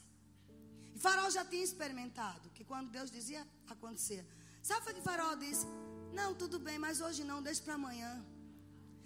E 0.95 0.99
Faraó 0.99 1.29
já 1.29 1.45
tinha 1.45 1.65
experimentado 1.65 2.49
que 2.51 2.65
quando 2.65 2.91
Deus 2.91 3.11
dizia, 3.11 3.47
acontecia. 3.69 4.25
Sabe 4.65 4.91
o 4.91 4.95
que 4.95 5.03
Faraó 5.03 5.35
disse? 5.35 5.67
Não, 6.15 6.33
tudo 6.33 6.59
bem, 6.59 6.79
mas 6.79 7.03
hoje 7.03 7.23
não, 7.23 7.43
deixa 7.43 7.63
para 7.63 7.75
amanhã. 7.75 8.25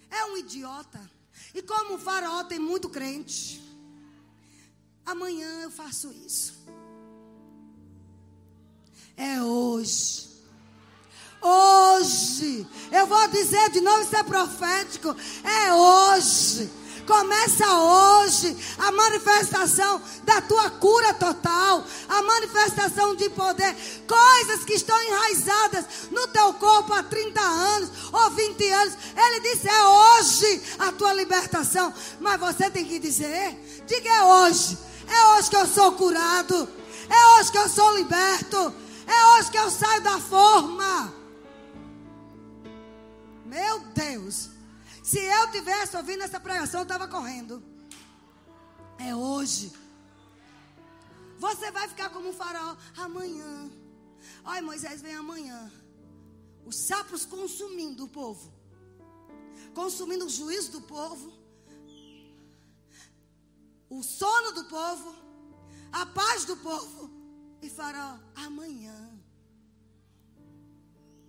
É 0.08 0.24
um 0.26 0.36
idiota. 0.36 1.00
E 1.52 1.60
como 1.62 1.94
o 1.94 1.98
Faraó 1.98 2.44
tem 2.44 2.60
muito 2.60 2.88
crente, 2.88 3.60
amanhã 5.04 5.62
eu 5.62 5.70
faço 5.72 6.12
isso. 6.12 6.64
É 9.16 9.42
hoje. 9.42 10.28
Hoje. 11.42 12.64
Eu 12.92 13.08
vou 13.08 13.26
dizer 13.26 13.68
de 13.70 13.80
novo, 13.80 14.02
isso 14.02 14.14
é 14.14 14.22
profético. 14.22 15.08
É 15.42 15.74
hoje. 15.74 16.70
Começa 17.08 17.66
hoje 17.66 18.54
a 18.76 18.92
manifestação 18.92 20.02
da 20.24 20.42
tua 20.42 20.68
cura 20.72 21.14
total, 21.14 21.82
a 22.06 22.20
manifestação 22.20 23.16
de 23.16 23.30
poder, 23.30 23.74
coisas 24.06 24.62
que 24.62 24.74
estão 24.74 24.94
enraizadas 25.04 25.86
no 26.10 26.28
teu 26.28 26.52
corpo 26.52 26.92
há 26.92 27.02
30 27.02 27.40
anos 27.40 27.90
ou 28.12 28.30
20 28.30 28.70
anos. 28.72 28.94
Ele 29.16 29.40
disse: 29.40 29.66
é 29.66 29.84
hoje 29.88 30.62
a 30.78 30.92
tua 30.92 31.14
libertação, 31.14 31.94
mas 32.20 32.38
você 32.38 32.70
tem 32.70 32.84
que 32.84 32.98
dizer: 32.98 33.58
diga 33.86 34.10
é 34.10 34.24
hoje, 34.24 34.76
é 35.08 35.26
hoje 35.28 35.48
que 35.48 35.56
eu 35.56 35.66
sou 35.66 35.92
curado, 35.92 36.68
é 37.08 37.38
hoje 37.38 37.50
que 37.50 37.58
eu 37.58 37.70
sou 37.70 37.96
liberto, 37.96 38.74
é 39.06 39.26
hoje 39.38 39.50
que 39.50 39.58
eu 39.58 39.70
saio 39.70 40.02
da 40.02 40.20
forma. 40.20 41.14
Meu 43.46 43.78
Deus. 43.94 44.57
Se 45.08 45.18
eu 45.18 45.50
tivesse 45.50 45.96
ouvindo 45.96 46.22
essa 46.22 46.38
pregação, 46.38 46.80
eu 46.80 46.82
estava 46.82 47.08
correndo. 47.08 47.62
É 48.98 49.14
hoje. 49.16 49.72
Você 51.38 51.70
vai 51.70 51.88
ficar 51.88 52.10
como 52.10 52.28
um 52.28 52.32
faraó 52.34 52.76
amanhã. 52.94 53.70
Olha, 54.44 54.60
Moisés 54.60 55.00
vem 55.00 55.14
amanhã. 55.14 55.72
Os 56.66 56.76
sapos 56.76 57.24
consumindo 57.24 58.04
o 58.04 58.08
povo. 58.08 58.52
Consumindo 59.74 60.26
o 60.26 60.28
juízo 60.28 60.72
do 60.72 60.82
povo. 60.82 61.32
O 63.88 64.02
sono 64.02 64.52
do 64.52 64.64
povo. 64.66 65.16
A 65.90 66.04
paz 66.04 66.44
do 66.44 66.56
povo. 66.58 67.10
E 67.62 67.70
faraó, 67.70 68.18
amanhã. 68.34 69.10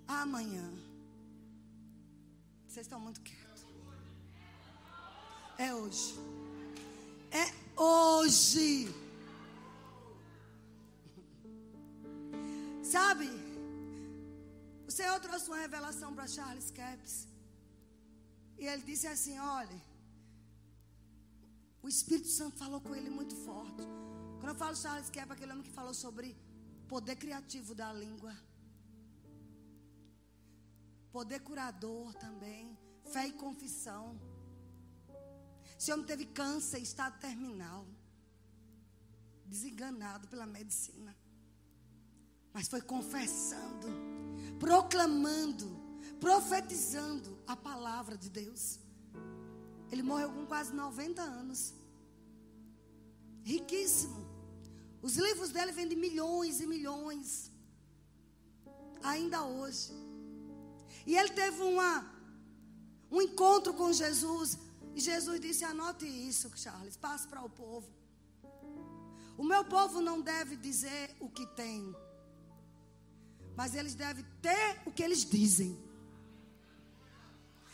Amanhã. 0.05 0.69
Vocês 2.67 2.86
estão 2.86 2.99
muito 2.99 3.21
quietos. 3.21 3.39
É 5.66 5.70
hoje. 5.76 6.14
É 7.43 7.45
hoje. 7.82 8.88
Sabe? 12.82 13.28
O 14.88 14.91
Senhor 14.97 15.20
trouxe 15.26 15.47
uma 15.49 15.60
revelação 15.66 16.10
para 16.16 16.28
Charles 16.36 16.72
Capps. 16.72 17.28
E 18.57 18.66
ele 18.68 18.84
disse 18.84 19.07
assim: 19.16 19.38
olha, 19.38 19.82
o 21.84 21.89
Espírito 21.89 22.30
Santo 22.30 22.55
falou 22.64 22.80
com 22.80 22.95
ele 22.95 23.10
muito 23.10 23.36
forte. 23.36 23.84
Quando 24.39 24.53
eu 24.53 24.60
falo 24.64 24.78
Charles 24.78 25.10
Capps, 25.10 25.32
aquele 25.32 25.51
homem 25.51 25.66
que 25.70 25.78
falou 25.82 25.93
sobre 25.93 26.38
poder 26.88 27.18
criativo 27.18 27.76
da 27.76 27.91
língua, 27.91 28.34
poder 31.12 31.41
curador 31.41 32.14
também, 32.26 32.78
fé 33.14 33.28
e 33.28 33.34
confissão. 33.34 34.05
Esse 35.80 35.93
homem 35.93 36.05
teve 36.05 36.25
câncer, 36.25 36.80
estado 36.80 37.17
terminal. 37.19 37.86
Desenganado 39.45 40.27
pela 40.27 40.45
medicina. 40.45 41.15
Mas 42.53 42.67
foi 42.67 42.82
confessando, 42.82 43.88
proclamando, 44.59 45.67
profetizando 46.19 47.39
a 47.47 47.55
palavra 47.55 48.17
de 48.17 48.30
Deus. 48.30 48.77
Ele 49.89 50.03
morreu 50.03 50.34
com 50.34 50.45
quase 50.45 50.73
90 50.73 51.21
anos. 51.21 51.73
Riquíssimo. 53.43 54.27
Os 55.01 55.15
livros 55.15 55.49
dele 55.49 55.71
vendem 55.71 55.97
milhões 55.97 56.59
e 56.59 56.67
milhões. 56.67 57.49
Ainda 59.01 59.45
hoje. 59.45 59.93
E 61.07 61.15
ele 61.15 61.30
teve 61.30 61.61
uma, 61.61 62.05
um 63.09 63.21
encontro 63.21 63.73
com 63.73 63.93
Jesus 63.93 64.57
e 64.96 65.00
Jesus 65.00 65.40
disse: 65.40 65.64
Anote 65.64 66.06
isso, 66.06 66.52
Charles, 66.56 66.98
passe 66.98 67.28
para 67.28 67.42
o 67.44 67.50
povo. 67.50 67.88
O 69.38 69.44
meu 69.44 69.64
povo 69.64 70.02
não 70.02 70.20
deve 70.20 70.56
dizer 70.58 71.16
o 71.20 71.30
que 71.30 71.46
tem, 71.46 71.96
mas 73.56 73.74
eles 73.74 73.96
devem 73.96 74.26
ter 74.42 74.82
o 74.86 74.92
que 74.92 75.02
eles 75.02 75.24
dizem. 75.24 75.78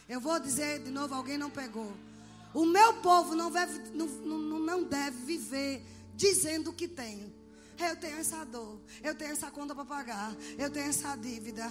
Eu 0.08 0.22
vou 0.22 0.40
dizer 0.40 0.84
de 0.84 0.92
novo: 0.92 1.16
alguém 1.16 1.38
não 1.38 1.50
pegou. 1.50 1.92
O 2.54 2.66
meu 2.66 3.02
povo 3.02 3.36
não 3.36 3.52
deve, 3.52 3.92
não, 3.92 4.08
não, 4.08 4.84
deve 4.84 5.18
viver 5.26 5.84
dizendo 6.16 6.70
o 6.70 6.74
que 6.74 6.88
tem. 6.88 7.34
Eu 7.78 7.98
tenho 7.98 8.18
essa 8.18 8.46
dor, 8.46 8.80
eu 9.04 9.14
tenho 9.14 9.32
essa 9.32 9.52
conta 9.52 9.76
para 9.76 9.84
pagar, 9.84 10.34
eu 10.58 10.70
tenho 10.72 10.88
essa 10.88 11.16
dívida. 11.18 11.68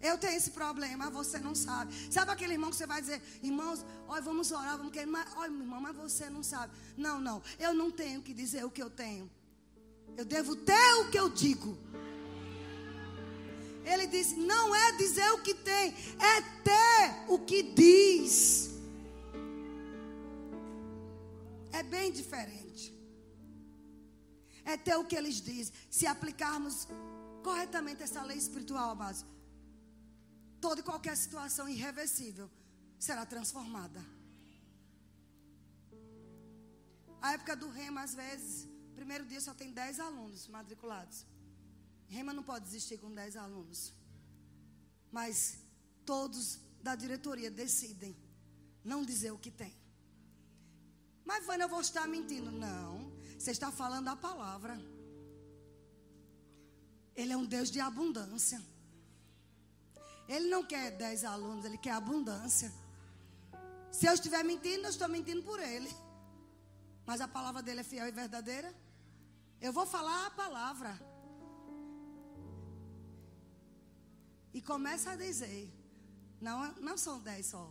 Eu 0.00 0.18
tenho 0.18 0.36
esse 0.36 0.50
problema, 0.50 1.10
você 1.10 1.38
não 1.38 1.54
sabe. 1.54 1.94
Sabe 2.10 2.30
aquele 2.30 2.52
irmão 2.52 2.70
que 2.70 2.76
você 2.76 2.86
vai 2.86 3.00
dizer, 3.00 3.20
irmãos, 3.42 3.84
olha, 4.06 4.22
vamos 4.22 4.50
orar, 4.52 4.76
vamos 4.76 4.92
querer, 4.92 5.06
mas, 5.06 5.26
olha, 5.36 5.50
irmão, 5.50 5.80
mas 5.80 5.96
você 5.96 6.28
não 6.28 6.42
sabe. 6.42 6.72
Não, 6.96 7.20
não, 7.20 7.42
eu 7.58 7.72
não 7.72 7.90
tenho 7.90 8.22
que 8.22 8.34
dizer 8.34 8.64
o 8.64 8.70
que 8.70 8.82
eu 8.82 8.90
tenho. 8.90 9.30
Eu 10.16 10.24
devo 10.24 10.54
ter 10.54 10.94
o 11.00 11.10
que 11.10 11.18
eu 11.18 11.28
digo. 11.28 11.76
Ele 13.84 14.06
disse: 14.06 14.34
não 14.36 14.74
é 14.74 14.92
dizer 14.92 15.30
o 15.32 15.42
que 15.42 15.54
tem, 15.54 15.94
é 16.18 16.40
ter 16.62 17.24
o 17.28 17.38
que 17.38 17.62
diz. 17.62 18.70
É 21.72 21.82
bem 21.82 22.10
diferente. 22.10 22.94
É 24.64 24.76
ter 24.76 24.96
o 24.96 25.04
que 25.04 25.14
eles 25.14 25.40
dizem. 25.40 25.72
Se 25.88 26.06
aplicarmos 26.06 26.88
corretamente 27.42 28.02
essa 28.02 28.22
lei 28.22 28.36
espiritual, 28.36 28.90
amados 28.90 29.24
toda 30.66 30.80
e 30.80 30.90
qualquer 30.92 31.16
situação 31.16 31.68
irreversível 31.68 32.50
será 32.98 33.24
transformada. 33.24 34.00
A 37.22 37.34
época 37.34 37.54
do 37.54 37.68
rema, 37.68 38.02
às 38.02 38.14
vezes, 38.22 38.66
primeiro 38.96 39.24
dia 39.24 39.40
só 39.40 39.54
tem 39.54 39.70
10 39.70 40.00
alunos 40.00 40.48
matriculados. 40.48 41.24
Rema 42.08 42.32
não 42.32 42.42
pode 42.42 42.66
existir 42.66 42.98
com 42.98 43.14
10 43.14 43.36
alunos. 43.36 43.80
Mas 45.12 45.58
todos 46.04 46.58
da 46.82 46.96
diretoria 46.96 47.50
decidem 47.50 48.16
não 48.84 49.04
dizer 49.04 49.30
o 49.30 49.38
que 49.38 49.52
tem. 49.52 49.72
Mas, 51.24 51.46
Vânia, 51.46 51.66
eu 51.66 51.68
vou 51.68 51.80
estar 51.80 52.08
mentindo. 52.08 52.50
Não, 52.50 53.12
você 53.38 53.52
está 53.52 53.70
falando 53.70 54.08
a 54.08 54.16
palavra. 54.16 54.76
Ele 57.14 57.32
é 57.32 57.36
um 57.36 57.46
Deus 57.46 57.70
de 57.70 57.78
abundância. 57.78 58.60
Ele 60.28 60.48
não 60.48 60.64
quer 60.64 60.90
dez 60.90 61.24
alunos, 61.24 61.64
ele 61.64 61.78
quer 61.78 61.92
abundância. 61.92 62.72
Se 63.90 64.06
eu 64.06 64.14
estiver 64.14 64.42
mentindo, 64.42 64.84
eu 64.84 64.90
estou 64.90 65.08
mentindo 65.08 65.42
por 65.42 65.60
ele. 65.60 65.90
Mas 67.06 67.20
a 67.20 67.28
palavra 67.28 67.62
dele 67.62 67.80
é 67.80 67.84
fiel 67.84 68.06
e 68.08 68.10
verdadeira. 68.10 68.74
Eu 69.60 69.72
vou 69.72 69.86
falar 69.86 70.26
a 70.26 70.30
palavra. 70.30 71.00
E 74.52 74.60
começa 74.60 75.12
a 75.12 75.16
dizer. 75.16 75.72
Não, 76.40 76.72
não 76.74 76.98
são 76.98 77.20
dez 77.20 77.46
só. 77.46 77.70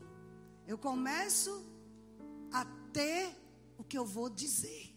Eu 0.66 0.78
começo 0.78 1.64
a 2.52 2.66
ter 2.92 3.36
o 3.78 3.84
que 3.84 3.98
eu 3.98 4.06
vou 4.06 4.30
dizer. 4.30 4.96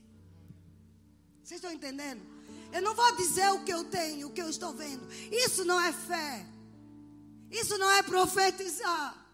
Vocês 1.42 1.58
estão 1.58 1.72
entendendo? 1.72 2.22
Eu 2.72 2.82
não 2.82 2.94
vou 2.94 3.16
dizer 3.16 3.50
o 3.52 3.64
que 3.64 3.72
eu 3.72 3.84
tenho, 3.84 4.28
o 4.28 4.32
que 4.32 4.40
eu 4.40 4.48
estou 4.48 4.72
vendo. 4.72 5.10
Isso 5.32 5.64
não 5.64 5.80
é 5.80 5.92
fé. 5.92 6.46
Isso 7.50 7.78
não 7.78 7.90
é 7.90 8.02
profetizar. 8.02 9.26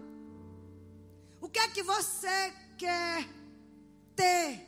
O 1.40 1.48
que 1.48 1.58
é 1.58 1.68
que 1.68 1.82
você 1.82 2.52
quer 2.78 3.28
ter 4.14 4.66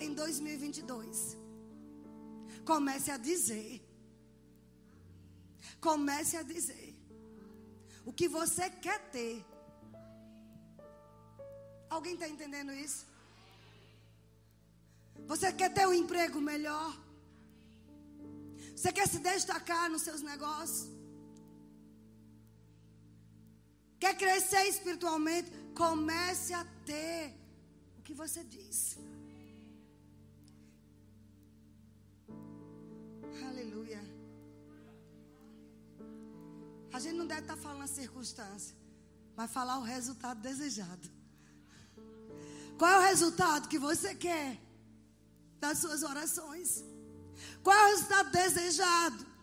em 0.00 0.14
2022? 0.14 1.36
Comece 2.64 3.10
a 3.10 3.16
dizer. 3.16 3.82
Comece 5.80 6.36
a 6.36 6.42
dizer. 6.42 6.94
O 8.04 8.12
que 8.12 8.28
você 8.28 8.68
quer 8.70 8.98
ter. 9.10 9.44
Alguém 11.88 12.14
está 12.14 12.28
entendendo 12.28 12.72
isso? 12.72 13.06
Você 15.26 15.52
quer 15.52 15.72
ter 15.72 15.86
um 15.86 15.94
emprego 15.94 16.40
melhor? 16.40 16.98
Você 18.74 18.92
quer 18.92 19.06
se 19.08 19.18
destacar 19.18 19.88
nos 19.90 20.02
seus 20.02 20.20
negócios? 20.20 20.93
Quer 24.04 24.16
crescer 24.18 24.64
espiritualmente? 24.68 25.50
Comece 25.74 26.52
a 26.52 26.62
ter 26.84 27.34
o 27.98 28.02
que 28.02 28.12
você 28.12 28.44
diz. 28.44 28.98
Aleluia. 33.48 34.02
A 36.92 36.98
gente 37.00 37.16
não 37.16 37.26
deve 37.26 37.40
estar 37.46 37.56
falando 37.56 37.84
a 37.84 37.86
circunstância, 37.86 38.76
mas 39.34 39.50
falar 39.50 39.78
o 39.78 39.84
resultado 39.96 40.38
desejado. 40.42 41.08
Qual 42.76 42.90
é 42.90 42.98
o 42.98 43.08
resultado 43.08 43.68
que 43.68 43.78
você 43.78 44.14
quer 44.14 44.60
das 45.58 45.78
suas 45.78 46.02
orações? 46.02 46.84
Qual 47.62 47.74
é 47.74 47.84
o 47.86 47.90
resultado 47.94 48.30
desejado? 48.30 49.33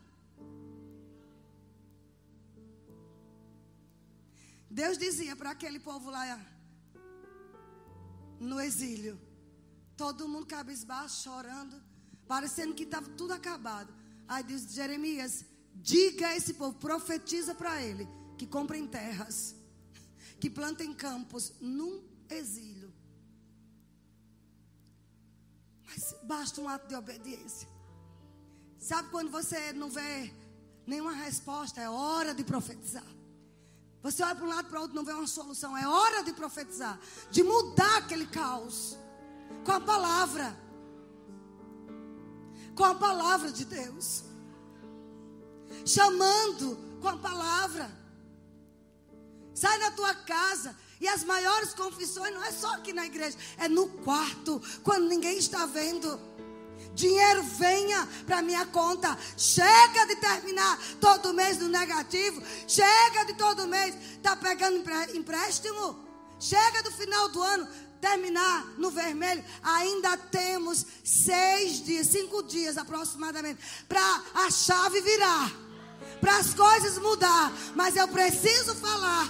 Deus 4.71 4.97
dizia 4.97 5.35
para 5.35 5.51
aquele 5.51 5.79
povo 5.79 6.09
lá 6.09 6.39
no 8.39 8.59
exílio, 8.59 9.19
todo 9.97 10.29
mundo 10.29 10.45
cabisbaixo, 10.45 11.23
chorando, 11.23 11.75
parecendo 12.25 12.73
que 12.73 12.83
estava 12.83 13.09
tudo 13.09 13.33
acabado. 13.33 13.93
Aí 14.27 14.41
diz 14.43 14.73
Jeremias: 14.73 15.43
diga 15.75 16.29
a 16.29 16.37
esse 16.37 16.53
povo, 16.53 16.79
profetiza 16.79 17.53
para 17.53 17.81
ele 17.83 18.07
que 18.37 18.47
comprem 18.47 18.87
terras, 18.87 19.53
que 20.39 20.49
plantem 20.49 20.93
campos 20.93 21.51
num 21.59 22.01
exílio. 22.29 22.93
Mas 25.85 26.15
basta 26.23 26.61
um 26.61 26.69
ato 26.69 26.87
de 26.87 26.95
obediência. 26.95 27.67
Sabe 28.79 29.09
quando 29.09 29.29
você 29.29 29.73
não 29.73 29.89
vê 29.89 30.33
nenhuma 30.87 31.11
resposta? 31.11 31.81
É 31.81 31.89
hora 31.89 32.33
de 32.33 32.45
profetizar. 32.45 33.20
Você 34.03 34.23
olha 34.23 34.35
para 34.35 34.45
um 34.45 34.49
lado 34.49 34.67
para 34.67 34.79
o 34.79 34.81
outro, 34.81 34.95
não 34.95 35.05
vê 35.05 35.13
uma 35.13 35.27
solução. 35.27 35.77
É 35.77 35.87
hora 35.87 36.23
de 36.23 36.33
profetizar, 36.33 36.99
de 37.29 37.43
mudar 37.43 37.97
aquele 37.97 38.25
caos 38.25 38.97
com 39.63 39.71
a 39.71 39.79
palavra. 39.79 40.57
Com 42.75 42.83
a 42.83 42.95
palavra 42.95 43.51
de 43.51 43.65
Deus. 43.65 44.23
Chamando 45.85 46.77
com 46.99 47.09
a 47.09 47.17
palavra. 47.17 47.91
Sai 49.53 49.77
da 49.79 49.91
tua 49.91 50.15
casa. 50.15 50.75
E 50.99 51.07
as 51.07 51.23
maiores 51.23 51.73
confissões 51.73 52.31
não 52.31 52.43
é 52.43 52.51
só 52.51 52.75
aqui 52.75 52.93
na 52.93 53.07
igreja, 53.07 53.35
é 53.57 53.67
no 53.67 53.87
quarto, 53.87 54.61
quando 54.83 55.07
ninguém 55.07 55.35
está 55.35 55.65
vendo. 55.65 56.19
Dinheiro 56.93 57.43
venha 57.43 58.07
para 58.25 58.41
minha 58.41 58.65
conta. 58.65 59.17
Chega 59.37 60.05
de 60.07 60.15
terminar 60.17 60.77
todo 60.99 61.33
mês 61.33 61.57
no 61.57 61.67
negativo. 61.67 62.41
Chega 62.67 63.25
de 63.25 63.33
todo 63.33 63.67
mês 63.67 63.95
estar 64.17 64.35
tá 64.35 64.35
pegando 64.35 64.83
empréstimo. 65.13 65.99
Chega 66.39 66.83
do 66.83 66.91
final 66.91 67.29
do 67.29 67.41
ano 67.41 67.67
terminar 68.01 68.65
no 68.77 68.89
vermelho. 68.89 69.43
Ainda 69.61 70.17
temos 70.17 70.85
seis 71.03 71.83
dias, 71.83 72.07
cinco 72.07 72.43
dias 72.43 72.77
aproximadamente, 72.77 73.61
para 73.87 74.23
a 74.33 74.49
chave 74.49 74.99
virar, 75.01 75.51
para 76.19 76.37
as 76.37 76.53
coisas 76.53 76.97
mudar. 76.97 77.53
Mas 77.75 77.95
eu 77.95 78.07
preciso 78.07 78.75
falar. 78.75 79.29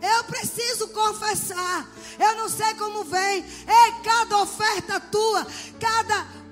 Eu 0.00 0.24
preciso 0.24 0.88
confessar. 0.88 1.88
Eu 2.18 2.36
não 2.36 2.48
sei 2.48 2.74
como 2.74 3.04
vem. 3.04 3.42
Ei, 3.42 3.92
cada 4.04 4.38
oferta 4.38 5.00
tua, 5.00 5.46
cada 5.80 6.45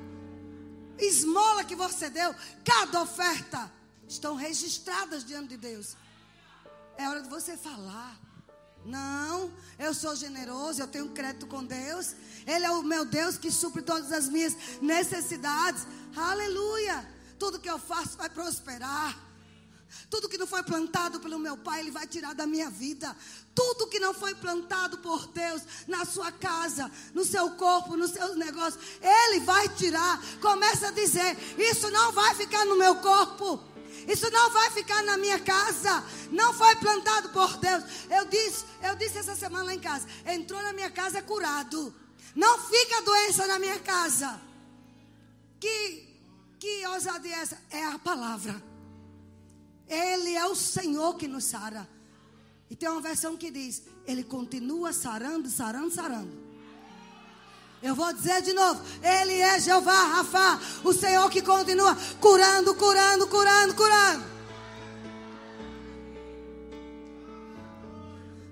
esmola 0.98 1.64
que 1.64 1.76
você 1.76 2.10
deu, 2.10 2.34
cada 2.64 3.02
oferta, 3.02 3.70
estão 4.08 4.34
registradas 4.34 5.24
diante 5.24 5.48
de 5.50 5.56
Deus. 5.56 5.96
É 6.96 7.08
hora 7.08 7.22
de 7.22 7.28
você 7.28 7.56
falar. 7.56 8.18
Não, 8.84 9.50
eu 9.78 9.94
sou 9.94 10.14
generoso, 10.14 10.82
eu 10.82 10.86
tenho 10.86 11.08
crédito 11.10 11.46
com 11.46 11.64
Deus. 11.64 12.14
Ele 12.46 12.66
é 12.66 12.70
o 12.70 12.82
meu 12.82 13.04
Deus 13.04 13.38
que 13.38 13.50
supre 13.50 13.80
todas 13.80 14.12
as 14.12 14.28
minhas 14.28 14.54
necessidades. 14.82 15.86
Aleluia! 16.14 17.08
Tudo 17.38 17.58
que 17.58 17.68
eu 17.68 17.78
faço 17.78 18.16
vai 18.18 18.28
prosperar. 18.28 19.18
Tudo 20.10 20.28
que 20.28 20.38
não 20.38 20.46
foi 20.46 20.62
plantado 20.62 21.20
pelo 21.20 21.38
meu 21.38 21.56
pai, 21.56 21.80
ele 21.80 21.90
vai 21.90 22.06
tirar 22.06 22.34
da 22.34 22.46
minha 22.46 22.70
vida. 22.70 23.16
Tudo 23.54 23.86
que 23.86 23.98
não 23.98 24.14
foi 24.14 24.34
plantado 24.34 24.98
por 24.98 25.26
Deus 25.28 25.62
na 25.86 26.04
sua 26.04 26.30
casa, 26.30 26.90
no 27.12 27.24
seu 27.24 27.50
corpo, 27.52 27.96
nos 27.96 28.10
seus 28.12 28.36
negócios, 28.36 28.82
ele 29.00 29.40
vai 29.40 29.68
tirar. 29.70 30.22
Começa 30.40 30.88
a 30.88 30.92
dizer: 30.92 31.36
Isso 31.58 31.90
não 31.90 32.12
vai 32.12 32.34
ficar 32.34 32.64
no 32.64 32.76
meu 32.76 32.96
corpo. 32.96 33.60
Isso 34.08 34.30
não 34.30 34.50
vai 34.50 34.70
ficar 34.70 35.02
na 35.02 35.16
minha 35.16 35.38
casa. 35.38 36.04
Não 36.30 36.52
foi 36.52 36.76
plantado 36.76 37.30
por 37.30 37.56
Deus. 37.56 37.84
Eu 38.10 38.24
disse, 38.26 38.64
eu 38.82 38.94
disse 38.96 39.18
essa 39.18 39.34
semana 39.34 39.64
lá 39.64 39.74
em 39.74 39.80
casa: 39.80 40.06
entrou 40.26 40.60
na 40.62 40.72
minha 40.72 40.90
casa 40.90 41.22
curado. 41.22 41.94
Não 42.34 42.58
fica 42.58 43.02
doença 43.02 43.46
na 43.46 43.58
minha 43.58 43.78
casa. 43.78 44.40
Que, 45.60 46.08
que 46.58 46.86
ousadia 46.88 47.36
é 47.36 47.40
essa? 47.40 47.58
É 47.70 47.84
a 47.86 47.98
palavra. 47.98 48.73
Ele 49.88 50.34
é 50.34 50.46
o 50.46 50.54
Senhor 50.54 51.14
que 51.16 51.28
nos 51.28 51.44
sara. 51.44 51.88
E 52.70 52.76
tem 52.76 52.88
uma 52.88 53.00
versão 53.00 53.36
que 53.36 53.50
diz: 53.50 53.82
Ele 54.06 54.24
continua 54.24 54.92
sarando, 54.92 55.48
sarando, 55.48 55.90
sarando. 55.90 56.44
Eu 57.82 57.94
vou 57.94 58.12
dizer 58.12 58.42
de 58.42 58.52
novo: 58.52 58.80
Ele 59.02 59.34
é 59.34 59.60
Jeová 59.60 60.04
Rafa, 60.04 60.60
o 60.82 60.92
Senhor 60.92 61.30
que 61.30 61.42
continua 61.42 61.94
curando, 62.20 62.74
curando, 62.74 63.26
curando, 63.26 63.74
curando. 63.74 64.24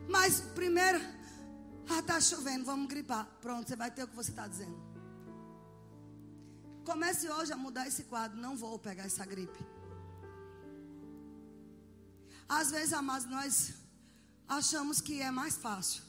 Mas 0.09 0.41
primeiro, 0.55 1.01
ah, 1.89 2.01
está 2.01 2.21
chovendo, 2.21 2.67
vamos 2.67 2.87
gripar. 2.89 3.27
Pronto, 3.41 3.67
você 3.67 3.75
vai 3.75 3.91
ter 3.91 4.05
o 4.05 4.09
que 4.09 4.15
você 4.15 4.31
está 4.31 4.47
dizendo. 4.47 4.79
Comece 6.85 7.31
hoje 7.31 7.53
a 7.53 7.57
mudar 7.57 7.87
esse 7.87 8.05
quadro. 8.05 8.39
Não 8.39 8.57
vou 8.57 8.79
pegar 8.79 9.05
essa 9.05 9.25
gripe. 9.25 9.59
Às 12.59 12.71
vezes, 12.71 12.93
amados, 12.93 13.27
nós 13.27 13.73
achamos 14.47 15.01
que 15.01 15.23
é 15.23 15.31
mais 15.31 15.57
fácil 15.57 16.03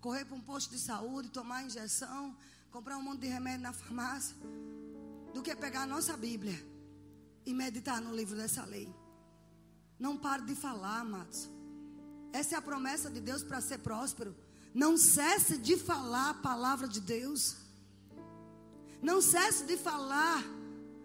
correr 0.00 0.24
para 0.24 0.36
um 0.36 0.40
posto 0.40 0.70
de 0.70 0.80
saúde, 0.80 1.28
tomar 1.28 1.62
injeção, 1.62 2.36
comprar 2.72 2.96
um 2.98 3.02
monte 3.02 3.20
de 3.20 3.28
remédio 3.28 3.62
na 3.62 3.72
farmácia, 3.72 4.36
do 5.32 5.40
que 5.40 5.54
pegar 5.54 5.82
a 5.82 5.86
nossa 5.86 6.16
Bíblia 6.16 6.58
e 7.46 7.54
meditar 7.54 8.00
no 8.00 8.14
livro 8.14 8.36
dessa 8.36 8.64
lei. 8.64 8.92
Não 9.96 10.18
pare 10.18 10.42
de 10.42 10.56
falar, 10.56 10.98
amados. 11.00 11.48
Essa 12.32 12.56
é 12.56 12.58
a 12.58 12.62
promessa 12.62 13.08
de 13.08 13.20
Deus 13.20 13.44
para 13.44 13.60
ser 13.60 13.78
próspero. 13.78 14.36
Não 14.74 14.96
cesse 14.96 15.56
de 15.56 15.76
falar 15.76 16.30
a 16.30 16.34
palavra 16.34 16.88
de 16.88 17.00
Deus. 17.00 17.56
Não 19.00 19.22
cesse 19.22 19.64
de 19.64 19.76
falar 19.76 20.42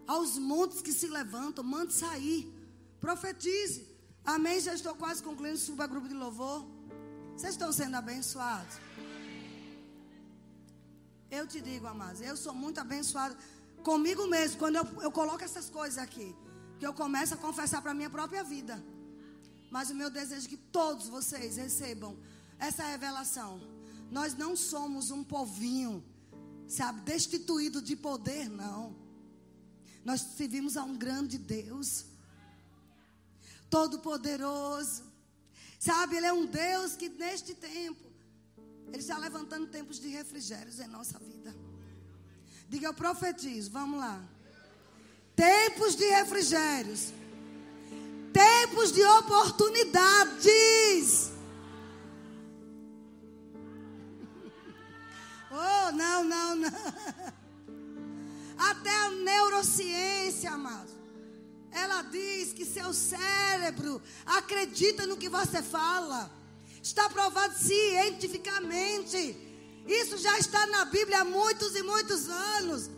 aos 0.07 0.39
montes 0.39 0.81
que 0.81 0.91
se 0.91 1.07
levantam. 1.07 1.63
Mande 1.63 1.93
sair. 1.93 2.51
Profetize. 2.99 3.88
Amém? 4.35 4.59
Já 4.59 4.73
estou 4.75 4.93
quase 4.93 5.23
concluindo. 5.23 5.57
Suba 5.57 5.87
grupo 5.87 6.07
de 6.07 6.13
louvor. 6.13 6.63
Vocês 7.35 7.53
estão 7.53 7.71
sendo 7.71 7.95
abençoados? 7.95 8.75
Eu 11.31 11.47
te 11.47 11.59
digo, 11.59 11.87
amados, 11.87 12.21
eu 12.21 12.35
sou 12.37 12.53
muito 12.53 12.79
abençoado 12.79 13.35
comigo 13.83 14.27
mesmo. 14.27 14.59
Quando 14.59 14.75
eu, 14.75 14.85
eu 15.01 15.11
coloco 15.11 15.43
essas 15.43 15.67
coisas 15.69 15.97
aqui, 15.97 16.35
que 16.77 16.85
eu 16.85 16.93
começo 16.93 17.33
a 17.33 17.37
confessar 17.37 17.81
para 17.81 17.89
a 17.89 17.93
minha 17.95 18.09
própria 18.09 18.43
vida. 18.43 18.83
Mas 19.71 19.89
o 19.89 19.95
meu 19.95 20.11
desejo 20.11 20.45
é 20.45 20.49
que 20.49 20.57
todos 20.57 21.07
vocês 21.07 21.57
recebam 21.57 22.15
essa 22.59 22.83
revelação. 22.83 23.59
Nós 24.11 24.35
não 24.35 24.55
somos 24.55 25.09
um 25.09 25.23
povinho, 25.23 26.03
sabe, 26.67 27.01
destituído 27.01 27.81
de 27.81 27.95
poder, 27.95 28.47
não. 28.47 28.95
Nós 30.05 30.21
servimos 30.21 30.77
a 30.77 30.83
um 30.83 30.95
grande 30.95 31.37
Deus, 31.39 32.05
todo-poderoso. 33.69 35.03
Sabe, 35.79 36.17
Ele 36.17 36.25
é 36.25 36.33
um 36.33 36.45
Deus 36.45 36.95
que 36.95 37.09
neste 37.09 37.53
tempo, 37.53 38.09
Ele 38.87 38.97
está 38.97 39.17
levantando 39.17 39.67
tempos 39.67 39.99
de 39.99 40.09
refrigérios 40.09 40.79
em 40.79 40.87
nossa 40.87 41.19
vida. 41.19 41.55
Diga, 42.67 42.87
eu 42.87 42.93
profetizo, 42.93 43.71
vamos 43.71 43.99
lá. 43.99 44.21
Tempos 45.35 45.95
de 45.95 46.05
refrigérios, 46.05 47.13
tempos 48.33 48.91
de 48.91 49.03
oportunidades. 49.03 51.31
Oh, 55.51 55.91
não, 55.93 56.23
não, 56.23 56.55
não. 56.55 56.69
Até 58.57 58.89
a 58.89 59.11
neurociência, 59.11 60.51
amado. 60.51 60.98
Ela 61.71 62.01
diz 62.03 62.53
que 62.53 62.65
seu 62.65 62.93
cérebro 62.93 64.01
acredita 64.25 65.05
no 65.05 65.17
que 65.17 65.29
você 65.29 65.61
fala. 65.61 66.31
Está 66.81 67.09
provado 67.09 67.55
cientificamente. 67.57 69.37
Isso 69.85 70.17
já 70.17 70.37
está 70.37 70.65
na 70.67 70.85
Bíblia 70.85 71.21
há 71.21 71.25
muitos 71.25 71.75
e 71.75 71.83
muitos 71.83 72.29
anos. 72.29 72.89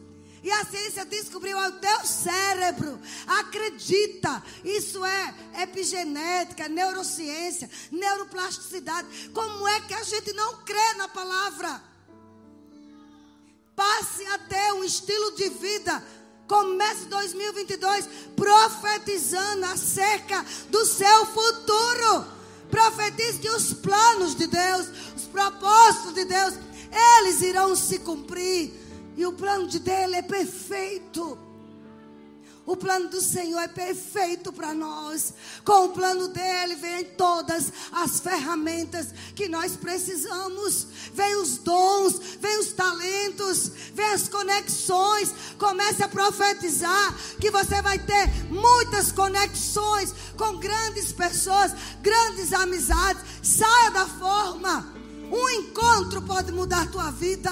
E 0.43 0.51
a 0.51 0.65
ciência 0.65 1.05
descobriu 1.05 1.57
o 1.57 1.71
teu 1.73 2.05
cérebro. 2.05 2.99
Acredita. 3.27 4.43
Isso 4.63 5.05
é 5.05 5.35
epigenética, 5.61 6.67
neurociência, 6.67 7.69
neuroplasticidade. 7.91 9.29
Como 9.29 9.67
é 9.67 9.81
que 9.81 9.93
a 9.93 10.03
gente 10.03 10.33
não 10.33 10.63
crê 10.63 10.93
na 10.95 11.07
palavra? 11.07 11.81
Passe 13.75 14.25
a 14.25 14.37
ter 14.39 14.73
um 14.73 14.83
estilo 14.83 15.31
de 15.35 15.49
vida. 15.49 16.03
Comece 16.47 17.05
2022 17.05 18.09
profetizando 18.35 19.65
acerca 19.65 20.45
do 20.69 20.85
seu 20.85 21.25
futuro. 21.27 22.25
Profetize 22.69 23.39
que 23.39 23.49
os 23.49 23.73
planos 23.73 24.35
de 24.35 24.47
Deus, 24.47 24.87
os 25.15 25.23
propósitos 25.23 26.13
de 26.13 26.25
Deus, 26.25 26.53
eles 27.19 27.41
irão 27.41 27.75
se 27.75 27.99
cumprir. 27.99 28.73
E 29.17 29.25
o 29.25 29.33
plano 29.33 29.67
de 29.67 29.79
Deus 29.79 30.13
é 30.13 30.21
perfeito. 30.21 31.50
O 32.63 32.77
plano 32.77 33.09
do 33.09 33.19
Senhor 33.19 33.59
é 33.59 33.67
perfeito 33.67 34.53
para 34.53 34.73
nós. 34.73 35.33
Com 35.65 35.85
o 35.85 35.89
plano 35.89 36.27
dele 36.27 36.75
vem 36.75 37.05
todas 37.05 37.73
as 37.91 38.19
ferramentas 38.19 39.07
que 39.35 39.49
nós 39.49 39.75
precisamos. 39.75 40.87
Vem 41.13 41.35
os 41.37 41.57
dons, 41.57 42.19
vem 42.39 42.59
os 42.59 42.71
talentos, 42.73 43.71
vem 43.93 44.05
as 44.13 44.27
conexões. 44.27 45.33
Comece 45.57 46.03
a 46.03 46.07
profetizar 46.07 47.15
que 47.39 47.49
você 47.49 47.81
vai 47.81 47.97
ter 47.97 48.27
muitas 48.49 49.11
conexões 49.11 50.13
com 50.37 50.57
grandes 50.57 51.11
pessoas, 51.11 51.73
grandes 52.01 52.53
amizades. 52.53 53.23
Saia 53.41 53.89
da 53.89 54.05
forma. 54.05 54.93
Um 55.31 55.49
encontro 55.49 56.21
pode 56.21 56.51
mudar 56.51 56.83
a 56.83 56.87
tua 56.87 57.11
vida. 57.11 57.49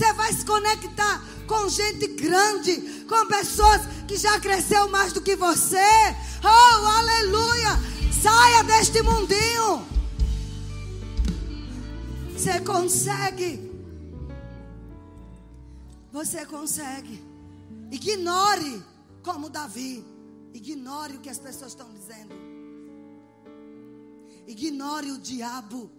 Você 0.00 0.12
vai 0.14 0.32
se 0.32 0.44
conectar 0.44 1.22
com 1.50 1.68
gente 1.68 2.06
grande, 2.06 3.04
com 3.08 3.26
pessoas 3.26 3.80
que 4.06 4.16
já 4.16 4.38
cresceu 4.38 4.88
mais 4.88 5.12
do 5.12 5.20
que 5.20 5.34
você. 5.34 5.90
Oh, 6.44 6.86
aleluia! 6.86 7.70
Saia 8.22 8.62
deste 8.62 9.02
mundinho. 9.02 9.84
Você 12.32 12.60
consegue. 12.60 13.68
Você 16.12 16.46
consegue. 16.46 17.20
Ignore 17.90 18.80
como 19.24 19.50
Davi. 19.50 20.06
Ignore 20.54 21.16
o 21.16 21.20
que 21.20 21.30
as 21.30 21.40
pessoas 21.40 21.72
estão 21.72 21.92
dizendo. 21.92 22.32
Ignore 24.46 25.10
o 25.10 25.18
diabo. 25.18 25.90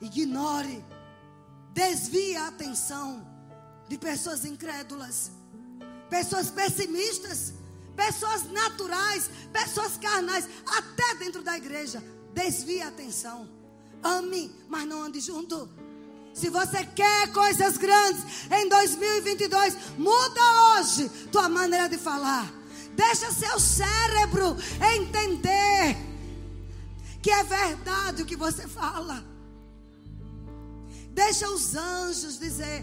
Ignore. 0.00 0.84
Desvie 1.74 2.36
a 2.36 2.46
atenção 2.46 3.31
de 3.92 3.98
pessoas 3.98 4.46
incrédulas, 4.46 5.30
pessoas 6.08 6.48
pessimistas, 6.48 7.52
pessoas 7.94 8.50
naturais, 8.50 9.28
pessoas 9.52 9.98
carnais, 9.98 10.48
até 10.66 11.16
dentro 11.16 11.42
da 11.42 11.58
igreja. 11.58 12.02
Desvie 12.32 12.80
a 12.80 12.88
atenção. 12.88 13.46
Ame, 14.02 14.50
mas 14.66 14.88
não 14.88 15.02
ande 15.02 15.20
junto. 15.20 15.68
Se 16.32 16.48
você 16.48 16.86
quer 16.86 17.30
coisas 17.34 17.76
grandes 17.76 18.24
em 18.50 18.66
2022, 18.66 19.76
muda 19.98 20.40
hoje 20.70 21.10
tua 21.30 21.50
maneira 21.50 21.86
de 21.86 21.98
falar. 21.98 22.50
Deixa 22.96 23.30
seu 23.30 23.60
cérebro 23.60 24.56
entender 24.96 25.98
que 27.20 27.30
é 27.30 27.44
verdade 27.44 28.22
o 28.22 28.26
que 28.26 28.36
você 28.36 28.66
fala. 28.66 29.22
Deixa 31.10 31.46
os 31.50 31.74
anjos 31.74 32.38
dizer: 32.38 32.82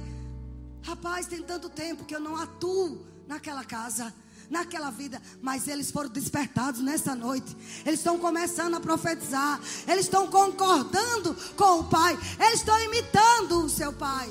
Rapaz, 0.89 1.27
tem 1.27 1.43
tanto 1.43 1.69
tempo 1.69 2.03
que 2.03 2.15
eu 2.15 2.19
não 2.19 2.35
atuo 2.35 3.05
naquela 3.27 3.63
casa, 3.63 4.11
naquela 4.49 4.89
vida, 4.89 5.21
mas 5.39 5.67
eles 5.67 5.91
foram 5.91 6.09
despertados 6.09 6.81
nessa 6.81 7.13
noite. 7.13 7.55
Eles 7.85 7.99
estão 7.99 8.17
começando 8.17 8.73
a 8.73 8.79
profetizar, 8.79 9.61
eles 9.87 10.05
estão 10.05 10.31
concordando 10.31 11.35
com 11.55 11.81
o 11.81 11.83
Pai, 11.87 12.17
eles 12.39 12.61
estão 12.61 12.77
imitando 12.85 13.65
o 13.65 13.69
seu 13.69 13.93
Pai. 13.93 14.27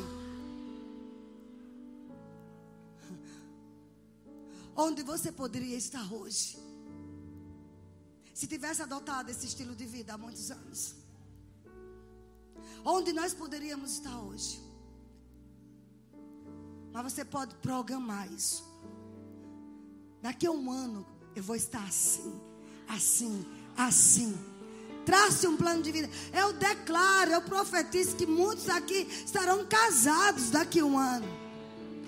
Onde 4.74 5.04
você 5.04 5.30
poderia 5.30 5.76
estar 5.76 6.12
hoje? 6.12 6.58
Se 8.34 8.48
tivesse 8.48 8.82
adotado 8.82 9.30
esse 9.30 9.46
estilo 9.46 9.76
de 9.76 9.86
vida 9.86 10.14
há 10.14 10.18
muitos 10.18 10.50
anos. 10.50 10.96
Onde 12.84 13.12
nós 13.12 13.32
poderíamos 13.32 13.92
estar 13.92 14.18
hoje? 14.18 14.67
Mas 17.00 17.12
você 17.12 17.24
pode 17.24 17.54
programar 17.62 18.26
isso. 18.32 18.64
Daqui 20.20 20.48
a 20.48 20.50
um 20.50 20.68
ano 20.68 21.06
eu 21.36 21.44
vou 21.44 21.54
estar 21.54 21.84
assim, 21.84 22.34
assim, 22.88 23.46
assim. 23.76 24.36
Trace 25.06 25.46
um 25.46 25.56
plano 25.56 25.80
de 25.80 25.92
vida. 25.92 26.10
Eu 26.32 26.52
declaro, 26.54 27.30
eu 27.30 27.42
profetizo 27.42 28.16
que 28.16 28.26
muitos 28.26 28.68
aqui 28.68 29.06
estarão 29.24 29.64
casados 29.64 30.50
daqui 30.50 30.80
a 30.80 30.84
um 30.84 30.98
ano. 30.98 31.28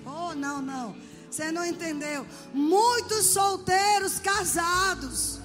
Oh, 0.05 0.35
não, 0.35 0.61
não. 0.61 0.93
Você 1.29 1.53
não 1.53 1.63
entendeu. 1.65 2.27
Muitos 2.53 3.27
solteiros 3.27 4.19
casados. 4.19 5.39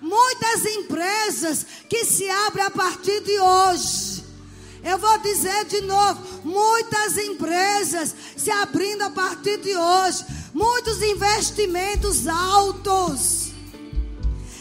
Muitas 0.00 0.64
empresas 0.66 1.66
que 1.90 2.04
se 2.04 2.30
abrem 2.30 2.64
a 2.64 2.70
partir 2.70 3.24
de 3.24 3.40
hoje. 3.40 4.23
Eu 4.84 4.98
vou 4.98 5.18
dizer 5.18 5.64
de 5.64 5.80
novo: 5.80 6.20
muitas 6.44 7.16
empresas 7.16 8.14
se 8.36 8.50
abrindo 8.50 9.02
a 9.02 9.10
partir 9.10 9.58
de 9.58 9.74
hoje, 9.74 10.24
muitos 10.52 11.02
investimentos 11.02 12.26
altos. 12.26 13.52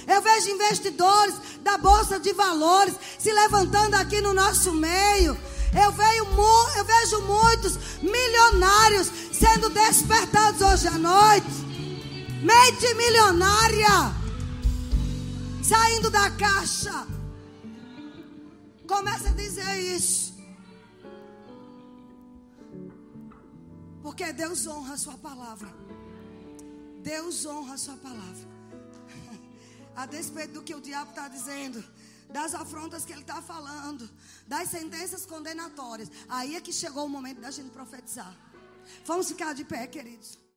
Eu 0.08 0.22
vejo 0.22 0.50
investidores 0.50 1.36
da 1.62 1.78
Bolsa 1.78 2.20
de 2.20 2.34
Valores 2.34 2.96
se 3.18 3.32
levantando 3.32 3.96
aqui 3.96 4.22
no 4.22 4.34
nosso 4.34 4.72
meio. 4.72 5.38
Eu, 5.74 5.92
vejo, 5.92 6.26
eu 6.78 6.86
vejo 6.86 7.22
muitos 7.22 7.80
milionários 8.02 9.12
sendo 9.32 9.70
despertados 9.70 10.62
hoje 10.62 10.88
à 10.88 10.98
noite. 10.98 11.48
Mente 12.42 12.94
milionária 12.96 14.14
saindo 15.64 16.10
da 16.10 16.30
caixa. 16.32 17.13
Comece 18.88 19.28
a 19.30 19.32
dizer 19.32 19.80
isso. 19.80 20.34
Porque 24.02 24.34
Deus 24.34 24.68
honra 24.68 24.94
a 24.94 24.98
sua 24.98 25.18
palavra. 25.18 25.74
Deus 27.02 27.46
honra 27.46 27.76
a 27.76 27.78
sua 27.78 27.98
palavra. 27.98 28.54
A 29.96 30.06
despeito 30.06 30.54
do 30.54 30.64
que 30.64 30.74
o 30.74 30.82
diabo 30.82 31.12
está 31.12 31.28
dizendo, 31.28 31.84
das 32.30 32.56
afrontas 32.56 33.06
que 33.06 33.12
ele 33.12 33.22
está 33.22 33.42
falando, 33.42 34.10
das 34.48 34.70
sentenças 34.70 35.26
condenatórias. 35.26 36.10
Aí 36.28 36.56
é 36.56 36.62
que 36.62 36.74
chegou 36.74 37.06
o 37.06 37.10
momento 37.10 37.40
da 37.42 37.52
gente 37.52 37.70
profetizar. 37.70 38.36
Vamos 39.06 39.28
ficar 39.28 39.54
de 39.54 39.64
pé, 39.64 39.86
queridos. 39.88 40.43